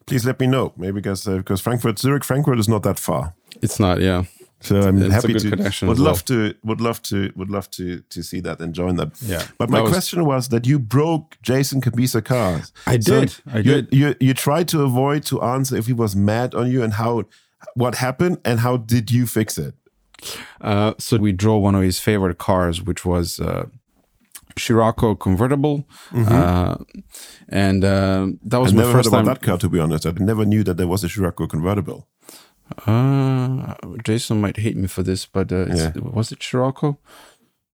Please 0.06 0.26
let 0.26 0.40
me 0.40 0.48
know, 0.48 0.74
maybe 0.78 0.94
because 0.94 1.28
uh, 1.28 1.38
because 1.38 1.62
Frankfurt, 1.62 2.00
Zurich, 2.00 2.24
Frankfurt 2.24 2.60
is 2.60 2.68
not 2.68 2.84
that 2.84 3.00
far. 3.00 3.34
it's 3.62 3.80
not, 3.80 4.00
yeah. 4.00 4.24
So 4.62 4.82
I'm 4.82 4.98
It's 5.02 5.10
a 5.10 5.14
happy 5.14 5.34
good 5.34 5.42
to 5.42 5.50
connection 5.50 5.88
would 5.88 5.98
as 5.98 6.04
love 6.04 6.24
to 6.26 6.54
would 6.64 6.82
love 6.82 7.02
to 7.04 7.32
would 7.36 7.50
love 7.50 7.68
to 7.72 8.02
to 8.10 8.22
see 8.24 8.42
that 8.42 8.60
and 8.62 8.74
join 8.76 8.96
that. 8.98 9.10
Yeah. 9.22 9.44
But 9.58 9.70
my 9.70 9.82
was- 9.82 9.92
question 9.92 10.24
was 10.26 10.48
that 10.50 10.66
you 10.68 10.80
broke 10.80 11.38
Jason 11.42 11.82
Cammisa 11.82 12.22
cars. 12.24 12.72
I 12.86 12.98
did. 12.98 13.36
I 13.54 13.58
you, 13.58 13.64
did. 13.64 13.88
You 13.92 14.16
you 14.20 14.34
tried 14.34 14.68
to 14.70 14.82
avoid 14.84 15.26
to 15.26 15.42
answer 15.42 15.76
if 15.78 15.88
he 15.88 15.94
was 15.94 16.16
mad 16.16 16.54
on 16.56 16.72
you 16.72 16.84
and 16.84 16.94
how 16.94 17.24
what 17.76 17.96
happened 17.96 18.38
and 18.44 18.60
how 18.60 18.78
did 18.78 19.10
you 19.12 19.26
fix 19.28 19.58
it? 19.58 19.74
Uh, 20.62 20.94
so 21.00 21.18
we 21.18 21.32
drove 21.32 21.64
one 21.64 21.76
of 21.76 21.82
his 21.84 22.00
favorite 22.00 22.38
cars, 22.38 22.82
which 22.82 23.04
was 23.06 23.40
uh, 23.40 23.66
Scirocco 24.58 25.16
convertible, 25.16 25.88
uh, 26.14 26.76
and 27.50 27.84
uh, 27.84 28.28
that 28.44 28.60
was 28.60 28.72
I 28.74 28.76
my 28.76 28.82
never 28.82 28.92
heard 28.92 28.98
first 29.00 29.08
about 29.08 29.18
time. 29.26 29.26
that 29.34 29.42
car 29.42 29.58
to 29.58 29.70
be 29.70 29.80
honest. 29.80 30.06
I 30.06 30.12
never 30.20 30.46
knew 30.46 30.64
that 30.64 30.78
there 30.78 30.88
was 30.88 31.04
a 31.04 31.08
Scirocco 31.10 31.48
convertible. 31.48 32.08
Uh, 32.88 33.74
Jason 34.04 34.42
might 34.42 34.58
hate 34.58 34.78
me 34.78 34.88
for 34.88 35.04
this, 35.04 35.26
but 35.26 35.52
uh, 35.52 35.66
it's, 35.70 35.80
Yeah. 35.80 35.92
was 36.02 36.32
it 36.32 36.42
Scirocco? 36.44 36.98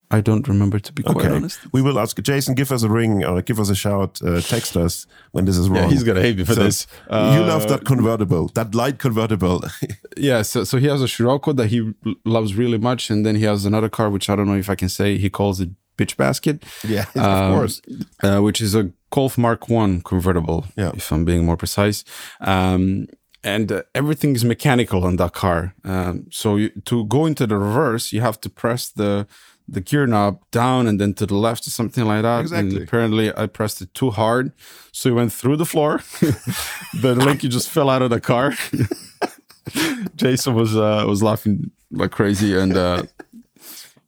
I 0.09 0.21
don't 0.21 0.47
remember 0.47 0.79
to 0.79 0.93
be 0.93 1.03
quite 1.03 1.17
Okay, 1.17 1.35
honest. 1.35 1.59
we 1.73 1.81
will 1.81 1.99
ask 1.99 2.21
Jason. 2.21 2.55
Give 2.55 2.71
us 2.71 2.81
a 2.83 2.87
ring 2.89 3.25
or 3.25 3.41
give 3.41 3.59
us 3.59 3.69
a 3.69 3.75
shout. 3.75 4.21
Uh, 4.21 4.39
text 4.39 4.77
us 4.77 5.05
when 5.33 5.43
this 5.43 5.57
is 5.57 5.67
wrong. 5.67 5.83
Yeah, 5.83 5.89
he's 5.89 6.03
gonna 6.03 6.21
hate 6.21 6.37
me 6.37 6.45
for 6.45 6.53
So, 6.53 6.63
this. 6.63 6.87
you 7.11 7.41
love 7.43 7.63
Uh, 7.65 7.69
that 7.75 7.83
convertible, 7.85 8.47
that 8.53 8.73
light 8.73 8.99
convertible. 8.99 9.63
Yeah, 10.19 10.41
so, 10.41 10.63
so 10.63 10.77
he 10.79 10.87
has 10.87 11.01
a 11.03 11.07
Scirocco 11.07 11.53
that 11.53 11.67
he 11.67 11.93
loves 12.25 12.55
really 12.55 12.79
much, 12.79 13.11
and 13.11 13.23
then 13.23 13.35
he 13.35 13.43
has 13.43 13.65
another 13.65 13.87
car 13.89 14.09
which 14.09 14.29
I 14.31 14.35
don't 14.35 14.47
know 14.47 14.55
if 14.57 14.67
I 14.69 14.75
can 14.75 14.89
say. 14.89 15.17
He 15.19 15.29
calls 15.29 15.59
it 15.59 15.69
Bitch 15.97 16.15
Basket. 16.17 16.63
yeah, 16.87 17.05
of 17.15 17.21
Um, 17.23 17.53
course. 17.55 17.81
uh, 18.23 18.39
which 18.39 18.59
is 18.61 18.73
a 18.73 18.89
Golf 19.11 19.37
Mark 19.37 19.69
One 19.69 20.01
convertible, 20.01 20.65
Yeah. 20.75 20.91
if 20.95 21.11
I'm 21.11 21.23
being 21.25 21.45
more 21.45 21.55
precise. 21.57 22.03
Um, 22.41 23.07
and 23.43 23.71
uh, 23.71 23.83
everything 23.93 24.35
is 24.35 24.43
mechanical 24.43 25.03
on 25.03 25.15
that 25.17 25.33
car. 25.33 25.73
Um, 25.83 26.27
so 26.31 26.55
you, 26.55 26.69
to 26.85 27.05
go 27.05 27.25
into 27.25 27.47
the 27.47 27.57
reverse, 27.57 28.11
you 28.11 28.21
have 28.21 28.39
to 28.41 28.49
press 28.49 28.89
the 28.89 29.27
the 29.69 29.81
gear 29.81 30.07
knob 30.07 30.39
down 30.51 30.87
and 30.87 30.99
then 30.99 31.13
to 31.13 31.25
the 31.25 31.35
left 31.35 31.67
or 31.67 31.71
something 31.71 32.05
like 32.05 32.21
that. 32.21 32.41
Exactly. 32.41 32.75
And 32.75 32.83
apparently, 32.83 33.35
I 33.35 33.47
pressed 33.47 33.81
it 33.81 33.93
too 33.93 34.11
hard, 34.11 34.53
so 34.91 35.09
it 35.09 35.13
went 35.13 35.33
through 35.33 35.57
the 35.57 35.65
floor. 35.65 35.97
the 37.01 37.15
Linky 37.15 37.49
just 37.49 37.69
fell 37.69 37.89
out 37.89 38.01
of 38.01 38.09
the 38.09 38.21
car. 38.21 38.53
Jason 40.15 40.53
was 40.55 40.75
uh, 40.75 41.03
was 41.07 41.21
laughing 41.21 41.71
like 41.91 42.11
crazy, 42.11 42.57
and 42.57 42.77
uh, 42.77 43.03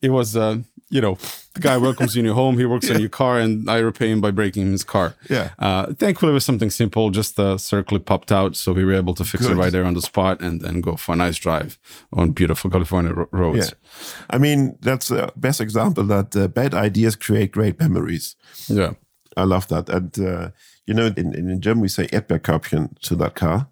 it 0.01 0.09
was 0.09 0.37
uh, 0.37 0.59
you 0.89 1.01
know 1.01 1.17
the 1.53 1.59
guy 1.61 1.77
welcomes 1.77 2.15
you 2.15 2.19
in 2.21 2.25
your 2.25 2.35
home. 2.35 2.57
He 2.57 2.65
works 2.65 2.89
on 2.89 2.99
your 2.99 3.09
car, 3.09 3.39
and 3.39 3.69
I 3.69 3.77
repay 3.79 4.09
him 4.11 4.21
by 4.21 4.31
breaking 4.31 4.71
his 4.71 4.83
car. 4.83 5.13
Yeah. 5.29 5.49
Uh, 5.59 5.93
thankfully, 5.93 6.31
it 6.31 6.33
was 6.33 6.45
something 6.45 6.71
simple. 6.71 7.09
Just 7.11 7.35
the 7.35 7.57
circle 7.57 7.99
popped 7.99 8.31
out, 8.31 8.55
so 8.55 8.73
we 8.73 8.83
were 8.85 8.93
able 8.97 9.13
to 9.15 9.23
fix 9.23 9.43
Good. 9.45 9.51
it 9.57 9.59
right 9.59 9.71
there 9.71 9.85
on 9.85 9.93
the 9.93 10.01
spot, 10.01 10.41
and 10.41 10.61
then 10.61 10.81
go 10.81 10.95
for 10.95 11.13
a 11.13 11.15
nice 11.15 11.37
drive 11.37 11.77
on 12.11 12.31
beautiful 12.31 12.69
California 12.71 13.13
ro- 13.13 13.27
roads. 13.31 13.69
Yeah, 13.69 14.35
I 14.35 14.37
mean 14.39 14.77
that's 14.81 15.07
the 15.09 15.31
best 15.35 15.61
example 15.61 16.03
that 16.05 16.35
uh, 16.35 16.47
bad 16.47 16.73
ideas 16.73 17.15
create 17.15 17.51
great 17.51 17.79
memories. 17.79 18.35
Yeah. 18.67 18.93
I 19.37 19.43
love 19.45 19.67
that, 19.67 19.89
and 19.89 20.17
uh, 20.19 20.49
you 20.85 20.93
know, 20.95 21.13
in, 21.15 21.33
in 21.35 21.61
German 21.61 21.81
we 21.81 21.87
say 21.89 22.07
Erdbeerkörbchen 22.07 22.99
to 23.01 23.15
that 23.15 23.35
car, 23.35 23.67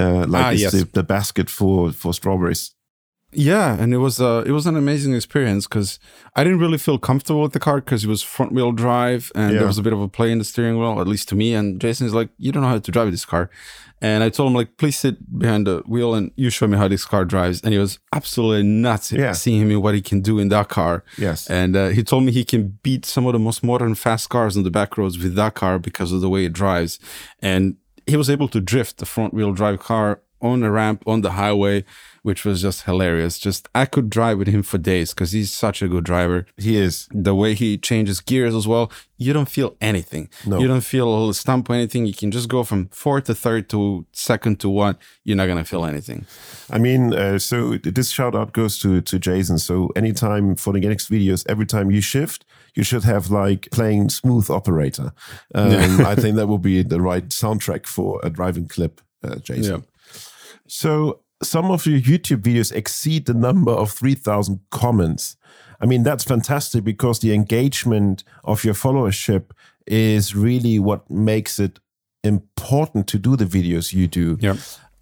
uh, 0.00 0.24
like 0.26 0.44
Ah, 0.44 0.50
yes. 0.50 0.72
the, 0.72 0.84
the 0.92 1.02
basket 1.02 1.50
for 1.50 1.92
for 1.92 2.14
strawberries. 2.14 2.75
Yeah, 3.38 3.76
and 3.78 3.92
it 3.92 3.98
was 3.98 4.18
uh, 4.20 4.42
it 4.46 4.52
was 4.52 4.66
an 4.66 4.76
amazing 4.76 5.14
experience 5.14 5.66
because 5.66 5.98
I 6.34 6.42
didn't 6.42 6.58
really 6.58 6.78
feel 6.78 6.98
comfortable 6.98 7.42
with 7.42 7.52
the 7.52 7.60
car 7.60 7.76
because 7.82 8.04
it 8.04 8.08
was 8.08 8.22
front 8.22 8.52
wheel 8.52 8.72
drive 8.72 9.30
and 9.34 9.52
Yeah. 9.52 9.58
there 9.58 9.66
was 9.66 9.76
a 9.78 9.82
bit 9.82 9.92
of 9.92 10.00
a 10.00 10.08
play 10.08 10.32
in 10.32 10.38
the 10.38 10.44
steering 10.44 10.78
wheel, 10.78 11.00
at 11.00 11.06
least 11.06 11.28
to 11.28 11.34
me. 11.34 11.52
And 11.54 11.78
Jason's 11.80 12.14
like, 12.14 12.30
"You 12.38 12.50
don't 12.50 12.62
know 12.62 12.68
how 12.70 12.78
to 12.78 12.90
drive 12.92 13.10
this 13.10 13.26
car," 13.26 13.50
and 14.00 14.24
I 14.24 14.30
told 14.30 14.48
him 14.50 14.54
like, 14.56 14.76
"Please 14.78 14.96
sit 14.98 15.16
behind 15.38 15.66
the 15.66 15.82
wheel 15.86 16.14
and 16.14 16.30
you 16.36 16.48
show 16.50 16.66
me 16.66 16.78
how 16.78 16.88
this 16.88 17.04
car 17.04 17.24
drives." 17.26 17.60
And 17.62 17.72
he 17.74 17.78
was 17.78 17.98
absolutely 18.14 18.62
nuts 18.62 19.12
Yeah. 19.12 19.32
seeing 19.32 19.60
him 19.70 19.82
what 19.82 19.94
he 19.94 20.00
can 20.00 20.20
do 20.22 20.38
in 20.38 20.48
that 20.48 20.68
car. 20.68 21.04
Yes. 21.18 21.46
and 21.50 21.76
uh, 21.76 21.88
he 21.88 22.02
told 22.02 22.24
me 22.24 22.32
he 22.32 22.44
can 22.44 22.78
beat 22.82 23.04
some 23.04 23.26
of 23.26 23.32
the 23.34 23.38
most 23.48 23.62
modern 23.62 23.94
fast 23.94 24.28
cars 24.30 24.56
on 24.56 24.62
the 24.64 24.70
back 24.70 24.96
roads 24.96 25.18
with 25.18 25.34
that 25.34 25.54
car 25.54 25.78
because 25.78 26.10
of 26.10 26.20
the 26.22 26.30
way 26.30 26.46
it 26.46 26.54
drives, 26.54 26.98
and 27.42 27.76
he 28.06 28.16
was 28.16 28.30
able 28.30 28.48
to 28.48 28.60
drift 28.60 28.96
the 28.98 29.06
front 29.06 29.34
wheel 29.34 29.52
drive 29.52 29.78
car 29.80 30.20
on 30.40 30.62
a 30.62 30.70
ramp 30.70 31.02
on 31.06 31.22
the 31.22 31.32
highway 31.32 31.82
which 32.26 32.44
was 32.44 32.60
just 32.66 32.82
hilarious 32.90 33.38
just 33.38 33.68
i 33.74 33.84
could 33.92 34.08
drive 34.10 34.36
with 34.40 34.48
him 34.54 34.62
for 34.70 34.78
days 34.78 35.08
because 35.14 35.30
he's 35.36 35.52
such 35.52 35.78
a 35.82 35.88
good 35.94 36.04
driver 36.12 36.38
He 36.66 36.76
is. 36.86 36.94
the 37.28 37.34
way 37.42 37.50
he 37.54 37.78
changes 37.78 38.20
gears 38.30 38.54
as 38.60 38.66
well 38.72 38.86
you 39.24 39.32
don't 39.32 39.48
feel 39.58 39.70
anything 39.80 40.28
No. 40.44 40.58
you 40.60 40.66
don't 40.72 40.86
feel 40.94 41.06
a 41.08 41.14
little 41.16 41.32
stump 41.34 41.70
or 41.70 41.74
anything 41.74 42.04
you 42.06 42.16
can 42.22 42.30
just 42.30 42.48
go 42.48 42.64
from 42.64 42.80
fourth 43.02 43.24
to 43.26 43.34
third 43.34 43.68
to 43.72 43.78
second 44.12 44.54
to 44.62 44.68
one 44.68 44.96
you're 45.24 45.36
not 45.40 45.46
gonna 45.50 45.64
feel 45.72 45.84
anything 45.84 46.26
I 46.76 46.78
mean, 46.86 47.14
uh, 47.14 47.38
so 47.38 47.56
this 47.96 48.10
shout 48.10 48.34
out 48.34 48.50
goes 48.52 48.74
to 48.82 49.00
to 49.10 49.18
Jason. 49.20 49.58
So 49.58 49.74
anytime 49.94 50.56
for 50.56 50.72
the 50.72 50.80
next 50.80 51.08
videos, 51.08 51.40
every 51.48 51.66
time 51.74 51.92
you 51.94 52.00
shift, 52.00 52.44
you 52.74 52.82
should 52.82 53.04
have 53.04 53.24
like 53.30 53.68
playing 53.70 54.10
smooth 54.10 54.50
operator. 54.50 55.08
Um, 55.54 56.00
I 56.12 56.16
think 56.16 56.34
that 56.36 56.48
will 56.48 56.64
be 56.72 56.82
the 56.82 57.00
right 57.10 57.28
soundtrack 57.42 57.86
for 57.86 58.08
a 58.24 58.30
driving 58.30 58.66
clip, 58.74 59.00
uh, 59.22 59.36
Jason. 59.48 59.74
Yeah. 59.74 59.80
So 60.66 61.20
some 61.42 61.70
of 61.70 61.86
your 61.86 62.00
YouTube 62.00 62.42
videos 62.42 62.72
exceed 62.72 63.26
the 63.26 63.34
number 63.34 63.72
of 63.72 63.90
3,000 63.90 64.60
comments. 64.70 65.36
I 65.80 65.86
mean, 65.86 66.02
that's 66.02 66.24
fantastic 66.24 66.84
because 66.84 67.20
the 67.20 67.34
engagement 67.34 68.24
of 68.44 68.64
your 68.64 68.74
followership 68.74 69.50
is 69.86 70.34
really 70.34 70.78
what 70.78 71.10
makes 71.10 71.58
it 71.58 71.78
important 72.24 73.06
to 73.08 73.18
do 73.18 73.36
the 73.36 73.44
videos 73.44 73.92
you 73.92 74.06
do. 74.08 74.36
yeah 74.40 74.56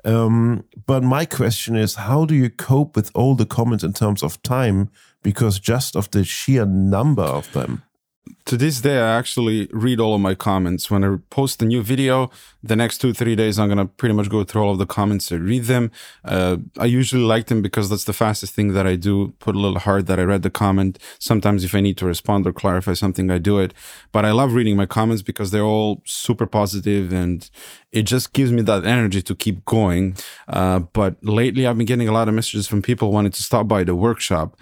Um, 0.05 0.65
but 0.87 1.03
my 1.03 1.25
question 1.25 1.77
is, 1.77 1.95
how 1.95 2.27
do 2.27 2.35
you 2.35 2.51
cope 2.51 2.95
with 2.97 3.11
all 3.15 3.35
the 3.37 3.47
comments 3.47 3.85
in 3.85 3.93
terms 3.93 4.23
of 4.23 4.43
time? 4.43 4.91
Because 5.23 5.59
just 5.59 5.97
of 5.97 6.11
the 6.11 6.25
sheer 6.25 6.67
number 6.67 7.23
of 7.23 7.51
them. 7.53 7.83
to 8.47 8.57
this 8.57 8.81
day 8.81 8.99
i 8.99 9.19
actually 9.19 9.69
read 9.71 10.01
all 10.01 10.15
of 10.15 10.21
my 10.21 10.35
comments 10.35 10.91
when 10.91 11.05
i 11.05 11.17
post 11.29 11.63
a 11.63 11.65
new 11.65 11.83
video 11.83 12.31
the 12.65 12.77
next 12.77 12.99
two 12.99 13.13
three 13.13 13.37
days 13.37 13.59
i'm 13.59 13.69
gonna 13.69 13.87
pretty 14.01 14.15
much 14.15 14.29
go 14.31 14.43
through 14.43 14.63
all 14.63 14.73
of 14.73 14.79
the 14.79 14.87
comments 14.87 15.31
and 15.31 15.45
read 15.45 15.65
them. 15.65 15.91
Uh, 16.25 16.57
i 16.79 16.87
usually 16.87 17.23
like 17.23 17.47
them 17.47 17.61
because 17.61 17.91
that's 17.91 18.05
the 18.05 18.13
fastest 18.13 18.55
thing 18.55 18.69
that 18.73 18.87
i 18.87 18.97
do 18.97 19.35
put 19.39 19.55
a 19.55 19.59
little 19.59 19.79
heart 19.79 20.07
that 20.07 20.19
i 20.19 20.23
read 20.23 20.43
the 20.43 20.51
comment. 20.51 20.99
Sometimes 21.19 21.63
if 21.63 21.75
i 21.75 21.81
need 21.81 21.99
to 21.99 22.07
respond 22.07 22.47
or 22.47 22.53
clarify 22.53 22.95
something 22.95 23.31
i 23.31 23.39
do 23.39 23.59
it. 23.59 23.75
But 24.13 24.25
i 24.25 24.33
love 24.33 24.55
reading 24.55 24.77
my 24.77 24.87
comments 24.87 25.23
because 25.23 25.51
they're 25.51 25.71
all 25.77 26.03
super 26.05 26.47
positive 26.47 27.13
and 27.13 27.49
it 27.95 28.03
just 28.03 28.33
gives 28.33 28.51
me 28.51 28.61
that 28.63 28.85
energy 28.85 29.23
to 29.23 29.35
keep 29.37 29.65
going. 29.65 30.17
Uh, 30.49 30.81
but 30.81 31.15
lately, 31.23 31.65
I've 31.65 31.79
been 31.79 31.87
getting 31.87 32.09
a 32.09 32.13
lot 32.13 32.29
of 32.29 32.35
messages 32.35 32.67
from 32.67 32.83
people 32.83 33.13
wanting 33.13 33.31
to 33.33 33.43
stop 33.43 33.69
by 33.69 33.85
the 33.85 33.95
workshop, 33.95 34.59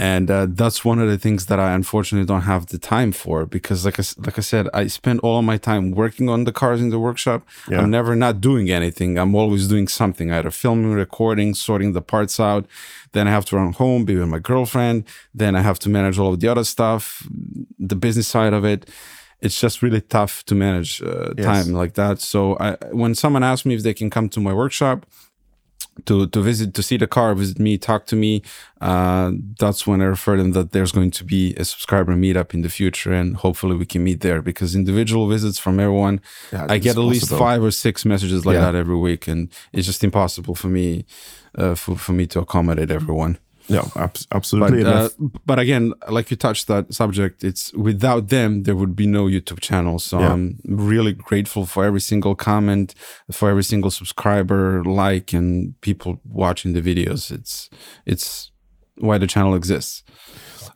and 0.00 0.30
uh, 0.30 0.46
that's 0.48 0.82
one 0.82 0.98
of 0.98 1.08
the 1.08 1.18
things 1.18 1.46
that 1.46 1.60
I 1.60 1.74
unfortunately 1.74 2.26
don't 2.26 2.48
have 2.52 2.66
the 2.66 2.78
time 2.78 3.12
for 3.12 3.44
because, 3.44 3.84
like 3.84 4.00
I, 4.00 4.04
like 4.16 4.38
I 4.38 4.40
said, 4.40 4.68
I 4.72 4.86
spend 4.86 5.20
all 5.20 5.38
of 5.38 5.44
my 5.44 5.58
time 5.58 5.90
working 5.90 6.30
on 6.30 6.44
the 6.44 6.52
cars 6.52 6.80
in 6.80 6.88
the 6.88 6.98
workshop. 6.98 7.39
Yeah. 7.68 7.80
I'm 7.80 7.90
never 7.90 8.14
not 8.16 8.40
doing 8.40 8.70
anything. 8.70 9.18
I'm 9.18 9.34
always 9.34 9.68
doing 9.68 9.88
something, 9.88 10.32
either 10.32 10.50
filming, 10.50 10.92
recording, 10.92 11.54
sorting 11.54 11.92
the 11.92 12.02
parts 12.02 12.38
out. 12.40 12.66
Then 13.12 13.26
I 13.28 13.30
have 13.30 13.44
to 13.46 13.56
run 13.56 13.72
home, 13.72 14.04
be 14.04 14.16
with 14.16 14.28
my 14.28 14.38
girlfriend. 14.38 15.04
Then 15.34 15.54
I 15.56 15.62
have 15.62 15.78
to 15.80 15.88
manage 15.88 16.18
all 16.18 16.32
of 16.34 16.40
the 16.40 16.48
other 16.48 16.64
stuff, 16.64 17.26
the 17.78 17.96
business 17.96 18.28
side 18.28 18.52
of 18.52 18.64
it. 18.64 18.88
It's 19.40 19.58
just 19.58 19.80
really 19.82 20.02
tough 20.02 20.44
to 20.44 20.54
manage 20.54 21.00
uh, 21.02 21.32
Yes. 21.36 21.46
time 21.46 21.72
like 21.74 21.94
that. 21.94 22.20
So 22.20 22.56
I, 22.60 22.76
when 22.92 23.14
someone 23.14 23.42
asks 23.42 23.64
me 23.64 23.74
if 23.74 23.82
they 23.82 23.94
can 23.94 24.10
come 24.10 24.28
to 24.30 24.40
my 24.40 24.52
workshop, 24.52 25.06
to 26.06 26.26
to 26.28 26.40
visit 26.40 26.74
to 26.74 26.82
see 26.82 26.96
the 26.96 27.06
car 27.06 27.34
visit 27.34 27.58
me 27.58 27.78
talk 27.78 28.06
to 28.06 28.16
me 28.16 28.42
uh 28.80 29.30
that's 29.58 29.86
when 29.86 30.00
i 30.00 30.04
refer 30.04 30.36
them 30.36 30.52
that 30.52 30.72
there's 30.72 30.92
going 30.92 31.10
to 31.10 31.24
be 31.24 31.54
a 31.56 31.64
subscriber 31.64 32.14
meetup 32.16 32.54
in 32.54 32.62
the 32.62 32.68
future 32.68 33.12
and 33.12 33.36
hopefully 33.36 33.76
we 33.76 33.86
can 33.86 34.02
meet 34.04 34.20
there 34.20 34.40
because 34.42 34.74
individual 34.74 35.28
visits 35.28 35.58
from 35.58 35.78
everyone 35.80 36.20
Yeah, 36.52 36.66
i 36.68 36.78
get 36.78 36.96
at 36.96 37.02
least 37.02 37.28
five 37.30 37.62
or 37.62 37.70
six 37.70 38.04
messages 38.04 38.44
like 38.46 38.54
Yeah. 38.54 38.66
that 38.72 38.74
every 38.74 38.96
week 38.96 39.28
and 39.28 39.48
it's 39.72 39.86
just 39.86 40.02
impossible 40.04 40.54
for 40.54 40.68
me 40.68 41.04
uh, 41.58 41.74
for, 41.74 41.96
for 41.96 42.12
me 42.12 42.26
to 42.28 42.40
accommodate 42.40 42.90
everyone 42.90 43.38
Yeah, 43.70 43.88
but 43.94 44.26
absolutely. 44.32 44.80
And 44.80 44.88
uh, 44.88 45.08
but 45.46 45.58
again, 45.58 45.92
like 46.08 46.30
you 46.30 46.36
touched 46.36 46.66
that 46.66 46.92
subject, 46.92 47.44
it's 47.44 47.72
without 47.74 48.28
them 48.28 48.64
there 48.64 48.76
would 48.76 48.94
be 48.96 49.06
no 49.06 49.24
YouTube 49.26 49.60
channel. 49.60 49.98
So 49.98 50.18
Yeah. 50.18 50.32
I'm 50.32 50.58
really 50.64 51.12
grateful 51.12 51.66
for 51.66 51.84
every 51.84 52.00
single 52.00 52.34
comment, 52.34 52.94
for 53.30 53.48
every 53.50 53.64
single 53.64 53.90
subscriber, 53.90 54.82
like, 54.84 55.32
and 55.32 55.80
people 55.80 56.20
watching 56.24 56.72
the 56.74 56.82
videos. 56.82 57.30
It's 57.30 57.70
it's 58.06 58.50
why 58.96 59.18
the 59.18 59.26
channel 59.26 59.54
exists. 59.54 60.02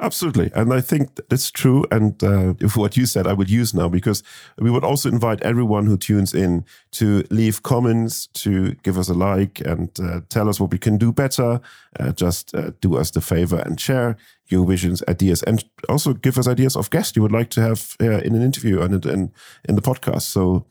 Absolutely. 0.04 0.50
And 0.54 0.70
I 0.74 0.82
think 0.82 1.08
that's 1.30 1.50
true. 1.50 1.86
And 1.90 2.22
uh, 2.22 2.52
if 2.60 2.76
what 2.76 2.94
you 2.94 3.06
said, 3.06 3.26
I 3.26 3.32
would 3.32 3.48
use 3.48 3.72
now 3.72 3.88
because 3.88 4.22
we 4.58 4.70
would 4.70 4.84
also 4.84 5.08
invite 5.08 5.40
everyone 5.42 5.86
who 5.86 5.96
tunes 5.96 6.34
in 6.34 6.64
to 6.92 7.24
leave 7.30 7.62
comments, 7.62 8.26
to 8.44 8.74
give 8.82 8.98
us 8.98 9.08
a 9.08 9.14
like 9.14 9.60
and 9.62 9.88
uh, 9.98 10.20
tell 10.28 10.50
us 10.50 10.60
what 10.60 10.70
we 10.70 10.78
can 10.78 10.98
do 10.98 11.10
better. 11.10 11.58
Uh, 11.98 12.12
just 12.12 12.54
uh, 12.54 12.72
do 12.82 12.96
us 12.98 13.10
the 13.12 13.22
favor 13.22 13.62
and 13.64 13.80
share 13.80 14.16
your 14.48 14.66
visions, 14.66 15.02
ideas, 15.08 15.42
and 15.44 15.64
also 15.88 16.12
give 16.12 16.36
us 16.36 16.46
ideas 16.46 16.76
of 16.76 16.90
guests 16.90 17.16
you 17.16 17.22
would 17.22 17.32
like 17.32 17.48
to 17.48 17.62
have 17.62 17.96
uh, 18.02 18.20
in 18.20 18.34
an 18.34 18.42
interview 18.42 18.82
and 18.82 19.06
in, 19.06 19.32
in 19.66 19.74
the 19.74 19.82
podcast. 19.82 20.22
So 20.22 20.66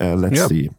uh, 0.00 0.14
let's 0.14 0.36
Yep. 0.38 0.48
see. 0.48 0.70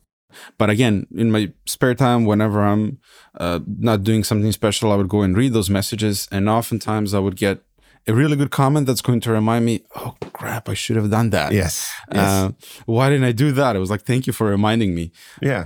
But 0.57 0.69
again, 0.69 1.07
in 1.15 1.29
my 1.31 1.51
spare 1.65 1.95
time, 1.95 2.25
whenever 2.25 2.61
I'm 2.63 2.99
uh, 3.37 3.59
not 3.65 4.03
doing 4.03 4.23
something 4.23 4.51
special, 4.53 4.91
I 4.91 4.95
would 4.95 5.09
go 5.09 5.23
and 5.23 5.35
read 5.35 5.51
those 5.53 5.69
messages. 5.69 6.27
And 6.31 6.47
oftentimes 6.47 7.13
I 7.13 7.19
would 7.19 7.35
get 7.35 7.63
a 8.07 8.13
really 8.13 8.35
good 8.35 8.51
comment 8.51 8.87
that's 8.87 9.01
going 9.01 9.19
to 9.21 9.31
remind 9.31 9.65
me, 9.65 9.83
oh 9.95 10.15
crap, 10.33 10.69
I 10.69 10.73
should 10.73 10.95
have 10.95 11.09
done 11.09 11.29
that. 11.31 11.51
Yes. 11.51 11.91
Uh, 12.11 12.51
why 12.85 13.09
didn't 13.09 13.25
I 13.25 13.33
do 13.33 13.51
that? 13.51 13.75
I 13.75 13.79
was 13.79 13.89
like, 13.89 14.03
thank 14.03 14.27
you 14.27 14.33
for 14.33 14.47
reminding 14.47 14.95
me. 14.95 15.11
Yeah. 15.41 15.65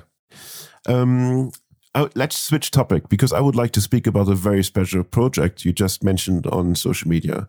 Um, 0.87 1.51
oh, 1.93 2.09
let's 2.15 2.37
switch 2.37 2.71
topic 2.71 3.09
because 3.09 3.31
I 3.31 3.39
would 3.39 3.55
like 3.55 3.71
to 3.71 3.81
speak 3.81 4.07
about 4.07 4.27
a 4.29 4.35
very 4.35 4.63
special 4.63 5.03
project 5.03 5.65
you 5.65 5.73
just 5.73 6.03
mentioned 6.03 6.47
on 6.47 6.75
social 6.75 7.09
media. 7.09 7.47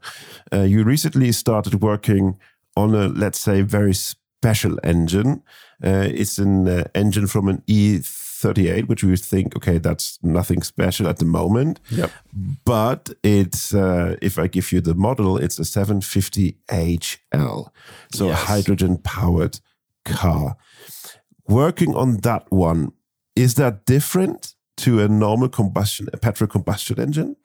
Uh, 0.52 0.62
you 0.62 0.84
recently 0.84 1.32
started 1.32 1.80
working 1.80 2.38
on 2.76 2.94
a, 2.94 3.08
let's 3.08 3.40
say, 3.40 3.62
very 3.62 3.94
special 3.94 4.78
engine. 4.84 5.42
Uh, 5.82 6.08
it's 6.10 6.38
an 6.38 6.68
uh, 6.68 6.84
engine 6.94 7.26
from 7.26 7.48
an 7.48 7.62
E38, 8.42 8.88
which 8.88 9.04
we 9.04 9.16
think, 9.16 9.56
okay, 9.56 9.78
that's 9.78 10.18
nothing 10.22 10.62
special 10.62 11.08
at 11.08 11.18
the 11.18 11.24
moment. 11.24 11.80
Yep. 11.90 12.10
But 12.64 13.10
it's, 13.22 13.74
uh, 13.74 14.16
if 14.20 14.38
I 14.38 14.46
give 14.46 14.72
you 14.72 14.80
the 14.80 14.94
model, 14.94 15.38
it's 15.38 15.58
a 15.58 15.62
750HL. 15.62 17.68
So 18.12 18.28
a 18.28 18.34
hydrogen 18.34 18.98
powered 18.98 19.60
car. 20.04 20.56
Working 21.48 21.94
on 21.94 22.18
that 22.18 22.50
one, 22.50 22.92
is 23.34 23.54
that 23.54 23.86
different 23.86 24.54
to 24.78 25.00
a 25.00 25.08
normal 25.08 25.48
combustion, 25.48 26.08
a 26.12 26.16
petrol 26.16 26.48
combustion 26.48 27.00
engine? 27.00 27.36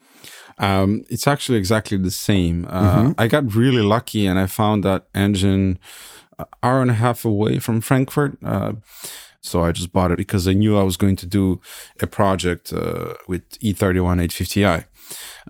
Um, 0.59 1.03
it's 1.09 1.27
actually 1.27 1.59
exactly 1.59 1.97
the 1.97 2.11
same. 2.11 2.65
Uh, 2.69 3.13
I 3.17 3.27
got 3.27 3.53
really 3.53 3.83
lucky 3.83 4.25
and 4.25 4.39
I 4.39 4.47
found 4.47 4.83
that 4.83 5.07
engine 5.13 5.77
an 6.39 6.45
hour 6.63 6.81
and 6.81 6.91
a 6.91 6.95
half 6.95 7.25
away 7.25 7.59
from 7.59 7.81
Frankfurt. 7.81 8.37
Uh, 8.43 8.73
so 9.47 9.63
I 9.63 9.71
just 9.71 9.91
bought 9.91 10.11
it 10.11 10.17
because 10.17 10.47
I 10.47 10.53
knew 10.53 10.77
I 10.77 10.83
was 10.83 10.97
going 10.97 11.15
to 11.17 11.25
do 11.25 11.61
a 12.01 12.07
project 12.07 12.73
uh, 12.73 13.13
with 13.27 13.43
E31 13.59 14.21
850i. 14.27 14.85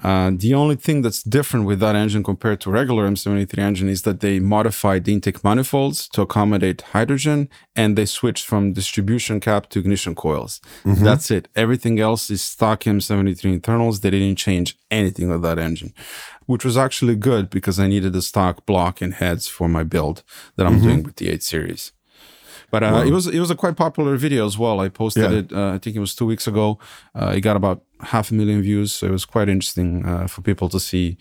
Uh, 0.04 0.32
the 0.36 0.54
only 0.54 0.76
thing 0.76 1.02
that's 1.02 1.24
different 1.24 1.66
with 1.66 1.80
that 1.80 1.96
engine 1.96 2.24
compared 2.24 2.62
to 2.62 2.70
regular 2.70 3.10
M73 3.10 3.58
engine 3.58 3.90
is 3.90 4.04
that 4.04 4.20
they 4.20 4.40
modified 4.40 5.04
the 5.06 5.14
intake 5.14 5.44
manifolds 5.44 6.08
to 6.10 6.22
accommodate 6.22 6.82
hydrogen 6.82 7.50
and 7.76 7.98
they 7.98 8.06
switched 8.06 8.46
from 8.46 8.74
distribution 8.74 9.40
cap 9.40 9.70
to 9.70 9.80
ignition 9.80 10.14
coils. 10.14 10.62
That's 11.04 11.32
it. 11.32 11.48
Everything 11.56 12.00
else 12.00 12.30
is 12.30 12.44
stock 12.44 12.82
M73 12.82 13.46
internals. 13.54 14.02
They 14.02 14.12
didn't 14.12 14.38
change 14.38 14.78
anything 14.92 15.30
with 15.30 15.42
that 15.42 15.58
engine, 15.58 15.94
which 16.46 16.64
was 16.64 16.78
actually 16.78 17.16
good 17.16 17.50
because 17.50 17.80
I 17.80 17.88
needed 17.88 18.14
the 18.14 18.22
stock 18.22 18.66
block 18.68 19.02
and 19.02 19.16
heads 19.16 19.48
for 19.48 19.68
my 19.68 19.84
build 19.84 20.24
that 20.56 20.68
I'm 20.68 20.80
doing 20.82 21.04
with 21.04 21.16
the 21.16 21.30
8 21.30 21.42
series. 21.42 21.92
But 22.72 22.84
uh, 22.84 23.04
it 23.08 23.12
was 23.12 23.28
it 23.28 23.40
was 23.40 23.50
a 23.52 23.56
quite 23.56 23.76
popular 23.78 24.18
video 24.18 24.46
as 24.46 24.58
well. 24.58 24.80
I 24.82 24.90
posted 24.90 25.32
Yeah. 25.32 25.38
it. 25.40 25.54
Uh, 25.54 25.76
I 25.76 25.78
think 25.78 25.96
it 25.96 26.00
was 26.00 26.16
two 26.16 26.26
weeks 26.26 26.48
ago. 26.48 26.78
Uh, 27.16 27.34
it 27.36 27.42
got 27.42 27.56
about 27.56 27.84
half 28.02 28.32
a 28.32 28.34
million 28.34 28.62
views, 28.62 28.92
so 28.92 29.08
it 29.08 29.12
was 29.12 29.26
quite 29.26 29.48
interesting 29.50 30.06
uh, 30.06 30.28
for 30.28 30.42
people 30.42 30.68
to 30.70 30.80
see 30.80 31.18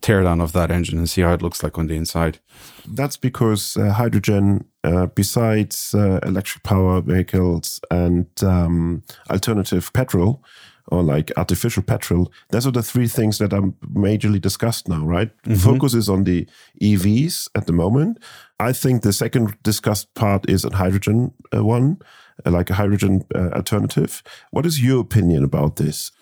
teardown 0.00 0.40
of 0.42 0.52
that 0.52 0.70
engine 0.70 0.98
and 0.98 1.08
see 1.08 1.22
how 1.22 1.32
it 1.34 1.42
looks 1.42 1.62
like 1.62 1.78
on 1.78 1.86
the 1.86 1.94
inside. 1.94 2.38
That's 2.86 3.16
because 3.16 3.76
uh, 3.76 3.92
hydrogen, 3.92 4.64
uh, 4.84 5.06
besides 5.06 5.94
uh, 5.94 6.20
electric 6.22 6.62
power 6.64 7.00
vehicles 7.00 7.80
and 7.90 8.26
um, 8.42 9.02
alternative 9.30 9.90
petrol 9.92 10.42
or 10.90 11.02
like 11.02 11.32
artificial 11.36 11.82
petrol, 11.82 12.32
those 12.50 12.66
are 12.66 12.72
the 12.72 12.82
three 12.82 13.08
things 13.08 13.38
that 13.38 13.52
are 13.52 13.62
majorly 13.94 14.40
discussed 14.40 14.88
now, 14.88 15.04
right? 15.04 15.30
Focus 15.58 15.94
is 15.94 16.08
on 16.08 16.24
the 16.24 16.46
EVs 16.82 17.48
at 17.54 17.66
the 17.66 17.72
moment. 17.72 18.18
I 18.58 18.72
think 18.72 19.02
the 19.02 19.12
second 19.12 19.56
discussed 19.62 20.12
part 20.14 20.48
is 20.48 20.64
a 20.64 20.76
hydrogen 20.76 21.32
uh, 21.54 21.64
one, 21.64 21.98
uh, 22.44 22.50
like 22.50 22.70
a 22.70 22.74
hydrogen 22.74 23.24
uh, 23.34 23.50
alternative. 23.50 24.22
What 24.50 24.66
is 24.66 24.82
your 24.82 25.00
opinion 25.00 25.44
about 25.44 25.76
this? 25.76 26.12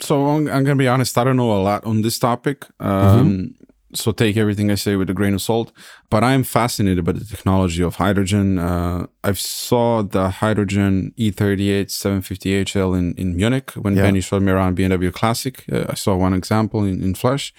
So 0.00 0.26
I'm, 0.26 0.48
I'm 0.48 0.64
gonna 0.64 0.76
be 0.76 0.88
honest. 0.88 1.16
I 1.18 1.24
don't 1.24 1.36
know 1.36 1.52
a 1.52 1.62
lot 1.62 1.84
on 1.84 2.02
this 2.02 2.18
topic. 2.18 2.66
Um, 2.80 3.54
So 3.92 4.12
take 4.12 4.36
everything 4.36 4.70
I 4.70 4.76
say 4.76 4.94
with 4.96 5.10
a 5.10 5.14
grain 5.14 5.34
of 5.34 5.42
salt. 5.42 5.72
But 6.10 6.22
I'm 6.22 6.44
fascinated 6.44 7.04
by 7.04 7.12
the 7.12 7.24
technology 7.24 7.82
of 7.82 7.96
hydrogen. 7.96 8.58
Uh, 8.58 9.06
I've 9.24 9.38
saw 9.40 10.02
the 10.02 10.30
hydrogen 10.30 11.12
E 11.16 11.30
E38 11.32 11.86
750HL 11.86 12.96
in, 12.98 13.14
in 13.14 13.36
Munich 13.36 13.72
when 13.72 13.96
Yeah. 13.96 14.02
Benny 14.02 14.20
showed 14.20 14.42
me 14.42 14.52
around 14.52 14.76
BMW 14.76 15.12
Classic. 15.12 15.64
Uh, 15.72 15.86
I 15.88 15.94
saw 15.94 16.14
one 16.16 16.34
example 16.34 16.84
in, 16.84 17.02
in 17.02 17.14
flesh. 17.14 17.52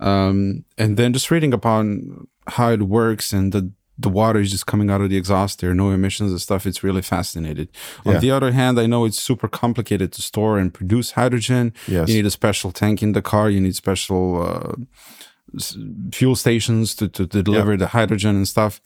Um, 0.00 0.64
and 0.76 0.96
then 0.96 1.12
just 1.12 1.30
reading 1.30 1.52
upon 1.52 2.26
how 2.46 2.70
it 2.70 2.82
works 2.82 3.32
and 3.32 3.52
the 3.52 3.72
the 4.00 4.08
water 4.08 4.38
is 4.38 4.52
just 4.52 4.64
coming 4.66 4.90
out 4.90 5.00
of 5.00 5.10
the 5.10 5.16
exhaust. 5.16 5.58
There 5.60 5.70
are 5.70 5.74
no 5.74 5.90
emissions 5.90 6.30
and 6.30 6.40
stuff. 6.40 6.66
It's 6.66 6.84
really 6.84 7.02
fascinated. 7.02 7.68
Yeah. 8.06 8.14
On 8.14 8.20
the 8.20 8.30
other 8.30 8.52
hand, 8.52 8.78
I 8.78 8.86
know 8.86 9.04
it's 9.04 9.18
super 9.18 9.48
complicated 9.48 10.12
to 10.12 10.22
store 10.22 10.56
and 10.56 10.72
produce 10.72 11.10
hydrogen. 11.12 11.72
Yes. 11.88 12.08
You 12.08 12.14
need 12.14 12.26
a 12.26 12.30
special 12.30 12.70
tank 12.70 13.02
in 13.02 13.10
the 13.10 13.22
car. 13.22 13.50
You 13.50 13.60
need 13.60 13.74
special 13.74 14.40
uh, 14.40 14.74
fuel 16.12 16.36
stations 16.36 16.94
to, 16.96 17.08
to, 17.08 17.26
to 17.26 17.42
deliver 17.42 17.76
the 17.76 17.88
hydrogen 17.88 18.36
and 18.36 18.48
stuff. 18.48 18.80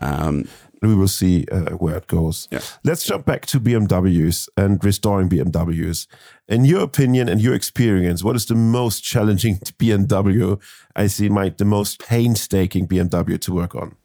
Um, 0.00 0.48
we 0.82 0.94
will 0.94 1.08
see 1.08 1.46
uh, 1.52 1.72
where 1.72 1.96
it 1.96 2.06
goes. 2.06 2.48
Yeah. 2.50 2.60
Let's 2.84 3.04
jump 3.04 3.26
back 3.26 3.44
to 3.46 3.60
BMWs 3.60 4.48
and 4.56 4.82
restoring 4.82 5.28
BMWs. 5.28 6.06
In 6.48 6.64
your 6.64 6.82
opinion 6.82 7.28
and 7.28 7.40
your 7.40 7.54
experience, 7.54 8.24
what 8.24 8.34
is 8.34 8.46
the 8.46 8.54
most 8.54 9.02
challenging 9.02 9.56
BMW? 9.78 10.60
I 10.96 11.06
see 11.06 11.28
my 11.28 11.50
the 11.50 11.64
most 11.64 12.00
painstaking 12.00 12.88
BMW 12.88 13.38
to 13.40 13.52
work 13.52 13.74
on. 13.74 13.96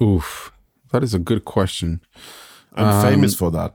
oof, 0.00 0.52
that 0.90 1.02
is 1.02 1.12
a 1.12 1.18
good 1.18 1.44
question. 1.44 2.00
I'm 2.74 3.02
famous 3.02 3.34
for 3.34 3.50
that. 3.50 3.74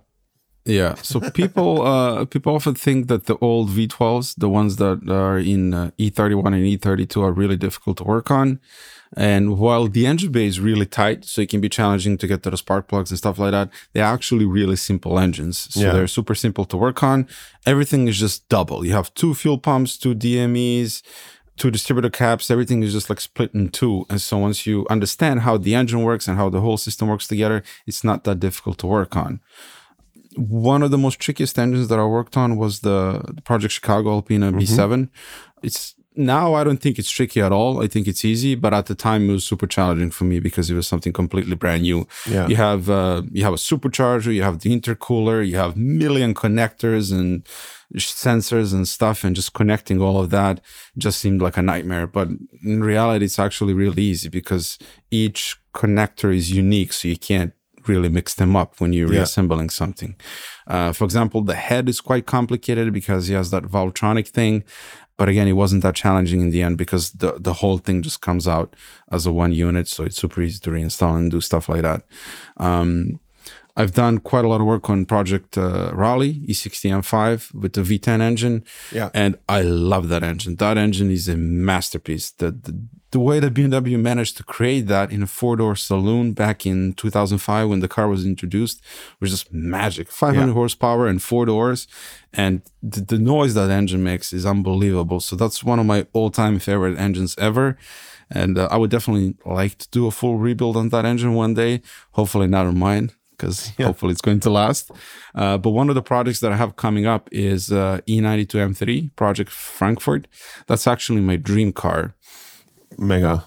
Yeah. 0.65 0.95
So 0.95 1.19
people 1.31 1.81
uh, 1.93 2.25
people 2.25 2.55
often 2.55 2.75
think 2.75 3.07
that 3.07 3.25
the 3.25 3.37
old 3.41 3.69
V12s, 3.69 4.35
the 4.37 4.49
ones 4.49 4.77
that 4.77 5.09
are 5.09 5.37
in 5.37 5.73
uh, 5.73 5.91
E31 5.99 6.47
and 6.47 6.65
E32, 6.79 7.21
are 7.21 7.31
really 7.31 7.57
difficult 7.57 7.97
to 7.97 8.03
work 8.03 8.31
on. 8.31 8.59
And 9.15 9.59
while 9.59 9.87
the 9.87 10.07
engine 10.07 10.31
bay 10.31 10.47
is 10.47 10.59
really 10.59 10.87
tight, 10.87 11.23
so 11.25 11.41
it 11.41 11.49
can 11.49 11.61
be 11.61 11.69
challenging 11.69 12.17
to 12.17 12.25
get 12.27 12.41
to 12.43 12.49
the 12.49 12.57
spark 12.57 12.87
plugs 12.87 13.11
and 13.11 13.17
stuff 13.17 13.37
like 13.37 13.51
that, 13.51 13.69
they're 13.93 14.03
actually 14.05 14.45
really 14.45 14.75
simple 14.75 15.19
engines. 15.19 15.57
So 15.71 15.81
Yeah. 15.81 15.93
they're 15.93 16.07
super 16.07 16.33
simple 16.33 16.65
to 16.65 16.77
work 16.77 17.03
on. 17.03 17.27
Everything 17.65 18.07
is 18.07 18.17
just 18.19 18.49
double. 18.49 18.83
You 18.83 18.93
have 18.93 19.13
two 19.13 19.35
fuel 19.35 19.59
pumps, 19.59 19.97
two 19.97 20.15
DMEs, 20.15 21.03
two 21.57 21.69
distributor 21.69 22.09
caps, 22.09 22.49
everything 22.49 22.81
is 22.81 22.91
just 22.93 23.07
like 23.09 23.21
split 23.21 23.53
in 23.53 23.69
two. 23.69 24.05
And 24.09 24.19
so 24.19 24.39
once 24.39 24.65
you 24.65 24.87
understand 24.89 25.41
how 25.41 25.57
the 25.57 25.75
engine 25.75 26.01
works 26.01 26.27
and 26.27 26.35
how 26.37 26.49
the 26.49 26.61
whole 26.61 26.77
system 26.77 27.07
works 27.07 27.27
together, 27.27 27.61
it's 27.85 28.03
not 28.03 28.23
that 28.23 28.39
difficult 28.39 28.79
to 28.79 28.87
work 28.87 29.15
on. 29.15 29.41
One 30.35 30.83
of 30.83 30.91
the 30.91 30.97
most 30.97 31.19
trickiest 31.19 31.59
engines 31.59 31.87
that 31.89 31.99
I 31.99 32.05
worked 32.05 32.37
on 32.37 32.57
was 32.57 32.79
the, 32.79 33.21
Project 33.43 33.73
Chicago 33.73 34.11
Alpina 34.11 34.51
B7. 34.51 35.09
It's 35.61 35.95
now 36.15 36.53
I 36.53 36.63
don't 36.63 36.77
think 36.77 36.99
it's 36.99 37.09
tricky 37.09 37.41
at 37.41 37.51
all. 37.51 37.83
I 37.83 37.87
think 37.87 38.07
it's 38.07 38.23
easy, 38.23 38.55
but 38.55 38.73
at 38.73 38.85
the 38.85 38.95
time 38.95 39.29
it 39.29 39.33
was 39.33 39.45
super 39.45 39.67
challenging 39.67 40.11
for 40.11 40.25
me 40.25 40.39
because 40.39 40.69
it 40.69 40.75
was 40.75 40.87
something 40.87 41.13
completely 41.13 41.55
brand 41.55 41.83
new. 41.83 42.07
Yeah. 42.29 42.47
You 42.47 42.55
have 42.55 42.89
uh, 42.89 43.23
you 43.31 43.43
have 43.43 43.53
a 43.53 43.57
supercharger, 43.57 44.33
you 44.33 44.43
have 44.43 44.59
the 44.59 44.77
intercooler, 44.77 45.47
you 45.47 45.57
have 45.57 45.75
million 45.75 46.33
connectors 46.33 47.11
and 47.11 47.43
sensors 47.95 48.73
and 48.73 48.87
stuff, 48.87 49.23
and 49.23 49.35
just 49.35 49.53
connecting 49.53 50.01
all 50.01 50.19
of 50.19 50.29
that 50.31 50.61
just 50.97 51.19
seemed 51.19 51.41
like 51.41 51.57
a 51.57 51.61
nightmare. 51.61 52.07
But 52.07 52.29
in 52.63 52.83
reality, 52.83 53.25
it's 53.25 53.39
actually 53.39 53.73
really 53.73 54.03
easy 54.03 54.29
because 54.29 54.77
each 55.11 55.57
connector 55.73 56.35
is 56.35 56.51
unique, 56.51 56.93
so 56.93 57.07
you 57.07 57.17
can't 57.17 57.53
really 57.87 58.09
mix 58.09 58.33
them 58.33 58.55
up 58.55 58.79
when 58.79 58.93
you're 58.93 59.11
Yeah. 59.11 59.19
reassembling 59.19 59.69
something. 59.69 60.15
Uh, 60.67 60.91
for 60.93 61.03
example, 61.05 61.41
the 61.41 61.55
head 61.55 61.89
is 61.89 62.01
quite 62.01 62.25
complicated 62.25 62.93
because 62.93 63.27
he 63.27 63.33
has 63.33 63.51
that 63.51 63.63
Valvetronic 63.63 64.27
thing. 64.27 64.63
But 65.15 65.29
again, 65.29 65.47
it 65.47 65.53
wasn't 65.53 65.83
that 65.83 65.93
challenging 65.95 66.41
in 66.41 66.49
the 66.49 66.63
end 66.63 66.77
because 66.77 67.11
the, 67.11 67.33
the 67.39 67.53
whole 67.53 67.77
thing 67.77 68.01
just 68.01 68.19
comes 68.21 68.47
out 68.47 68.75
as 69.11 69.25
a 69.27 69.31
one 69.31 69.51
unit. 69.53 69.87
So 69.87 70.03
it's 70.03 70.17
super 70.17 70.41
easy 70.41 70.59
to 70.61 70.71
reinstall 70.71 71.15
and 71.17 71.29
do 71.29 71.39
stuff 71.39 71.69
like 71.69 71.83
that. 71.83 72.03
Um, 72.57 73.19
I've 73.75 73.93
done 73.93 74.19
quite 74.19 74.45
a 74.45 74.47
lot 74.47 74.61
of 74.61 74.67
work 74.67 74.89
on 74.89 75.05
Project 75.05 75.57
uh, 75.57 75.91
Raleigh 75.93 76.41
E60M5 76.47 77.53
with 77.53 77.73
the 77.73 77.81
V10 77.81 78.21
engine. 78.21 78.63
Yeah. 78.91 79.09
And 79.13 79.37
I 79.49 79.61
love 79.61 80.09
that 80.09 80.23
engine. 80.23 80.55
That 80.57 80.77
engine 80.77 81.11
is 81.11 81.27
a 81.27 81.35
masterpiece. 81.37 82.31
The, 82.31 82.51
the, 82.51 82.85
the 83.13 83.19
way 83.29 83.39
that 83.39 83.53
BMW 83.53 83.97
managed 84.11 84.35
to 84.37 84.43
create 84.55 84.85
that 84.87 85.07
in 85.15 85.21
a 85.23 85.27
four 85.27 85.55
door 85.61 85.75
saloon 85.75 86.33
back 86.33 86.65
in 86.65 86.93
2005 86.93 87.69
when 87.69 87.79
the 87.79 87.87
car 87.87 88.07
was 88.07 88.25
introduced 88.25 88.77
was 89.19 89.29
just 89.31 89.53
magic. 89.53 90.07
500 90.11 90.47
Yeah. 90.47 90.53
horsepower 90.53 91.07
and 91.11 91.21
four 91.21 91.45
doors. 91.45 91.87
And 92.33 92.61
the, 92.91 93.01
the 93.01 93.19
noise 93.35 93.53
that 93.53 93.69
engine 93.69 94.03
makes 94.03 94.33
is 94.33 94.45
unbelievable. 94.45 95.19
So 95.27 95.35
that's 95.35 95.63
one 95.63 95.79
of 95.79 95.85
my 95.85 95.99
all 96.13 96.29
time 96.31 96.59
favorite 96.59 96.97
engines 96.97 97.35
ever. 97.37 97.77
And 98.31 98.57
uh, 98.57 98.67
I 98.71 98.77
would 98.77 98.89
definitely 98.89 99.35
like 99.45 99.77
to 99.77 99.87
do 99.97 100.07
a 100.07 100.11
full 100.11 100.37
rebuild 100.47 100.75
on 100.75 100.89
that 100.89 101.05
engine 101.05 101.33
one 101.35 101.53
day. 101.53 101.81
Hopefully 102.13 102.47
not 102.47 102.65
on 102.65 102.77
mine 102.79 103.11
because 103.37 103.57
hopefully 103.87 104.11
it's 104.13 104.21
going 104.27 104.39
to 104.39 104.49
last. 104.49 104.89
Uh, 105.35 105.57
but 105.63 105.71
one 105.71 105.89
of 105.89 105.95
the 105.95 106.01
projects 106.13 106.39
that 106.39 106.51
I 106.51 106.55
have 106.63 106.75
coming 106.85 107.05
up 107.05 107.29
is 107.31 107.71
uh, 107.71 107.99
E92 108.07 108.53
M3 108.71 109.15
Project 109.15 109.51
Frankfurt. 109.51 110.27
That's 110.67 110.87
actually 110.87 111.21
my 111.21 111.35
dream 111.35 111.71
car. 111.73 112.15
Mega. 112.97 113.45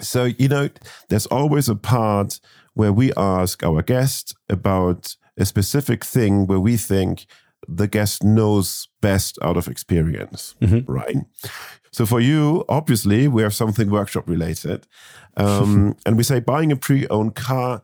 So, 0.00 0.24
you 0.24 0.48
know, 0.48 0.68
there's 1.08 1.26
always 1.26 1.68
a 1.68 1.74
part 1.74 2.40
where 2.74 2.92
we 2.92 3.12
ask 3.16 3.62
our 3.62 3.82
guest 3.82 4.36
about 4.48 5.16
a 5.38 5.46
specific 5.46 6.04
thing 6.04 6.46
where 6.46 6.60
we 6.60 6.76
think 6.76 7.26
the 7.66 7.88
guest 7.88 8.22
knows 8.22 8.88
best 9.00 9.38
out 9.42 9.56
of 9.56 9.68
experience, 9.68 10.54
right? 10.86 11.16
So, 11.92 12.04
for 12.04 12.20
you, 12.20 12.64
obviously, 12.68 13.26
we 13.26 13.42
have 13.42 13.54
something 13.54 13.90
workshop 13.90 14.28
related. 14.28 14.86
Um, 15.36 15.96
and 16.06 16.16
we 16.16 16.22
say 16.22 16.40
buying 16.40 16.70
a 16.70 16.76
pre 16.76 17.06
owned 17.08 17.34
car 17.34 17.82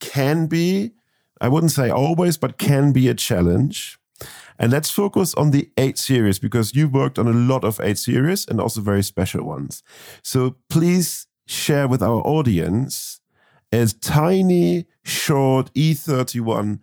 can 0.00 0.46
be, 0.46 0.92
I 1.40 1.48
wouldn't 1.48 1.72
say 1.72 1.90
always, 1.90 2.36
but 2.36 2.58
can 2.58 2.92
be 2.92 3.08
a 3.08 3.14
challenge. 3.14 3.98
And 4.58 4.70
let's 4.72 4.90
focus 4.90 5.34
on 5.34 5.50
the 5.50 5.70
8 5.76 5.98
series 5.98 6.38
because 6.38 6.74
you 6.74 6.88
worked 6.88 7.18
on 7.18 7.26
a 7.26 7.32
lot 7.32 7.64
of 7.64 7.80
8 7.80 7.98
series 7.98 8.46
and 8.46 8.60
also 8.60 8.80
very 8.80 9.02
special 9.02 9.44
ones. 9.44 9.82
So 10.22 10.56
please 10.68 11.26
share 11.46 11.88
with 11.88 12.02
our 12.02 12.20
audience 12.20 13.20
a 13.72 13.86
tiny, 13.86 14.86
short 15.02 15.72
E31 15.74 16.78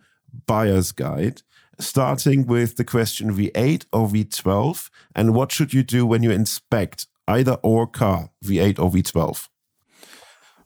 buyer's 0.46 0.92
guide, 0.92 1.42
starting 1.78 2.46
with 2.46 2.76
the 2.76 2.84
question 2.84 3.34
V8 3.34 3.86
or 3.92 4.08
V12, 4.08 4.90
and 5.14 5.34
what 5.34 5.50
should 5.52 5.72
you 5.72 5.82
do 5.82 6.04
when 6.06 6.22
you 6.22 6.30
inspect 6.30 7.06
either 7.26 7.56
or 7.62 7.86
car, 7.86 8.30
V8 8.44 8.78
or 8.78 8.90
V12? 8.90 9.48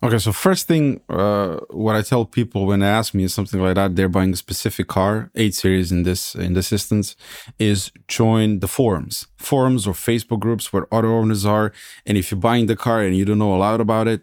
Okay, 0.03 0.19
so 0.19 0.33
first 0.33 0.69
thing, 0.69 1.01
uh, 1.09 1.57
what 1.71 1.97
I 1.97 2.03
tell 2.03 2.25
people 2.27 2.67
when 2.67 2.81
they 2.81 2.87
ask 2.87 3.15
me 3.15 3.25
is 3.25 3.33
something 3.35 3.61
like 3.61 3.77
that, 3.77 3.97
they're 3.97 4.11
buying 4.11 4.33
a 4.33 4.37
specific 4.37 4.89
car, 4.89 5.31
eight 5.35 5.55
series 5.55 5.91
in 5.91 6.03
this 6.03 6.35
in 6.35 6.53
this 6.53 6.71
instance, 6.71 7.17
is 7.59 7.91
join 8.07 8.61
the 8.61 8.69
forums, 8.69 9.27
forums 9.37 9.87
or 9.87 9.95
Facebook 9.95 10.41
groups 10.41 10.73
where 10.73 10.87
other 10.93 11.09
owners 11.09 11.47
are, 11.47 11.73
and 12.05 12.19
if 12.19 12.31
you're 12.31 12.41
buying 12.41 12.67
the 12.67 12.77
car 12.77 13.01
and 13.03 13.17
you 13.17 13.25
don't 13.25 13.39
know 13.39 13.55
a 13.55 13.57
lot 13.57 13.81
about 13.81 14.07
it, 14.07 14.23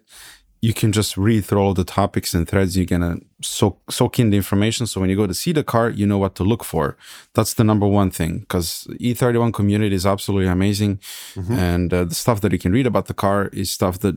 you 0.61 0.73
can 0.73 0.93
just 0.93 1.17
read 1.17 1.43
through 1.43 1.59
all 1.59 1.73
the 1.73 1.83
topics 1.83 2.33
and 2.33 2.47
threads. 2.47 2.77
You're 2.77 2.85
gonna 2.85 3.17
soak 3.41 3.91
soak 3.91 4.19
in 4.19 4.29
the 4.29 4.37
information, 4.37 4.85
so 4.85 5.01
when 5.01 5.09
you 5.09 5.15
go 5.15 5.27
to 5.27 5.33
see 5.33 5.51
the 5.53 5.63
car, 5.63 5.89
you 5.89 6.05
know 6.05 6.19
what 6.19 6.35
to 6.35 6.43
look 6.43 6.63
for. 6.63 6.95
That's 7.33 7.55
the 7.55 7.63
number 7.63 7.87
one 7.87 8.11
thing 8.11 8.39
because 8.39 8.87
E31 9.01 9.53
community 9.53 9.95
is 9.95 10.05
absolutely 10.05 10.47
amazing, 10.47 10.99
and 11.57 11.91
uh, 11.93 12.03
the 12.05 12.15
stuff 12.15 12.41
that 12.41 12.51
you 12.51 12.59
can 12.59 12.71
read 12.71 12.85
about 12.87 13.07
the 13.07 13.13
car 13.15 13.47
is 13.53 13.71
stuff 13.71 13.99
that 13.99 14.15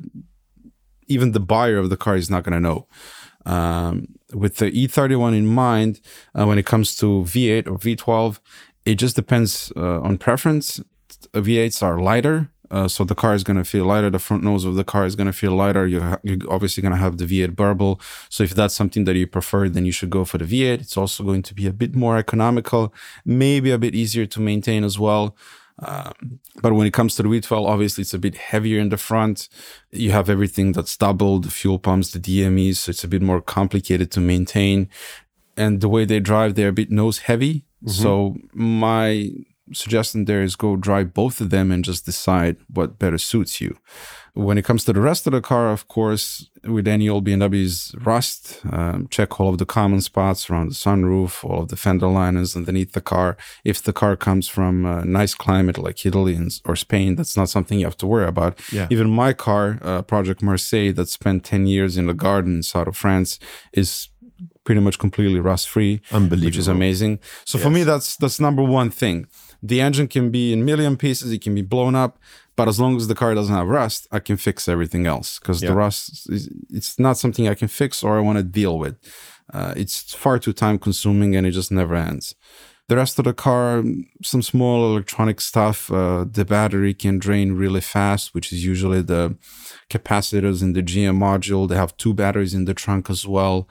even 1.09 1.33
the 1.33 1.41
buyer 1.41 1.79
of 1.79 1.91
the 1.91 1.97
car 1.97 2.17
is 2.17 2.31
not 2.31 2.45
going 2.45 2.55
to 2.55 2.61
know. 2.61 2.87
Um, 3.45 4.09
with 4.35 4.57
the 4.57 4.71
E31 4.73 5.37
in 5.37 5.47
mind, 5.47 6.01
uh, 6.35 6.45
when 6.47 6.59
it 6.59 6.67
comes 6.67 6.97
to 6.97 7.23
V8 7.23 7.69
or 7.69 7.79
V12, 7.79 8.41
it 8.85 8.97
just 8.97 9.17
depends 9.17 9.73
uh, 9.77 10.01
on 10.01 10.19
preference. 10.19 10.81
V8s 11.33 11.83
are 11.83 12.01
lighter, 12.01 12.51
uh, 12.71 12.89
so 12.89 13.05
the 13.05 13.15
car 13.15 13.35
is 13.35 13.45
going 13.45 13.57
to 13.57 13.65
feel 13.65 13.85
lighter. 13.85 14.11
The 14.11 14.19
front 14.19 14.43
nose 14.43 14.65
of 14.65 14.75
the 14.75 14.85
car 14.85 15.07
is 15.07 15.15
going 15.15 15.27
to 15.27 15.33
feel 15.33 15.53
lighter. 15.53 15.87
You're, 15.87 16.03
ha- 16.03 16.19
you're 16.23 16.39
obviously 16.49 16.83
going 16.83 16.93
to 16.93 16.99
have 16.99 17.19
the 17.19 17.25
V8 17.25 17.55
burble. 17.55 18.01
So 18.29 18.43
if 18.43 18.55
that's 18.55 18.75
something 18.75 19.05
that 19.05 19.17
you 19.17 19.27
prefer, 19.27 19.69
then 19.69 19.85
you 19.85 19.93
should 19.93 20.11
go 20.11 20.25
for 20.25 20.39
the 20.39 20.45
V8. 20.45 20.81
It's 20.81 20.97
also 20.97 21.23
going 21.23 21.43
to 21.43 21.55
be 21.55 21.67
a 21.67 21.73
bit 21.73 21.95
more 21.95 22.17
economical, 22.17 22.93
maybe 23.25 23.71
a 23.71 23.79
bit 23.79 23.95
easier 23.95 24.27
to 24.27 24.41
maintain 24.41 24.85
as 24.85 24.99
well. 24.99 25.37
Um, 25.79 26.41
but 26.63 26.73
when 26.73 26.87
it 26.87 26.93
comes 26.95 27.17
to 27.17 27.23
the 27.23 27.29
V12, 27.29 27.67
obviously 27.67 28.03
it's 28.03 28.15
a 28.15 28.19
bit 28.19 28.37
heavier 28.37 28.81
in 28.81 28.89
the 28.89 28.97
front. 28.97 29.49
You 29.91 30.11
have 30.13 30.31
everything 30.31 30.73
that's 30.73 30.97
doubled, 30.97 31.45
the 31.45 31.51
fuel 31.51 31.79
pumps, 31.79 32.13
the 32.13 32.19
DMEs, 32.19 32.77
so 32.77 32.91
it's 32.91 33.05
a 33.05 33.09
bit 33.09 33.23
more 33.23 33.43
complicated 33.43 34.11
to 34.13 34.21
maintain. 34.21 34.89
And 35.57 35.81
the 35.81 35.89
way 35.89 36.05
they 36.05 36.21
drive, 36.21 36.55
they're 36.55 36.69
a 36.69 36.73
bit 36.73 36.91
nose 36.91 37.19
heavy. 37.19 37.65
So 37.87 38.37
my 38.53 39.31
suggestion 39.73 40.25
there 40.25 40.43
is 40.43 40.57
go 40.57 40.77
drive 40.77 41.13
both 41.13 41.41
of 41.41 41.51
them 41.51 41.71
and 41.73 41.85
just 41.85 42.05
decide 42.07 42.57
what 42.73 42.99
better 42.99 43.19
suits 43.19 43.61
you. 43.61 43.77
When 44.37 44.59
it 44.59 44.67
comes 44.67 44.85
to 44.85 44.93
the 44.93 45.01
rest 45.01 45.27
of 45.27 45.33
the 45.33 45.41
car, 45.41 45.73
of 45.73 45.89
course, 45.89 46.51
with 46.63 46.87
any 46.87 47.09
old 47.09 47.25
BMW's 47.25 47.95
rust, 48.05 48.61
um, 48.71 49.09
check 49.11 49.41
all 49.41 49.49
of 49.49 49.57
the 49.57 49.65
common 49.65 50.03
spots 50.03 50.51
around 50.51 50.69
the 50.69 50.75
sunroof, 50.75 51.43
all 51.43 51.63
of 51.63 51.69
the 51.69 51.77
fender 51.77 52.07
liners 52.07 52.55
underneath 52.55 52.93
the 52.93 53.01
car. 53.01 53.39
If 53.65 53.83
the 53.83 53.95
car 53.95 54.15
comes 54.15 54.47
from 54.47 54.85
a 54.85 55.07
nice 55.07 55.33
climate 55.35 55.79
like 55.79 56.05
Italy 56.05 56.35
and- 56.35 56.53
or 56.67 56.77
Spain, 56.77 57.17
that's 57.17 57.35
not 57.35 57.49
something 57.49 57.79
you 57.79 57.87
have 57.87 57.97
to 57.97 58.07
worry 58.07 58.27
about. 58.27 58.61
Yeah. 58.71 58.89
Even 58.91 59.09
my 59.09 59.33
car, 59.33 59.79
uh, 59.81 60.03
Project 60.03 60.43
Marseille, 60.43 60.93
that 60.93 61.09
spent 61.09 61.43
10 61.43 61.67
years 61.67 61.97
in 61.97 62.07
the 62.07 62.15
garden 62.15 62.63
south 62.63 62.89
of 62.89 62.97
France, 62.97 63.39
is 63.73 64.11
pretty 64.65 64.83
much 64.83 64.99
completely 64.99 65.41
rust 65.41 65.67
free, 65.67 66.03
which 66.45 66.59
is 66.59 66.69
amazing. 66.77 67.21
So 67.47 67.59
for 67.59 67.71
me, 67.71 67.85
that's 67.85 68.17
that's 68.17 68.39
number 68.39 68.63
one 68.63 68.91
thing. 68.91 69.29
The 69.63 69.81
engine 69.81 70.09
can 70.09 70.31
be 70.31 70.53
in 70.53 70.65
million 70.65 70.97
pieces, 70.97 71.33
it 71.33 71.43
can 71.43 71.55
be 71.55 71.63
blown 71.63 71.95
up, 71.95 72.19
but 72.57 72.69
as 72.69 72.79
long 72.81 72.97
as 72.97 73.07
the 73.09 73.15
car 73.15 73.35
doesn't 73.35 73.55
have 73.55 73.69
rust, 73.69 74.07
I 74.13 74.19
can 74.21 74.37
fix 74.37 74.69
everything 74.69 75.07
else 75.07 75.39
because 75.39 75.63
Yeah. 75.63 75.71
the 75.71 75.77
rust 75.77 76.29
is 76.31 76.49
it's 76.71 76.99
not 76.99 77.19
something 77.19 77.49
I 77.49 77.55
can 77.55 77.69
fix 77.69 78.03
or 78.03 78.17
I 78.19 78.21
want 78.21 78.39
to 78.39 78.45
deal 78.45 78.79
with. 78.79 78.97
Uh, 79.53 79.73
it's 79.77 80.15
far 80.15 80.39
too 80.39 80.53
time 80.53 80.79
consuming 80.79 81.37
and 81.37 81.47
it 81.47 81.53
just 81.53 81.71
never 81.71 81.95
ends. 81.95 82.35
The 82.89 82.97
rest 82.97 83.19
of 83.19 83.25
the 83.25 83.35
car, 83.35 83.83
some 84.23 84.43
small 84.43 84.87
electronic 84.93 85.41
stuff. 85.41 85.91
Uh, 85.91 86.25
the 86.31 86.45
battery 86.45 86.95
can 86.95 87.19
drain 87.19 87.53
really 87.53 87.81
fast, 87.81 88.33
which 88.33 88.53
is 88.53 88.65
usually 88.65 89.03
the 89.03 89.37
capacitors 89.91 90.63
in 90.63 90.73
the 90.73 90.83
GM 90.83 91.19
module. 91.19 91.69
They 91.69 91.77
have 91.77 91.97
two 91.97 92.15
batteries 92.15 92.55
in 92.55 92.65
the 92.65 92.75
trunk 92.75 93.11
as 93.11 93.27
well. 93.27 93.69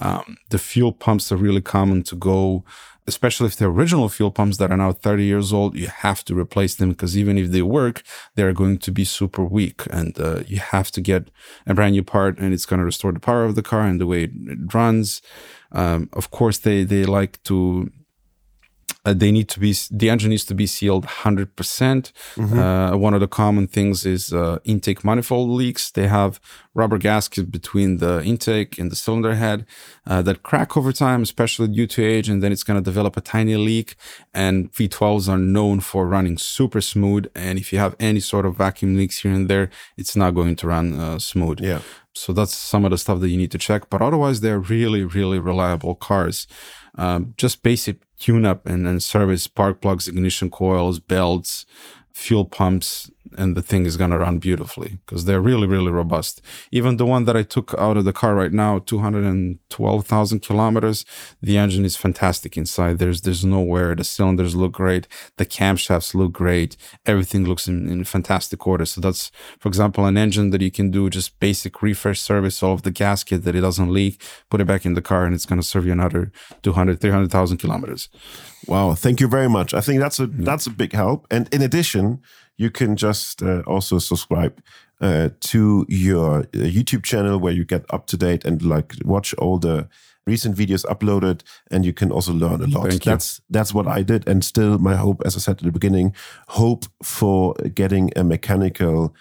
Um, 0.00 0.36
the 0.50 0.58
fuel 0.58 0.92
pumps 0.92 1.30
are 1.30 1.36
really 1.36 1.60
common 1.60 2.02
to 2.04 2.16
go, 2.16 2.64
especially 3.06 3.46
if 3.46 3.56
they're 3.56 3.68
original 3.68 4.08
fuel 4.08 4.30
pumps 4.30 4.56
that 4.56 4.70
are 4.70 4.76
now 4.76 4.92
30 4.92 5.24
years 5.24 5.52
old. 5.52 5.76
You 5.76 5.88
have 5.88 6.24
to 6.24 6.38
replace 6.38 6.74
them 6.74 6.90
because 6.90 7.16
even 7.16 7.36
if 7.36 7.50
they 7.50 7.62
work, 7.62 8.02
they're 8.34 8.52
going 8.52 8.78
to 8.78 8.90
be 8.90 9.04
super 9.04 9.44
weak. 9.44 9.82
And 9.90 10.18
uh, 10.18 10.40
you 10.46 10.58
have 10.58 10.90
to 10.92 11.00
get 11.00 11.28
a 11.66 11.74
brand 11.74 11.92
new 11.92 12.02
part 12.02 12.38
and 12.38 12.54
it's 12.54 12.66
going 12.66 12.78
to 12.78 12.86
restore 12.86 13.12
the 13.12 13.20
power 13.20 13.44
of 13.44 13.54
the 13.54 13.62
car 13.62 13.82
and 13.82 14.00
the 14.00 14.06
way 14.06 14.24
it, 14.24 14.32
it 14.46 14.74
runs. 14.74 15.20
Um, 15.72 16.08
of 16.12 16.30
course, 16.30 16.58
they, 16.58 16.84
they 16.84 17.04
like 17.04 17.42
to 17.44 17.90
uh, 19.04 19.12
they 19.12 19.30
need 19.30 19.48
to 19.48 19.60
be 19.60 19.74
the 19.90 20.10
engine 20.10 20.30
needs 20.30 20.44
to 20.44 20.54
be 20.54 20.66
sealed 20.66 21.06
100% 21.06 22.12
uh, 22.38 22.96
one 22.96 23.14
of 23.14 23.20
the 23.20 23.28
common 23.28 23.66
things 23.66 24.06
is 24.06 24.32
uh, 24.32 24.58
intake 24.64 25.04
manifold 25.04 25.50
leaks 25.50 25.90
they 25.90 26.06
have 26.06 26.40
rubber 26.74 26.98
gasket 26.98 27.50
between 27.50 27.98
the 27.98 28.22
intake 28.24 28.78
and 28.78 28.90
the 28.90 28.96
cylinder 28.96 29.36
head 29.36 29.64
uh, 30.06 30.20
that 30.22 30.42
crack 30.42 30.76
over 30.76 30.92
time, 30.92 31.22
especially 31.22 31.68
due 31.68 31.86
to 31.86 32.04
age, 32.04 32.28
and 32.28 32.42
then 32.42 32.52
it's 32.52 32.64
going 32.64 32.78
to 32.78 32.84
develop 32.84 33.16
a 33.16 33.20
tiny 33.20 33.56
leak. 33.56 33.94
And 34.34 34.72
V12s 34.72 35.28
are 35.28 35.38
known 35.38 35.80
for 35.80 36.06
running 36.06 36.36
super 36.36 36.80
smooth. 36.80 37.26
And 37.34 37.58
if 37.58 37.72
you 37.72 37.78
have 37.78 37.94
any 38.00 38.20
sort 38.20 38.44
of 38.44 38.56
vacuum 38.56 38.96
leaks 38.96 39.20
here 39.20 39.32
and 39.32 39.48
there, 39.48 39.70
it's 39.96 40.16
not 40.16 40.34
going 40.34 40.56
to 40.56 40.66
run 40.66 40.98
uh, 40.98 41.18
smooth. 41.18 41.60
Yeah. 41.60 41.80
So 42.16 42.32
that's 42.32 42.54
some 42.54 42.84
of 42.84 42.90
the 42.90 42.98
stuff 42.98 43.20
that 43.20 43.28
you 43.28 43.36
need 43.36 43.50
to 43.52 43.58
check. 43.58 43.90
But 43.90 44.02
otherwise, 44.02 44.40
they're 44.40 44.60
really, 44.60 45.04
really 45.04 45.38
reliable 45.38 45.94
cars. 45.94 46.46
Um, 46.96 47.34
just 47.36 47.62
basic 47.62 48.03
tune 48.18 48.44
up 48.44 48.66
and, 48.66 48.86
and 48.86 49.02
service 49.02 49.42
spark 49.42 49.80
plugs, 49.80 50.08
ignition 50.08 50.50
coils, 50.50 50.98
belts, 50.98 51.66
fuel 52.14 52.44
pumps, 52.44 53.10
and 53.36 53.56
the 53.56 53.62
thing 53.62 53.86
is 53.86 53.96
going 53.96 54.10
to 54.10 54.18
run 54.18 54.38
beautifully 54.38 54.98
because 55.04 55.24
they're 55.24 55.40
really, 55.40 55.66
really 55.66 55.90
robust. 55.90 56.40
Even 56.70 56.96
the 56.96 57.06
one 57.06 57.24
that 57.24 57.36
I 57.36 57.42
took 57.42 57.74
out 57.76 57.96
of 57.96 58.04
the 58.04 58.12
car 58.12 58.36
right 58.36 58.52
now, 58.52 58.78
212,000 58.78 60.40
kilometers, 60.40 61.04
the 61.42 61.58
engine 61.58 61.84
is 61.84 61.96
fantastic 61.96 62.56
inside. 62.56 62.98
There's, 62.98 63.22
there's 63.22 63.44
no 63.44 63.60
wear. 63.60 63.96
The 63.96 64.04
cylinders 64.04 64.54
look 64.54 64.72
great. 64.72 65.08
The 65.38 65.46
camshafts 65.46 66.14
look 66.14 66.32
great. 66.32 66.76
Everything 67.04 67.44
looks 67.44 67.66
in, 67.66 67.88
in 67.88 68.04
fantastic 68.04 68.64
order. 68.66 68.86
So 68.86 69.00
that's, 69.00 69.32
for 69.58 69.68
example, 69.68 70.06
an 70.06 70.16
engine 70.16 70.50
that 70.50 70.62
you 70.62 70.70
can 70.70 70.92
do 70.92 71.10
just 71.10 71.40
basic 71.40 71.82
refresh 71.82 72.20
service 72.20 72.62
all 72.62 72.74
of 72.74 72.82
the 72.82 72.92
gasket 72.92 73.42
that 73.44 73.56
it 73.56 73.62
doesn't 73.62 73.92
leak, 73.92 74.22
put 74.50 74.60
it 74.60 74.66
back 74.66 74.86
in 74.86 74.94
the 74.94 75.02
car 75.02 75.24
and 75.24 75.34
it's 75.34 75.46
going 75.46 75.60
to 75.60 75.66
serve 75.66 75.86
you 75.86 75.92
another 75.92 76.30
200, 76.62 77.00
300,000 77.00 77.56
kilometers. 77.56 78.08
Wow, 78.66 78.94
thank 78.94 79.20
you 79.20 79.28
very 79.28 79.48
much. 79.48 79.74
I 79.74 79.80
think 79.80 80.00
that's 80.00 80.20
a 80.20 80.26
that's 80.26 80.66
a 80.66 80.70
big 80.70 80.92
help. 80.92 81.26
And 81.30 81.48
in 81.52 81.62
addition, 81.62 82.20
you 82.56 82.70
can 82.70 82.96
just 82.96 83.42
uh, 83.42 83.62
also 83.66 83.98
subscribe 83.98 84.62
uh, 85.00 85.30
to 85.40 85.84
your 85.88 86.40
uh, 86.40 86.44
YouTube 86.52 87.02
channel 87.02 87.38
where 87.38 87.52
you 87.52 87.64
get 87.64 87.84
up 87.90 88.06
to 88.06 88.16
date 88.16 88.44
and 88.44 88.62
like 88.62 88.94
watch 89.04 89.34
all 89.34 89.58
the 89.58 89.88
recent 90.26 90.56
videos 90.56 90.84
uploaded, 90.86 91.42
and 91.70 91.84
you 91.84 91.92
can 91.92 92.10
also 92.10 92.32
learn 92.32 92.62
a 92.62 92.66
lot. 92.66 92.88
Thank 92.88 93.04
you. 93.04 93.10
That's 93.12 93.40
that's 93.50 93.74
what 93.74 93.86
I 93.86 94.02
did, 94.02 94.28
and 94.28 94.44
still 94.44 94.78
my 94.78 94.96
hope, 94.96 95.22
as 95.24 95.36
I 95.36 95.40
said 95.40 95.58
at 95.58 95.64
the 95.64 95.72
beginning, 95.72 96.14
hope 96.48 96.86
for 97.02 97.54
getting 97.74 98.10
a 98.16 98.24
mechanical 98.24 99.14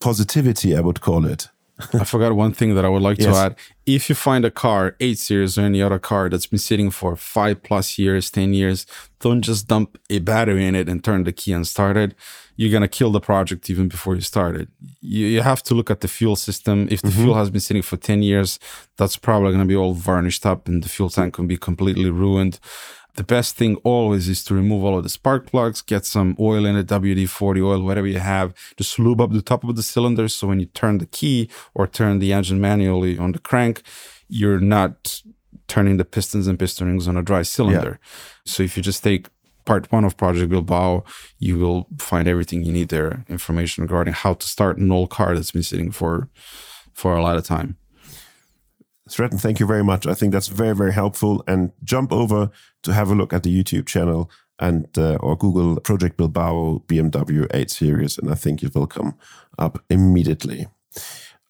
positivity. 0.00 0.76
I 0.76 0.80
would 0.80 1.00
call 1.00 1.26
it. 1.26 1.48
I 1.92 2.04
forgot 2.04 2.36
one 2.36 2.52
thing 2.52 2.74
that 2.76 2.84
I 2.84 2.88
would 2.88 3.02
like 3.02 3.18
Yes. 3.18 3.34
to 3.34 3.40
add. 3.40 3.56
If 3.84 4.08
you 4.08 4.14
find 4.14 4.44
a 4.44 4.50
car, 4.50 4.94
8 5.00 5.18
Series 5.18 5.58
or 5.58 5.62
any 5.62 5.82
other 5.82 5.98
car 5.98 6.28
that's 6.28 6.46
been 6.46 6.58
sitting 6.58 6.90
for 6.90 7.16
five 7.16 7.62
plus 7.62 7.98
years, 7.98 8.30
10 8.30 8.54
years, 8.54 8.86
don't 9.18 9.42
just 9.42 9.66
dump 9.66 9.98
a 10.08 10.20
battery 10.20 10.66
in 10.66 10.74
it 10.74 10.88
and 10.88 11.02
turn 11.02 11.24
the 11.24 11.32
key 11.32 11.52
and 11.52 11.66
start 11.66 11.96
it. 11.96 12.14
You're 12.56 12.70
going 12.70 12.82
to 12.82 12.88
kill 12.88 13.10
the 13.10 13.20
project 13.20 13.68
even 13.68 13.88
before 13.88 14.14
you 14.14 14.20
start 14.20 14.54
it. 14.54 14.68
You, 15.00 15.26
you 15.26 15.42
have 15.42 15.62
to 15.64 15.74
look 15.74 15.90
at 15.90 16.00
the 16.00 16.08
fuel 16.08 16.36
system. 16.36 16.86
If 16.90 17.02
the 17.02 17.08
mm-hmm. 17.08 17.22
fuel 17.22 17.34
has 17.34 17.50
been 17.50 17.60
sitting 17.60 17.82
for 17.82 17.96
10 17.96 18.22
years, 18.22 18.60
that's 18.96 19.16
probably 19.16 19.48
going 19.48 19.58
to 19.58 19.66
be 19.66 19.74
all 19.74 19.94
varnished 19.94 20.46
up 20.46 20.68
and 20.68 20.82
the 20.82 20.88
fuel 20.88 21.10
tank 21.10 21.34
can 21.34 21.48
be 21.48 21.56
completely 21.56 22.10
ruined. 22.10 22.60
The 23.16 23.24
best 23.24 23.54
thing 23.56 23.76
always 23.84 24.28
is 24.28 24.42
to 24.44 24.54
remove 24.54 24.82
all 24.82 24.98
of 24.98 25.04
the 25.04 25.08
spark 25.08 25.46
plugs, 25.46 25.80
get 25.82 26.04
some 26.04 26.36
oil 26.40 26.66
in 26.66 26.74
it, 26.76 26.86
WD 26.88 27.28
40 27.28 27.62
oil, 27.62 27.82
whatever 27.82 28.08
you 28.08 28.18
have. 28.18 28.52
Just 28.76 28.98
lube 28.98 29.20
up 29.20 29.32
the 29.32 29.42
top 29.42 29.62
of 29.62 29.76
the 29.76 29.84
cylinder 29.84 30.28
so 30.28 30.48
when 30.48 30.58
you 30.58 30.66
turn 30.66 30.98
the 30.98 31.06
key 31.06 31.48
or 31.74 31.86
turn 31.86 32.18
the 32.18 32.32
engine 32.32 32.60
manually 32.60 33.16
on 33.16 33.32
the 33.32 33.38
crank, 33.38 33.82
you're 34.28 34.58
not 34.58 35.22
turning 35.68 35.96
the 35.96 36.04
pistons 36.04 36.46
and 36.46 36.58
piston 36.58 36.88
rings 36.88 37.06
on 37.06 37.16
a 37.16 37.22
dry 37.22 37.42
cylinder. 37.42 38.00
So 38.44 38.62
if 38.62 38.76
you 38.76 38.82
just 38.82 39.04
take 39.04 39.28
part 39.64 39.90
one 39.92 40.04
of 40.04 40.16
Project 40.16 40.50
Bilbao, 40.50 41.04
you 41.38 41.58
will 41.58 41.86
find 41.98 42.28
everything 42.28 42.64
you 42.64 42.72
need 42.72 42.88
there, 42.88 43.24
information 43.28 43.82
regarding 43.82 44.14
how 44.14 44.34
to 44.34 44.46
start 44.46 44.78
an 44.78 44.90
old 44.90 45.10
car 45.10 45.34
that's 45.34 45.52
been 45.52 45.62
sitting 45.62 45.90
for 45.90 46.28
for 46.92 47.16
a 47.16 47.22
lot 47.22 47.36
of 47.36 47.44
time. 47.44 47.76
Sreten, 49.08 49.38
thank 49.38 49.60
you 49.60 49.66
very 49.66 49.84
much. 49.84 50.06
I 50.06 50.14
think 50.14 50.32
that's 50.32 50.48
very, 50.48 50.74
very 50.74 50.92
helpful. 50.92 51.44
And 51.46 51.72
jump 51.82 52.12
over 52.12 52.50
to 52.82 52.92
have 52.92 53.10
a 53.10 53.14
look 53.14 53.32
at 53.32 53.42
the 53.42 53.62
YouTube 53.62 53.86
channel 53.86 54.30
and 54.58 54.86
uh, 54.96 55.16
or 55.16 55.36
Google 55.36 55.80
Project 55.80 56.16
Bilbao 56.16 56.82
BMW 56.86 57.46
8 57.52 57.70
Series, 57.70 58.18
and 58.18 58.30
I 58.30 58.34
think 58.34 58.62
it 58.62 58.74
will 58.74 58.86
come 58.86 59.14
up 59.58 59.84
immediately. 59.90 60.68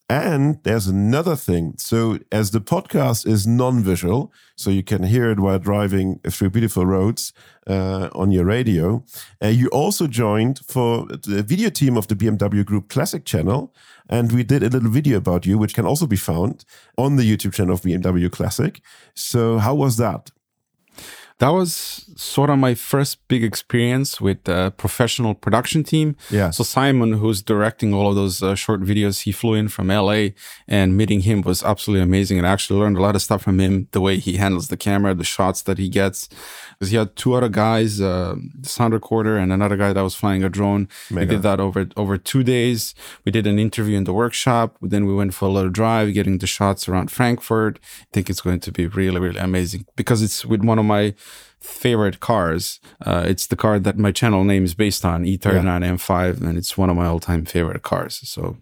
And 0.08 0.62
there's 0.64 0.86
another 0.86 1.34
thing. 1.34 1.74
So, 1.78 2.18
as 2.30 2.50
the 2.50 2.60
podcast 2.60 3.26
is 3.26 3.46
non-visual, 3.46 4.30
so 4.54 4.68
you 4.68 4.82
can 4.82 5.04
hear 5.04 5.30
it 5.30 5.40
while 5.40 5.58
driving 5.58 6.20
through 6.28 6.50
beautiful 6.50 6.84
roads 6.84 7.32
uh, 7.66 8.10
on 8.14 8.30
your 8.30 8.44
radio, 8.44 9.02
uh, 9.42 9.48
you 9.48 9.68
also 9.68 10.06
joined 10.06 10.60
for 10.66 11.06
the 11.06 11.42
video 11.42 11.70
team 11.70 11.96
of 11.96 12.08
the 12.08 12.14
BMW 12.14 12.66
Group 12.66 12.90
Classic 12.90 13.24
channel, 13.24 13.72
and 14.06 14.30
we 14.30 14.44
did 14.44 14.62
a 14.62 14.68
little 14.68 14.90
video 14.90 15.16
about 15.16 15.46
you, 15.46 15.56
which 15.56 15.74
can 15.74 15.86
also 15.86 16.06
be 16.06 16.16
found 16.16 16.66
on 16.98 17.16
the 17.16 17.24
YouTube 17.24 17.54
channel 17.54 17.72
of 17.72 17.80
BMW 17.80 18.30
Classic. 18.30 18.82
So, 19.14 19.56
how 19.56 19.74
was 19.74 19.96
that? 19.96 20.30
That 21.38 21.48
was 21.48 22.10
sort 22.16 22.48
of 22.48 22.58
my 22.58 22.74
first 22.74 23.26
big 23.26 23.42
experience 23.42 24.20
with 24.20 24.48
a 24.48 24.72
professional 24.76 25.34
production 25.34 25.82
team. 25.82 26.16
Yeah. 26.30 26.50
So 26.50 26.62
Simon, 26.62 27.14
who's 27.14 27.42
directing 27.42 27.92
all 27.92 28.08
of 28.08 28.14
those 28.14 28.40
uh, 28.40 28.54
short 28.54 28.82
videos, 28.82 29.22
he 29.22 29.32
flew 29.32 29.54
in 29.54 29.66
from 29.68 29.88
LA, 29.88 30.28
and 30.68 30.96
meeting 30.96 31.22
him 31.22 31.42
was 31.42 31.64
absolutely 31.64 32.04
amazing. 32.04 32.38
And 32.38 32.46
I 32.46 32.52
actually 32.52 32.78
learned 32.78 32.98
a 32.98 33.02
lot 33.02 33.16
of 33.16 33.22
stuff 33.22 33.42
from 33.42 33.58
him, 33.58 33.88
the 33.90 34.00
way 34.00 34.18
he 34.18 34.36
handles 34.36 34.68
the 34.68 34.76
camera, 34.76 35.12
the 35.12 35.24
shots 35.24 35.62
that 35.62 35.76
he 35.76 35.88
gets. 35.88 36.28
Because 36.78 36.90
he 36.90 36.96
had 36.96 37.16
two 37.16 37.34
other 37.34 37.48
guys, 37.48 38.00
uh, 38.00 38.36
the 38.60 38.68
sound 38.68 38.94
recorder, 38.94 39.36
and 39.36 39.52
another 39.52 39.76
guy 39.76 39.92
that 39.92 40.02
was 40.02 40.14
flying 40.14 40.44
a 40.44 40.48
drone. 40.48 40.88
We 41.10 41.26
did 41.26 41.42
that 41.42 41.58
over 41.58 41.88
over 41.96 42.16
two 42.16 42.44
days. 42.44 42.94
We 43.24 43.32
did 43.32 43.46
an 43.46 43.58
interview 43.58 43.96
in 43.96 44.04
the 44.04 44.12
workshop. 44.12 44.76
Then 44.80 45.04
we 45.04 45.14
went 45.14 45.34
for 45.34 45.46
a 45.46 45.52
little 45.52 45.70
drive, 45.70 46.14
getting 46.14 46.38
the 46.38 46.46
shots 46.46 46.88
around 46.88 47.10
Frankfurt. 47.10 47.80
I 47.82 48.06
think 48.12 48.30
it's 48.30 48.40
going 48.40 48.60
to 48.60 48.72
be 48.72 48.86
really, 48.86 49.20
really 49.20 49.40
amazing 49.40 49.86
because 49.96 50.22
it's 50.22 50.44
with 50.44 50.62
one 50.62 50.78
of 50.78 50.84
my 50.84 51.14
favorite 51.60 52.20
cars. 52.20 52.80
Uh, 53.06 53.24
it's 53.26 53.46
the 53.46 53.56
car 53.56 53.78
that 53.80 53.96
my 53.98 54.12
channel 54.12 54.44
name 54.44 54.64
is 54.64 54.74
based 54.74 55.04
on, 55.04 55.24
E 55.24 55.38
E39 55.38 55.82
M5, 55.96 56.40
and 56.42 56.58
it's 56.58 56.76
one 56.78 56.90
of 56.90 56.96
my 56.96 57.06
all-time 57.06 57.44
favorite 57.44 57.82
cars. 57.82 58.20
So 58.28 58.56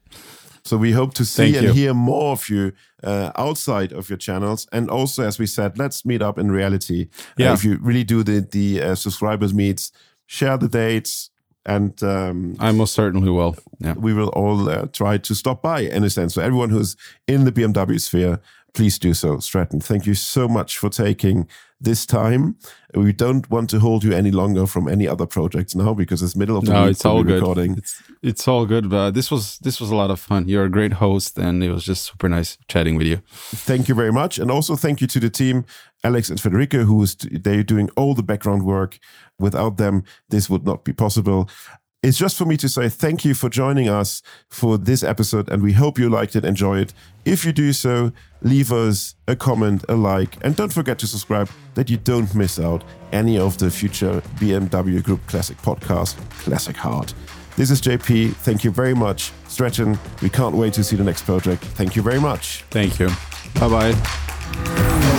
So 0.64 0.76
we 0.76 0.92
hope 0.92 1.12
to 1.14 1.24
see 1.24 1.56
and 1.58 1.74
hear 1.76 1.94
more 1.94 2.32
of 2.32 2.48
you 2.48 2.72
uh, 3.02 3.30
outside 3.34 3.92
of 3.92 4.08
your 4.08 4.18
channels, 4.18 4.66
and 4.72 4.88
also, 4.90 5.22
as 5.26 5.38
we 5.38 5.46
said, 5.46 5.78
let's 5.78 6.04
meet 6.04 6.22
up 6.22 6.38
in 6.38 6.52
reality. 6.52 7.08
Uh, 7.10 7.42
Yeah. 7.44 7.52
if 7.54 7.64
you 7.64 7.78
really 7.82 8.04
do 8.04 8.22
the 8.22 8.40
the 8.50 8.80
uh, 8.90 8.94
subscribers 8.94 9.52
meets, 9.52 9.92
share 10.26 10.58
the 10.58 10.68
dates, 10.68 11.30
and 11.66 12.00
um, 12.02 12.54
I 12.60 12.72
most 12.72 12.94
certainly 12.94 13.30
will. 13.30 13.54
Yeah. 13.80 13.94
we 13.98 14.12
will 14.14 14.28
all 14.36 14.68
uh, 14.68 14.86
try 14.92 15.18
to 15.18 15.34
stop 15.34 15.62
by 15.62 15.80
in 15.96 16.04
a 16.04 16.10
sense. 16.10 16.34
So 16.34 16.42
everyone 16.42 16.70
who's 16.70 16.96
in 17.26 17.44
the 17.44 17.52
BMW 17.52 17.98
sphere, 17.98 18.38
please 18.74 18.98
do 18.98 19.14
so. 19.14 19.36
Sreten, 19.40 19.82
thank 19.82 20.06
you 20.06 20.14
so 20.14 20.48
much 20.48 20.78
for 20.78 20.88
taking 20.90 21.46
this 21.80 22.06
time. 22.06 22.56
We 22.94 23.12
don't 23.12 23.50
want 23.50 23.68
to 23.70 23.80
hold 23.80 24.04
you 24.04 24.12
any 24.12 24.30
longer 24.30 24.66
from 24.66 24.86
any 24.88 25.08
other 25.08 25.26
projects 25.26 25.74
now 25.74 25.94
because 25.94 26.22
it's 26.22 26.36
middle 26.36 26.56
of 26.56 26.64
the 26.64 26.72
No, 26.72 26.86
it's 26.86 27.04
all 27.04 27.22
good. 27.24 27.34
recording. 27.40 27.76
It's 27.78 28.02
it's 28.22 28.46
all 28.48 28.66
good. 28.66 28.88
But 28.88 29.12
this 29.14 29.30
was 29.30 29.58
this 29.58 29.80
was 29.80 29.90
a 29.90 29.96
lot 29.96 30.10
of 30.10 30.20
fun. 30.20 30.46
You're 30.48 30.64
a 30.66 30.70
great 30.70 30.92
host, 30.94 31.38
and 31.38 31.62
it 31.64 31.70
was 31.70 31.84
just 31.84 32.04
super 32.10 32.28
nice 32.28 32.56
chatting 32.68 32.96
with 32.96 33.06
you. 33.08 33.20
thank 33.66 33.88
you 33.88 33.94
very 33.96 34.12
much 34.12 34.38
and 34.38 34.50
also 34.50 34.76
thank 34.76 35.00
you 35.00 35.06
to 35.08 35.20
the 35.20 35.30
team 35.30 35.64
alex 36.04 36.30
and 36.30 36.40
federica 36.40 36.84
who 36.84 37.02
is 37.02 37.14
they're 37.44 37.62
doing 37.64 37.88
all 37.96 38.14
the 38.14 38.22
background 38.22 38.62
work 38.64 38.98
without 39.38 39.76
them 39.76 40.02
this 40.30 40.48
would 40.50 40.64
not 40.64 40.84
be 40.84 40.92
possible 40.92 41.48
it's 42.02 42.18
just 42.18 42.36
for 42.36 42.44
me 42.44 42.56
to 42.56 42.68
say 42.68 42.88
thank 42.88 43.24
you 43.24 43.32
for 43.32 43.48
joining 43.48 43.88
us 43.88 44.22
for 44.48 44.76
this 44.76 45.04
episode 45.04 45.48
and 45.48 45.62
we 45.62 45.72
hope 45.72 45.98
you 45.98 46.08
liked 46.10 46.34
it 46.34 46.44
enjoy 46.44 46.78
it. 46.80 46.92
If 47.24 47.44
you 47.44 47.52
do 47.52 47.72
so 47.72 48.12
leave 48.42 48.72
us 48.72 49.14
a 49.28 49.36
comment 49.36 49.84
a 49.88 49.94
like 49.94 50.36
and 50.44 50.56
don't 50.56 50.72
forget 50.72 50.98
to 50.98 51.06
subscribe 51.06 51.48
that 51.74 51.88
you 51.88 51.96
don't 51.96 52.34
miss 52.34 52.58
out 52.58 52.82
any 53.12 53.38
of 53.38 53.56
the 53.58 53.70
future 53.70 54.20
bmw 54.40 55.02
group 55.04 55.24
classic 55.28 55.56
podcast 55.58 56.16
classic 56.40 56.76
heart. 56.76 57.14
This 57.56 57.70
is 57.70 57.80
jp 57.80 58.32
thank 58.32 58.64
you 58.64 58.72
very 58.72 58.94
much. 58.94 59.32
Sreten 59.46 59.96
we 60.22 60.28
can't 60.28 60.56
wait 60.56 60.72
to 60.74 60.82
see 60.82 60.96
the 60.96 61.04
next 61.04 61.22
project. 61.22 61.62
Thank 61.62 61.94
you 61.94 62.02
very 62.02 62.20
much. 62.20 62.64
Thank 62.70 62.98
you. 62.98 63.10
Bye 63.60 63.92
bye. 63.94 65.18